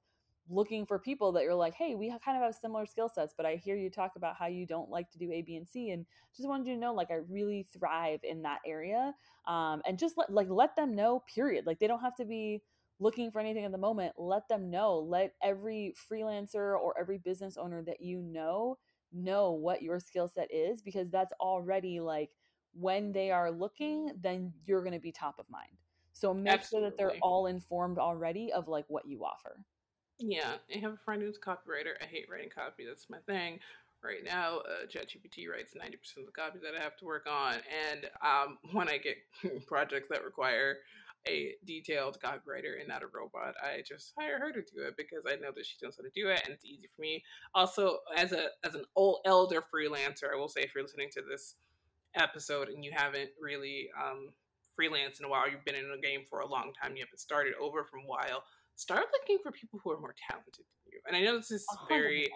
looking 0.49 0.84
for 0.84 0.99
people 0.99 1.32
that 1.32 1.42
you're 1.42 1.55
like 1.55 1.74
hey 1.74 1.95
we 1.95 2.09
kind 2.24 2.36
of 2.36 2.42
have 2.42 2.55
similar 2.55 2.86
skill 2.86 3.09
sets 3.09 3.34
but 3.36 3.47
i 3.47 3.57
hear 3.57 3.76
you 3.76 3.90
talk 3.90 4.12
about 4.16 4.36
how 4.36 4.47
you 4.47 4.66
don't 4.66 4.90
like 4.90 5.11
to 5.11 5.18
do 5.18 5.30
a 5.32 5.42
b 5.42 5.57
and 5.57 5.66
c 5.68 5.90
and 5.90 6.05
just 6.36 6.49
wanted 6.49 6.66
you 6.66 6.74
to 6.74 6.80
know 6.80 6.92
like 6.92 7.11
i 7.11 7.18
really 7.28 7.66
thrive 7.72 8.20
in 8.22 8.42
that 8.42 8.59
area 8.66 9.14
um, 9.47 9.82
and 9.86 9.99
just 9.99 10.16
let 10.18 10.30
like 10.32 10.49
let 10.51 10.76
them 10.76 10.95
know 10.95 11.22
period 11.32 11.66
like 11.66 11.78
they 11.78 11.86
don't 11.86 12.01
have 12.01 12.16
to 12.16 12.24
be 12.24 12.62
looking 13.01 13.30
for 13.30 13.40
anything 13.40 13.64
at 13.64 13.72
the 13.72 13.78
moment 13.78 14.12
let 14.18 14.47
them 14.49 14.70
know 14.70 14.99
let 14.99 15.34
every 15.42 15.95
freelancer 16.11 16.78
or 16.78 16.95
every 16.99 17.18
business 17.18 17.57
owner 17.57 17.82
that 17.82 18.01
you 18.01 18.20
know 18.20 18.76
know 19.12 19.53
what 19.53 19.82
your 19.82 19.99
skill 19.99 20.28
set 20.28 20.53
is 20.53 20.82
because 20.82 21.11
that's 21.11 21.32
already 21.40 22.01
like 22.01 22.30
when 22.74 23.12
they 23.12 23.30
are 23.30 23.51
looking, 23.51 24.11
then 24.20 24.53
you're 24.66 24.82
going 24.82 24.92
to 24.95 24.99
be 25.01 25.12
top 25.12 25.36
of 25.38 25.49
mind. 25.49 25.70
So 26.12 26.34
make 26.34 26.61
Absolutely. 26.61 26.66
sure 26.68 26.90
that 26.90 26.97
they're 26.97 27.16
all 27.22 27.47
informed 27.47 27.99
already 27.99 28.53
of 28.53 28.68
like 28.68 28.84
what 28.88 29.07
you 29.07 29.24
offer. 29.24 29.64
Yeah, 30.19 30.55
I 30.75 30.79
have 30.79 30.93
a 30.93 30.99
friend 31.05 31.23
who's 31.23 31.37
a 31.37 31.41
copywriter. 31.41 31.95
I 32.01 32.07
hate 32.07 32.27
writing 32.31 32.51
copy. 32.55 32.85
That's 32.87 33.11
my 33.11 33.19
thing. 33.27 33.59
Right 34.03 34.25
now, 34.25 34.59
uh, 34.59 34.87
ChatGPT 34.87 35.49
writes 35.51 35.73
90% 35.75 36.19
of 36.19 36.27
the 36.27 36.33
copy 36.33 36.59
that 36.62 36.79
I 36.79 36.83
have 36.83 36.97
to 36.99 37.05
work 37.05 37.27
on. 37.27 37.55
And 37.91 38.07
um, 38.23 38.59
when 38.73 38.89
I 38.89 38.99
get 38.99 39.17
projects 39.67 40.09
that 40.11 40.25
require 40.25 40.79
a 41.27 41.55
detailed 41.67 42.19
copywriter 42.21 42.79
and 42.79 42.89
not 42.89 43.03
a 43.03 43.07
robot. 43.07 43.55
I 43.62 43.83
just 43.87 44.12
hire 44.19 44.39
her 44.39 44.53
to 44.53 44.61
do 44.61 44.83
it 44.83 44.97
because 44.97 45.25
I 45.27 45.37
know 45.37 45.53
that 45.55 45.67
she 45.67 45.77
knows 45.83 45.97
how 45.97 46.05
to 46.05 46.11
do 46.15 46.29
it 46.29 46.43
and 46.45 46.53
it's 46.55 46.65
easy 46.65 46.89
for 46.95 47.01
me. 47.01 47.23
Also, 47.55 47.99
as 48.17 48.33
a 48.33 48.49
as 48.65 48.75
an 48.75 48.85
old 48.97 49.21
elder 49.25 49.62
freelancer, 49.62 50.33
I 50.33 50.37
will 50.37 50.49
say 50.49 50.62
if 50.62 50.75
you're 50.75 50.85
listening 50.85 51.11
to 51.15 51.23
this 51.23 51.55
episode 52.15 52.69
and 52.69 52.85
you 52.85 52.93
haven't 52.95 53.31
really 53.41 53.89
um, 54.01 54.31
freelanced 54.79 55.21
in 55.21 55.27
a 55.27 55.29
while, 55.29 55.51
you've 55.51 55.65
been 55.65 55.75
in 55.75 55.91
the 55.91 56.07
game 56.07 56.23
for 56.29 56.41
a 56.41 56.47
long 56.47 56.73
time, 56.81 56.97
you 56.97 57.05
haven't 57.05 57.21
started 57.21 57.55
over 57.61 57.85
from 57.85 58.01
a 58.01 58.09
while, 58.09 58.45
start 58.77 59.07
looking 59.12 59.39
for 59.43 59.53
people 59.53 59.81
who 59.83 59.91
are 59.91 60.01
more 60.01 60.14
talented 60.31 60.64
than 60.64 60.93
you. 60.93 61.01
And 61.07 61.16
I 61.16 61.20
know 61.20 61.37
this 61.37 61.51
is 61.51 61.66
100%. 61.85 61.89
very 61.89 62.31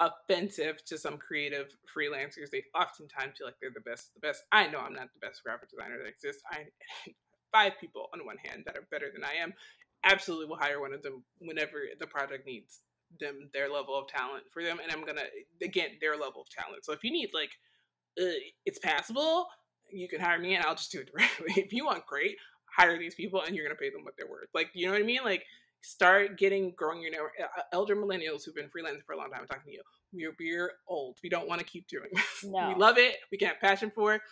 offensive 0.00 0.84
to 0.86 0.98
some 0.98 1.18
creative 1.18 1.68
freelancers. 1.96 2.50
They 2.50 2.64
oftentimes 2.74 3.38
feel 3.38 3.46
like 3.46 3.56
they're 3.60 3.70
the 3.74 3.88
best. 3.88 4.12
The 4.14 4.20
best. 4.20 4.42
I 4.52 4.66
know 4.66 4.80
I'm 4.80 4.94
not 4.94 5.08
the 5.14 5.26
best 5.26 5.42
graphic 5.44 5.70
designer 5.70 5.98
that 5.98 6.08
exists. 6.08 6.42
I 6.50 6.66
five 7.52 7.72
people 7.80 8.08
on 8.12 8.26
one 8.26 8.36
hand 8.38 8.64
that 8.66 8.76
are 8.76 8.86
better 8.90 9.06
than 9.14 9.22
I 9.22 9.34
am, 9.40 9.54
absolutely 10.04 10.46
will 10.46 10.56
hire 10.56 10.80
one 10.80 10.92
of 10.92 11.02
them 11.02 11.24
whenever 11.38 11.82
the 11.98 12.06
project 12.06 12.46
needs 12.46 12.80
them 13.20 13.48
their 13.52 13.70
level 13.70 13.96
of 13.96 14.08
talent 14.08 14.42
for 14.52 14.62
them 14.62 14.78
and 14.82 14.90
i'm 14.90 15.04
gonna 15.04 15.22
again 15.62 15.90
their 16.00 16.16
level 16.16 16.42
of 16.42 16.48
talent 16.50 16.84
so 16.84 16.92
if 16.92 17.04
you 17.04 17.10
need 17.10 17.30
like 17.32 17.52
uh, 18.20 18.38
it's 18.66 18.78
passable 18.78 19.46
you 19.90 20.08
can 20.08 20.20
hire 20.20 20.38
me 20.38 20.54
and 20.54 20.64
i'll 20.64 20.74
just 20.74 20.90
do 20.90 21.00
it 21.00 21.10
directly 21.12 21.62
if 21.62 21.72
you 21.72 21.84
want 21.84 22.04
great 22.06 22.36
hire 22.76 22.98
these 22.98 23.14
people 23.14 23.42
and 23.42 23.54
you're 23.54 23.64
gonna 23.64 23.78
pay 23.78 23.90
them 23.90 24.04
what 24.04 24.14
they're 24.18 24.28
worth 24.28 24.48
like 24.52 24.68
you 24.74 24.86
know 24.86 24.92
what 24.92 25.00
i 25.00 25.04
mean 25.04 25.20
like 25.24 25.44
start 25.84 26.38
getting 26.38 26.72
growing 26.76 27.02
your 27.02 27.10
network 27.10 27.32
elder 27.72 27.94
millennials 27.94 28.44
who've 28.44 28.54
been 28.54 28.66
freelancing 28.66 29.04
for 29.06 29.12
a 29.12 29.16
long 29.16 29.30
time 29.30 29.40
I'm 29.42 29.46
talking 29.46 29.64
to 29.66 29.72
you 29.72 29.82
we're, 30.12 30.34
we're 30.38 30.72
old 30.88 31.18
we 31.22 31.28
don't 31.28 31.48
want 31.48 31.60
to 31.60 31.66
keep 31.66 31.86
doing 31.88 32.08
this 32.12 32.24
no. 32.44 32.68
we 32.68 32.74
love 32.74 32.98
it 32.98 33.16
we 33.30 33.38
can 33.38 33.48
have 33.48 33.60
passion 33.60 33.92
for 33.94 34.14
it 34.14 34.22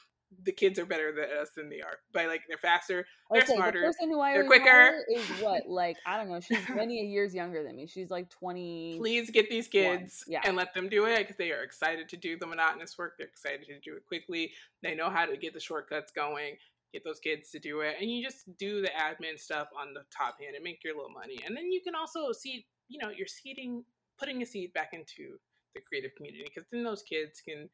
the 0.44 0.52
kids 0.52 0.78
are 0.78 0.86
better 0.86 1.12
than 1.12 1.24
us 1.40 1.50
than 1.56 1.68
they 1.68 1.80
are. 1.80 1.98
But 2.12 2.26
like 2.26 2.42
they're 2.48 2.58
faster, 2.58 3.06
they're 3.30 3.42
okay, 3.42 3.54
smarter, 3.54 3.80
the 3.80 3.86
person 3.86 4.10
who 4.10 4.20
I 4.20 4.32
they're 4.32 4.46
quicker. 4.46 4.98
Is 5.10 5.26
what 5.40 5.62
like 5.68 5.96
I 6.06 6.16
don't 6.16 6.30
know. 6.30 6.40
She's 6.40 6.58
many 6.74 6.94
years 6.94 7.34
younger 7.34 7.62
than 7.62 7.76
me. 7.76 7.86
She's 7.86 8.10
like 8.10 8.30
twenty. 8.30 8.96
Please 8.98 9.30
get 9.30 9.48
these 9.50 9.68
kids 9.68 10.24
yeah. 10.26 10.40
and 10.44 10.56
let 10.56 10.74
them 10.74 10.88
do 10.88 11.06
it 11.06 11.18
because 11.18 11.36
they 11.36 11.52
are 11.52 11.62
excited 11.62 12.08
to 12.08 12.16
do 12.16 12.38
the 12.38 12.46
monotonous 12.46 12.96
work. 12.98 13.14
They're 13.18 13.28
excited 13.28 13.66
to 13.66 13.80
do 13.80 13.96
it 13.96 14.06
quickly. 14.06 14.52
They 14.82 14.94
know 14.94 15.10
how 15.10 15.26
to 15.26 15.36
get 15.36 15.54
the 15.54 15.60
shortcuts 15.60 16.12
going. 16.12 16.56
Get 16.92 17.04
those 17.04 17.20
kids 17.20 17.50
to 17.50 17.58
do 17.58 17.80
it, 17.80 17.96
and 18.00 18.10
you 18.10 18.22
just 18.22 18.56
do 18.58 18.82
the 18.82 18.90
admin 18.90 19.38
stuff 19.38 19.68
on 19.78 19.94
the 19.94 20.02
top 20.16 20.36
hand 20.40 20.54
and 20.54 20.64
make 20.64 20.84
your 20.84 20.94
little 20.94 21.10
money. 21.10 21.38
And 21.46 21.56
then 21.56 21.72
you 21.72 21.80
can 21.80 21.94
also 21.94 22.32
see, 22.32 22.66
you 22.88 22.98
know, 23.02 23.10
you're 23.10 23.26
seeding, 23.26 23.84
putting 24.18 24.42
a 24.42 24.46
seed 24.46 24.72
back 24.74 24.90
into 24.92 25.38
the 25.74 25.80
creative 25.80 26.14
community 26.16 26.44
because 26.44 26.68
then 26.70 26.84
those 26.84 27.02
kids 27.02 27.40
can 27.40 27.68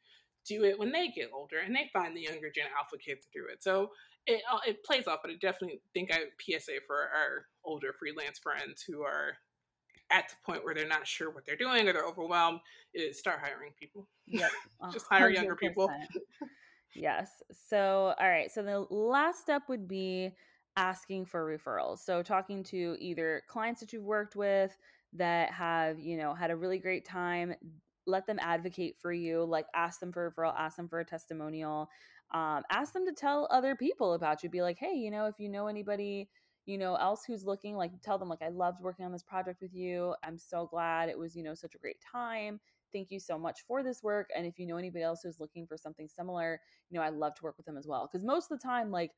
do 0.47 0.65
it 0.65 0.79
when 0.79 0.93
they 0.93 1.09
get 1.09 1.31
older 1.35 1.59
and 1.59 1.75
they 1.75 1.91
find 1.93 2.17
the 2.17 2.23
younger 2.23 2.51
gen 2.55 2.67
alpha 2.77 2.97
kids 2.97 3.27
to 3.27 3.41
do 3.41 3.47
it. 3.53 3.63
So 3.63 3.91
it 4.27 4.43
uh, 4.51 4.61
it 4.67 4.85
plays 4.85 5.07
off, 5.07 5.21
but 5.23 5.31
I 5.31 5.35
definitely 5.41 5.81
think 5.95 6.13
I 6.13 6.25
PSA 6.41 6.81
for 6.87 6.97
our 6.97 7.47
older 7.65 7.93
freelance 7.99 8.39
friends 8.39 8.83
who 8.87 9.03
are 9.03 9.35
at 10.11 10.29
the 10.29 10.37
point 10.45 10.65
where 10.65 10.75
they're 10.75 10.89
not 10.89 11.07
sure 11.07 11.31
what 11.31 11.45
they're 11.45 11.57
doing 11.57 11.89
or 11.89 11.93
they're 11.93 12.07
overwhelmed 12.07 12.61
is 12.95 13.19
start 13.19 13.41
hiring 13.43 13.73
people. 13.79 14.09
Yep. 14.27 14.51
Just 14.93 15.07
hire 15.11 15.31
100%. 15.31 15.35
younger 15.35 15.57
people. 15.57 15.91
Yes. 16.95 17.43
So 17.69 18.15
all 18.19 18.29
right. 18.29 18.51
So 18.51 18.63
the 18.63 18.81
last 18.95 19.41
step 19.41 19.63
would 19.69 19.89
be 19.89 20.33
asking 20.77 21.27
for 21.27 21.45
referrals. 21.45 21.99
So 22.01 22.23
talking 22.23 22.63
to 22.65 22.97
either 23.01 23.43
clients 23.49 23.81
that 23.81 23.93
you've 23.93 24.05
worked 24.05 24.37
with 24.37 24.77
that 25.15 25.51
have, 25.53 25.99
you 25.99 26.17
know, 26.17 26.35
had 26.35 26.51
a 26.51 26.57
really 26.57 26.79
great 26.79 27.05
time 27.05 27.55
let 28.07 28.27
them 28.27 28.39
advocate 28.41 28.97
for 28.99 29.13
you 29.13 29.45
like 29.45 29.67
ask 29.75 30.01
them 30.01 30.11
for 30.13 30.27
a 30.27 30.33
referral 30.33 30.55
ask 30.59 30.77
them 30.77 30.89
for 30.89 31.01
a 31.01 31.05
testimonial 31.05 31.89
um, 32.33 32.63
ask 32.71 32.93
them 32.93 33.07
to 33.07 33.13
tell 33.13 33.47
other 33.51 33.77
people 33.77 34.15
about 34.15 34.43
you 34.43 34.49
be 34.49 34.63
like 34.63 34.79
hey 34.79 34.95
you 34.95 35.11
know 35.11 35.27
if 35.27 35.39
you 35.39 35.49
know 35.49 35.67
anybody 35.67 36.29
you 36.67 36.79
know 36.79 36.95
else 36.97 37.25
who's 37.27 37.45
looking 37.45 37.77
like 37.77 37.91
tell 38.03 38.19
them 38.19 38.29
like 38.29 38.43
i 38.43 38.49
loved 38.49 38.81
working 38.83 39.05
on 39.05 39.13
this 39.13 39.23
project 39.23 39.61
with 39.61 39.75
you 39.75 40.15
i'm 40.25 40.39
so 40.39 40.67
glad 40.67 41.09
it 41.09 41.19
was 41.19 41.37
you 41.37 41.43
know 41.43 41.55
such 41.55 41.75
a 41.75 41.79
great 41.79 42.01
time 42.01 42.59
thank 42.93 43.11
you 43.11 43.21
so 43.21 43.39
much 43.39 43.61
for 43.67 43.83
this 43.83 44.03
work 44.03 44.29
and 44.37 44.47
if 44.47 44.59
you 44.59 44.67
know 44.67 44.77
anybody 44.77 45.03
else 45.03 45.21
who's 45.23 45.41
looking 45.41 45.67
for 45.67 45.77
something 45.77 46.09
similar 46.09 46.61
you 46.91 46.99
know 46.99 47.05
i'd 47.05 47.15
love 47.15 47.35
to 47.35 47.43
work 47.43 47.57
with 47.57 47.67
them 47.67 47.77
as 47.77 47.87
well 47.87 48.09
because 48.11 48.25
most 48.25 48.51
of 48.51 48.59
the 48.59 48.63
time 48.63 48.91
like 48.91 49.13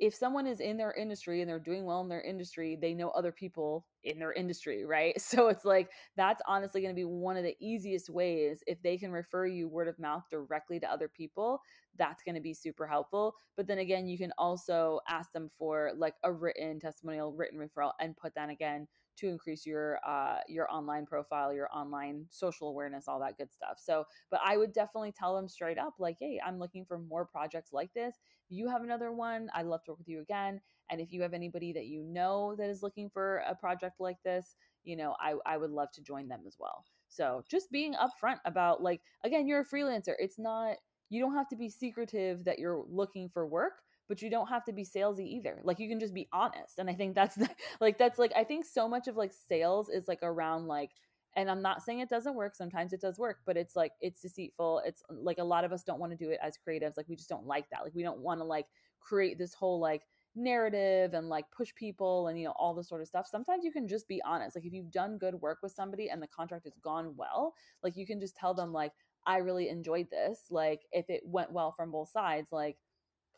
if 0.00 0.14
someone 0.14 0.46
is 0.46 0.60
in 0.60 0.78
their 0.78 0.92
industry 0.94 1.42
and 1.42 1.48
they're 1.48 1.58
doing 1.58 1.84
well 1.84 2.00
in 2.00 2.08
their 2.08 2.22
industry, 2.22 2.76
they 2.80 2.94
know 2.94 3.10
other 3.10 3.30
people 3.30 3.86
in 4.02 4.18
their 4.18 4.32
industry, 4.32 4.84
right? 4.84 5.14
So 5.20 5.48
it's 5.48 5.64
like 5.66 5.90
that's 6.16 6.42
honestly 6.48 6.80
going 6.80 6.94
to 6.94 6.98
be 6.98 7.04
one 7.04 7.36
of 7.36 7.44
the 7.44 7.54
easiest 7.60 8.08
ways 8.08 8.64
if 8.66 8.82
they 8.82 8.96
can 8.96 9.12
refer 9.12 9.46
you 9.46 9.68
word 9.68 9.88
of 9.88 9.98
mouth 9.98 10.24
directly 10.30 10.80
to 10.80 10.90
other 10.90 11.08
people, 11.08 11.60
that's 11.98 12.22
going 12.22 12.34
to 12.34 12.40
be 12.40 12.54
super 12.54 12.86
helpful. 12.86 13.34
But 13.56 13.66
then 13.66 13.78
again, 13.78 14.08
you 14.08 14.16
can 14.16 14.32
also 14.38 15.00
ask 15.06 15.32
them 15.32 15.50
for 15.56 15.92
like 15.96 16.14
a 16.24 16.32
written 16.32 16.80
testimonial, 16.80 17.32
written 17.32 17.58
referral 17.58 17.92
and 18.00 18.16
put 18.16 18.34
that 18.34 18.48
again 18.48 18.88
to 19.20 19.28
increase 19.28 19.64
your 19.64 19.98
uh, 20.06 20.38
your 20.48 20.70
online 20.70 21.06
profile, 21.06 21.52
your 21.52 21.68
online 21.74 22.26
social 22.30 22.68
awareness, 22.68 23.08
all 23.08 23.20
that 23.20 23.38
good 23.38 23.52
stuff. 23.52 23.78
So, 23.78 24.04
but 24.30 24.40
I 24.44 24.56
would 24.56 24.72
definitely 24.72 25.12
tell 25.12 25.34
them 25.36 25.48
straight 25.48 25.78
up, 25.78 25.94
like, 25.98 26.16
hey, 26.20 26.40
I'm 26.44 26.58
looking 26.58 26.84
for 26.84 26.98
more 26.98 27.24
projects 27.24 27.72
like 27.72 27.92
this. 27.94 28.16
You 28.48 28.68
have 28.68 28.82
another 28.82 29.12
one, 29.12 29.48
I'd 29.54 29.66
love 29.66 29.84
to 29.84 29.92
work 29.92 29.98
with 29.98 30.08
you 30.08 30.20
again. 30.20 30.60
And 30.90 31.00
if 31.00 31.12
you 31.12 31.22
have 31.22 31.34
anybody 31.34 31.72
that 31.74 31.86
you 31.86 32.02
know 32.02 32.56
that 32.58 32.68
is 32.68 32.82
looking 32.82 33.08
for 33.08 33.44
a 33.48 33.54
project 33.54 34.00
like 34.00 34.16
this, 34.24 34.56
you 34.82 34.96
know, 34.96 35.14
I, 35.20 35.34
I 35.46 35.56
would 35.56 35.70
love 35.70 35.92
to 35.92 36.02
join 36.02 36.26
them 36.26 36.42
as 36.46 36.56
well. 36.58 36.84
So 37.08 37.44
just 37.48 37.70
being 37.70 37.94
upfront 37.94 38.38
about 38.44 38.82
like, 38.82 39.00
again, 39.24 39.46
you're 39.46 39.60
a 39.60 39.64
freelancer. 39.64 40.14
It's 40.18 40.38
not, 40.38 40.76
you 41.08 41.20
don't 41.20 41.34
have 41.34 41.48
to 41.50 41.56
be 41.56 41.68
secretive 41.68 42.44
that 42.44 42.58
you're 42.58 42.84
looking 42.88 43.28
for 43.28 43.46
work 43.46 43.74
but 44.10 44.20
you 44.20 44.28
don't 44.28 44.48
have 44.48 44.64
to 44.64 44.72
be 44.72 44.84
salesy 44.84 45.24
either. 45.24 45.60
Like 45.62 45.78
you 45.78 45.88
can 45.88 46.00
just 46.00 46.12
be 46.12 46.28
honest. 46.32 46.80
And 46.80 46.90
I 46.90 46.94
think 46.94 47.14
that's 47.14 47.36
the, 47.36 47.48
like 47.80 47.96
that's 47.96 48.18
like 48.18 48.32
I 48.34 48.42
think 48.42 48.64
so 48.64 48.88
much 48.88 49.06
of 49.06 49.16
like 49.16 49.32
sales 49.32 49.88
is 49.88 50.08
like 50.08 50.18
around 50.22 50.66
like 50.66 50.90
and 51.36 51.48
I'm 51.48 51.62
not 51.62 51.84
saying 51.84 52.00
it 52.00 52.08
doesn't 52.08 52.34
work. 52.34 52.56
Sometimes 52.56 52.92
it 52.92 53.00
does 53.00 53.20
work, 53.20 53.38
but 53.46 53.56
it's 53.56 53.76
like 53.76 53.92
it's 54.00 54.20
deceitful. 54.20 54.82
It's 54.84 55.04
like 55.08 55.38
a 55.38 55.44
lot 55.44 55.62
of 55.62 55.72
us 55.72 55.84
don't 55.84 56.00
want 56.00 56.10
to 56.10 56.18
do 56.18 56.30
it 56.30 56.40
as 56.42 56.58
creatives. 56.58 56.96
Like 56.96 57.08
we 57.08 57.14
just 57.14 57.28
don't 57.28 57.46
like 57.46 57.70
that. 57.70 57.84
Like 57.84 57.94
we 57.94 58.02
don't 58.02 58.18
want 58.18 58.40
to 58.40 58.44
like 58.44 58.66
create 58.98 59.38
this 59.38 59.54
whole 59.54 59.78
like 59.78 60.02
narrative 60.34 61.14
and 61.14 61.28
like 61.28 61.44
push 61.56 61.72
people 61.76 62.26
and 62.26 62.38
you 62.38 62.46
know 62.46 62.54
all 62.58 62.74
this 62.74 62.88
sort 62.88 63.02
of 63.02 63.06
stuff. 63.06 63.28
Sometimes 63.30 63.64
you 63.64 63.70
can 63.70 63.86
just 63.86 64.08
be 64.08 64.20
honest. 64.26 64.56
Like 64.56 64.64
if 64.64 64.72
you've 64.72 64.90
done 64.90 65.18
good 65.18 65.36
work 65.36 65.58
with 65.62 65.70
somebody 65.70 66.10
and 66.10 66.20
the 66.20 66.26
contract 66.26 66.64
has 66.64 66.74
gone 66.82 67.14
well, 67.16 67.54
like 67.84 67.96
you 67.96 68.08
can 68.08 68.18
just 68.18 68.34
tell 68.34 68.54
them 68.54 68.72
like 68.72 68.90
I 69.24 69.36
really 69.36 69.68
enjoyed 69.68 70.10
this. 70.10 70.46
Like 70.50 70.80
if 70.90 71.08
it 71.08 71.20
went 71.24 71.52
well 71.52 71.70
from 71.70 71.92
both 71.92 72.08
sides, 72.08 72.48
like 72.50 72.76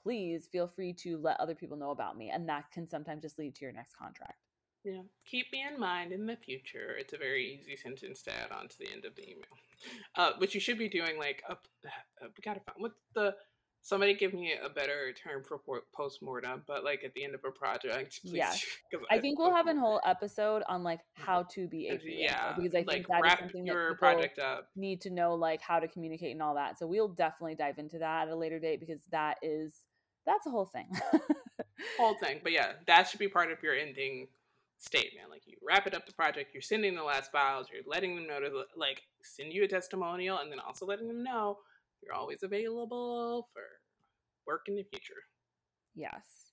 please 0.03 0.49
feel 0.51 0.67
free 0.67 0.93
to 0.93 1.19
let 1.19 1.41
other 1.41 1.55
people 1.55 1.77
know 1.77 1.91
about 1.91 2.17
me. 2.17 2.31
And 2.31 2.49
that 2.49 2.71
can 2.73 2.87
sometimes 2.87 3.23
just 3.23 3.39
lead 3.39 3.55
to 3.57 3.65
your 3.65 3.73
next 3.73 3.97
contract. 3.97 4.39
Yeah. 4.85 5.03
Keep 5.27 5.47
me 5.53 5.65
in 5.73 5.79
mind 5.79 6.13
in 6.13 6.27
the 6.27 6.37
future. 6.37 6.97
It's 6.99 7.13
a 7.13 7.19
very 7.19 7.61
easy 7.61 7.77
sentence 7.77 8.23
to 8.23 8.33
add 8.33 8.51
on 8.51 8.69
to 8.69 8.79
the 8.79 8.91
end 8.93 9.05
of 9.05 9.15
the 9.15 9.23
email. 9.23 9.45
Uh, 10.17 10.33
but 10.41 10.55
you 10.55 10.61
should 10.61 10.79
be 10.79 10.89
doing 10.89 11.19
like 11.19 11.43
a, 11.49 11.53
uh, 11.53 11.57
we 12.21 12.43
gotta 12.43 12.61
find 12.61 12.77
what 12.79 12.93
the 13.15 13.35
somebody 13.83 14.15
give 14.15 14.33
me 14.33 14.55
a 14.65 14.69
better 14.69 15.13
term 15.13 15.43
for 15.45 15.61
post 15.95 16.23
mortem, 16.23 16.63
but 16.67 16.85
like 16.85 17.03
at 17.05 17.13
the 17.15 17.25
end 17.25 17.35
of 17.35 17.41
a 17.47 17.51
project, 17.51 18.21
please. 18.25 18.35
Yeah, 18.35 18.55
I, 19.11 19.17
I 19.17 19.21
think 19.21 19.39
we'll 19.39 19.55
have 19.55 19.67
a 19.67 19.79
whole 19.79 20.01
episode 20.07 20.63
on 20.69 20.83
like 20.83 21.01
mm-hmm. 21.01 21.25
how 21.25 21.43
to 21.55 21.69
be 21.69 21.89
a 21.89 21.99
yeah 22.03 22.55
because 22.57 22.75
I 22.75 22.79
like 22.79 22.89
think 22.89 23.07
that 23.09 23.25
is 23.25 23.39
something 23.41 23.67
your 23.67 23.91
that 23.91 23.99
project 23.99 24.39
up. 24.39 24.69
need 24.77 25.01
to 25.03 25.11
know 25.11 25.35
like 25.35 25.61
how 25.61 25.81
to 25.81 25.89
communicate 25.89 26.33
and 26.33 26.43
all 26.43 26.55
that. 26.55 26.79
So 26.79 26.87
we'll 26.87 27.09
definitely 27.09 27.57
dive 27.57 27.79
into 27.79 27.99
that 27.99 28.29
at 28.29 28.33
a 28.33 28.37
later 28.37 28.59
date 28.59 28.81
because 28.81 29.03
that 29.11 29.37
is 29.43 29.85
that's 30.27 30.47
a 30.47 30.51
whole 30.51 30.67
thing. 30.67 30.89
whole 31.99 32.17
thing. 32.23 32.41
But 32.43 32.53
yeah, 32.53 32.73
that 32.87 33.09
should 33.09 33.21
be 33.21 33.29
part 33.29 33.51
of 33.51 33.63
your 33.63 33.75
ending 33.75 34.29
statement. 34.79 35.31
Like 35.31 35.43
you 35.47 35.57
wrap 35.67 35.87
it 35.87 35.95
up 35.95 36.07
the 36.07 36.13
project, 36.13 36.55
you're 36.55 36.63
sending 36.63 36.95
the 36.95 37.03
last 37.03 37.33
files, 37.33 37.69
you're 37.73 37.83
letting 37.87 38.17
them 38.17 38.27
know 38.27 38.41
to 38.41 38.65
like 38.77 39.03
send 39.23 39.53
you 39.53 39.65
a 39.65 39.69
testimonial, 39.69 40.39
and 40.39 40.51
then 40.51 40.61
also 40.61 40.87
letting 40.87 41.09
them 41.09 41.23
know 41.23 41.59
you're 42.03 42.15
always 42.15 42.43
available 42.43 43.49
for 43.53 43.63
work 44.47 44.63
in 44.69 44.77
the 44.77 44.85
future. 44.85 45.23
Yes. 45.95 46.53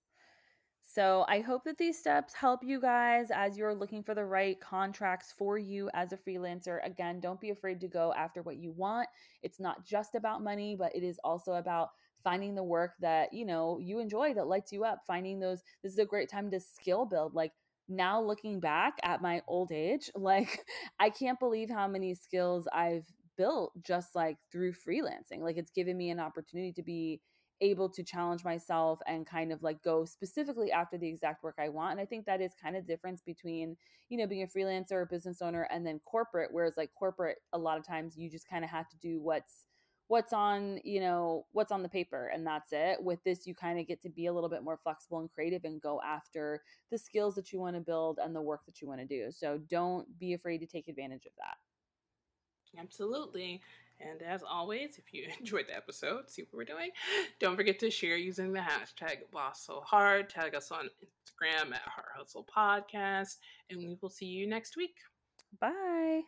So 0.84 1.24
I 1.28 1.42
hope 1.42 1.64
that 1.66 1.78
these 1.78 2.00
steps 2.00 2.34
help 2.34 2.62
you 2.64 2.82
guys 2.82 3.28
as 3.32 3.58
you're 3.58 3.76
looking 3.76 4.02
for 4.02 4.16
the 4.16 4.26
right 4.26 4.60
contracts 4.60 5.34
for 5.38 5.58
you 5.58 5.88
as 5.94 6.14
a 6.14 6.18
freelancer. 6.18 6.84
Again, 6.84 7.20
don't 7.20 7.40
be 7.40 7.52
afraid 7.52 7.80
to 7.82 7.88
go 7.88 8.12
after 8.18 8.42
what 8.42 8.58
you 8.58 8.72
want. 8.72 9.08
It's 9.44 9.60
not 9.60 9.86
just 9.86 10.16
about 10.16 10.44
money, 10.44 10.76
but 10.76 10.96
it 10.96 11.04
is 11.04 11.20
also 11.24 11.54
about 11.54 11.90
finding 12.24 12.56
the 12.56 12.64
work 12.64 12.94
that 13.00 13.34
you 13.34 13.46
know 13.46 13.80
you 13.82 14.00
enjoy 14.00 14.34
that 14.34 14.48
lights 14.48 14.72
you 14.72 14.84
up 14.84 15.02
finding 15.06 15.40
those 15.40 15.62
this 15.84 15.94
is 15.94 16.00
a 16.00 16.06
great 16.06 16.30
time 16.30 16.50
to 16.52 16.60
skill 16.60 17.06
build 17.06 17.34
like 17.34 17.52
now 17.88 18.22
looking 18.22 18.60
back 18.60 18.94
at 19.04 19.22
my 19.22 19.42
old 19.48 19.72
age 19.72 20.10
like 20.16 20.66
i 21.00 21.10
can't 21.10 21.40
believe 21.40 21.70
how 21.70 21.88
many 21.88 22.14
skills 22.14 22.68
i've 22.74 23.06
built 23.38 23.72
just 23.84 24.16
like 24.16 24.38
through 24.52 24.74
freelancing 24.74 25.40
like 25.40 25.58
it's 25.58 25.72
given 25.72 25.98
me 25.98 26.10
an 26.10 26.20
opportunity 26.20 26.74
to 26.74 26.84
be 26.84 27.22
able 27.62 27.90
to 27.90 28.04
challenge 28.04 28.44
myself 28.44 29.00
and 29.08 29.26
kind 29.26 29.52
of 29.52 29.62
like 29.64 29.84
go 29.84 30.06
specifically 30.06 30.72
after 30.72 30.98
the 30.98 31.08
exact 31.08 31.44
work 31.44 31.56
I 31.60 31.70
want. 31.70 31.92
And 31.92 32.02
I 32.02 32.06
think 32.06 32.26
that 32.26 32.42
is 32.42 32.54
kind 32.62 32.76
of 32.76 32.88
difference 32.88 33.22
between, 33.22 33.76
you 34.10 34.18
know, 34.18 34.28
being 34.28 34.44
a 34.44 34.48
freelancer 34.48 34.94
or 34.94 35.06
business 35.06 35.42
owner 35.42 35.68
and 35.72 35.86
then 35.86 36.00
corporate, 36.06 36.50
whereas 36.52 36.78
like 36.78 36.92
corporate, 36.98 37.38
a 37.54 37.58
lot 37.58 37.78
of 37.78 37.86
times 37.86 38.18
you 38.18 38.30
just 38.30 38.48
kind 38.48 38.64
of 38.64 38.70
have 38.70 38.88
to 38.90 38.98
do 38.98 39.20
what's 39.22 39.66
what's 40.10 40.34
on 40.34 40.80
you 40.84 41.00
know 41.00 41.46
what's 41.52 41.72
on 41.72 41.84
the 41.84 41.90
paper 41.90 42.32
and 42.34 42.46
that's 42.46 42.74
it. 42.74 43.02
With 43.02 43.24
this 43.24 43.48
you 43.48 43.56
kind 43.56 43.80
of 43.80 43.88
get 43.88 44.02
to 44.02 44.10
be 44.10 44.26
a 44.26 44.34
little 44.34 44.50
bit 44.50 44.64
more 44.64 44.78
flexible 44.84 45.20
and 45.20 45.32
creative 45.32 45.64
and 45.64 45.80
go 45.82 46.02
after 46.06 46.62
the 46.92 46.98
skills 46.98 47.36
that 47.36 47.54
you 47.54 47.60
want 47.60 47.76
to 47.76 47.82
build 47.82 48.20
and 48.22 48.36
the 48.36 48.42
work 48.42 48.66
that 48.66 48.82
you 48.82 48.88
want 48.88 49.00
to 49.00 49.06
do. 49.06 49.32
So 49.32 49.60
don't 49.70 50.08
be 50.20 50.34
afraid 50.34 50.58
to 50.58 50.66
take 50.66 50.88
advantage 50.88 51.26
of 51.28 51.32
that. 51.38 52.82
Absolutely. 52.82 53.62
And 54.02 54.22
as 54.24 54.42
always 54.44 54.98
if 54.98 55.14
you 55.14 55.28
enjoyed 55.40 55.68
the 55.68 55.78
episode 55.78 56.30
see 56.30 56.44
what 56.44 56.54
we're 56.54 56.64
doing 56.64 56.90
don't 57.40 57.56
forget 57.56 57.78
to 57.80 57.92
share 57.92 58.18
using 58.18 58.52
the 58.52 58.60
hashtag 58.60 59.30
boss 59.32 59.66
so 59.66 59.82
hard 59.86 60.30
tag 60.30 60.56
us 60.56 60.72
on 60.72 60.90
instagram 61.04 61.74
at 61.74 61.82
heart 61.82 62.08
hustle 62.16 62.48
podcast 62.56 63.38
and 63.70 63.80
we 63.80 63.98
will 64.02 64.10
see 64.10 64.26
you 64.26 64.48
next 64.48 64.76
week. 64.76 64.96
Bye 65.60 66.22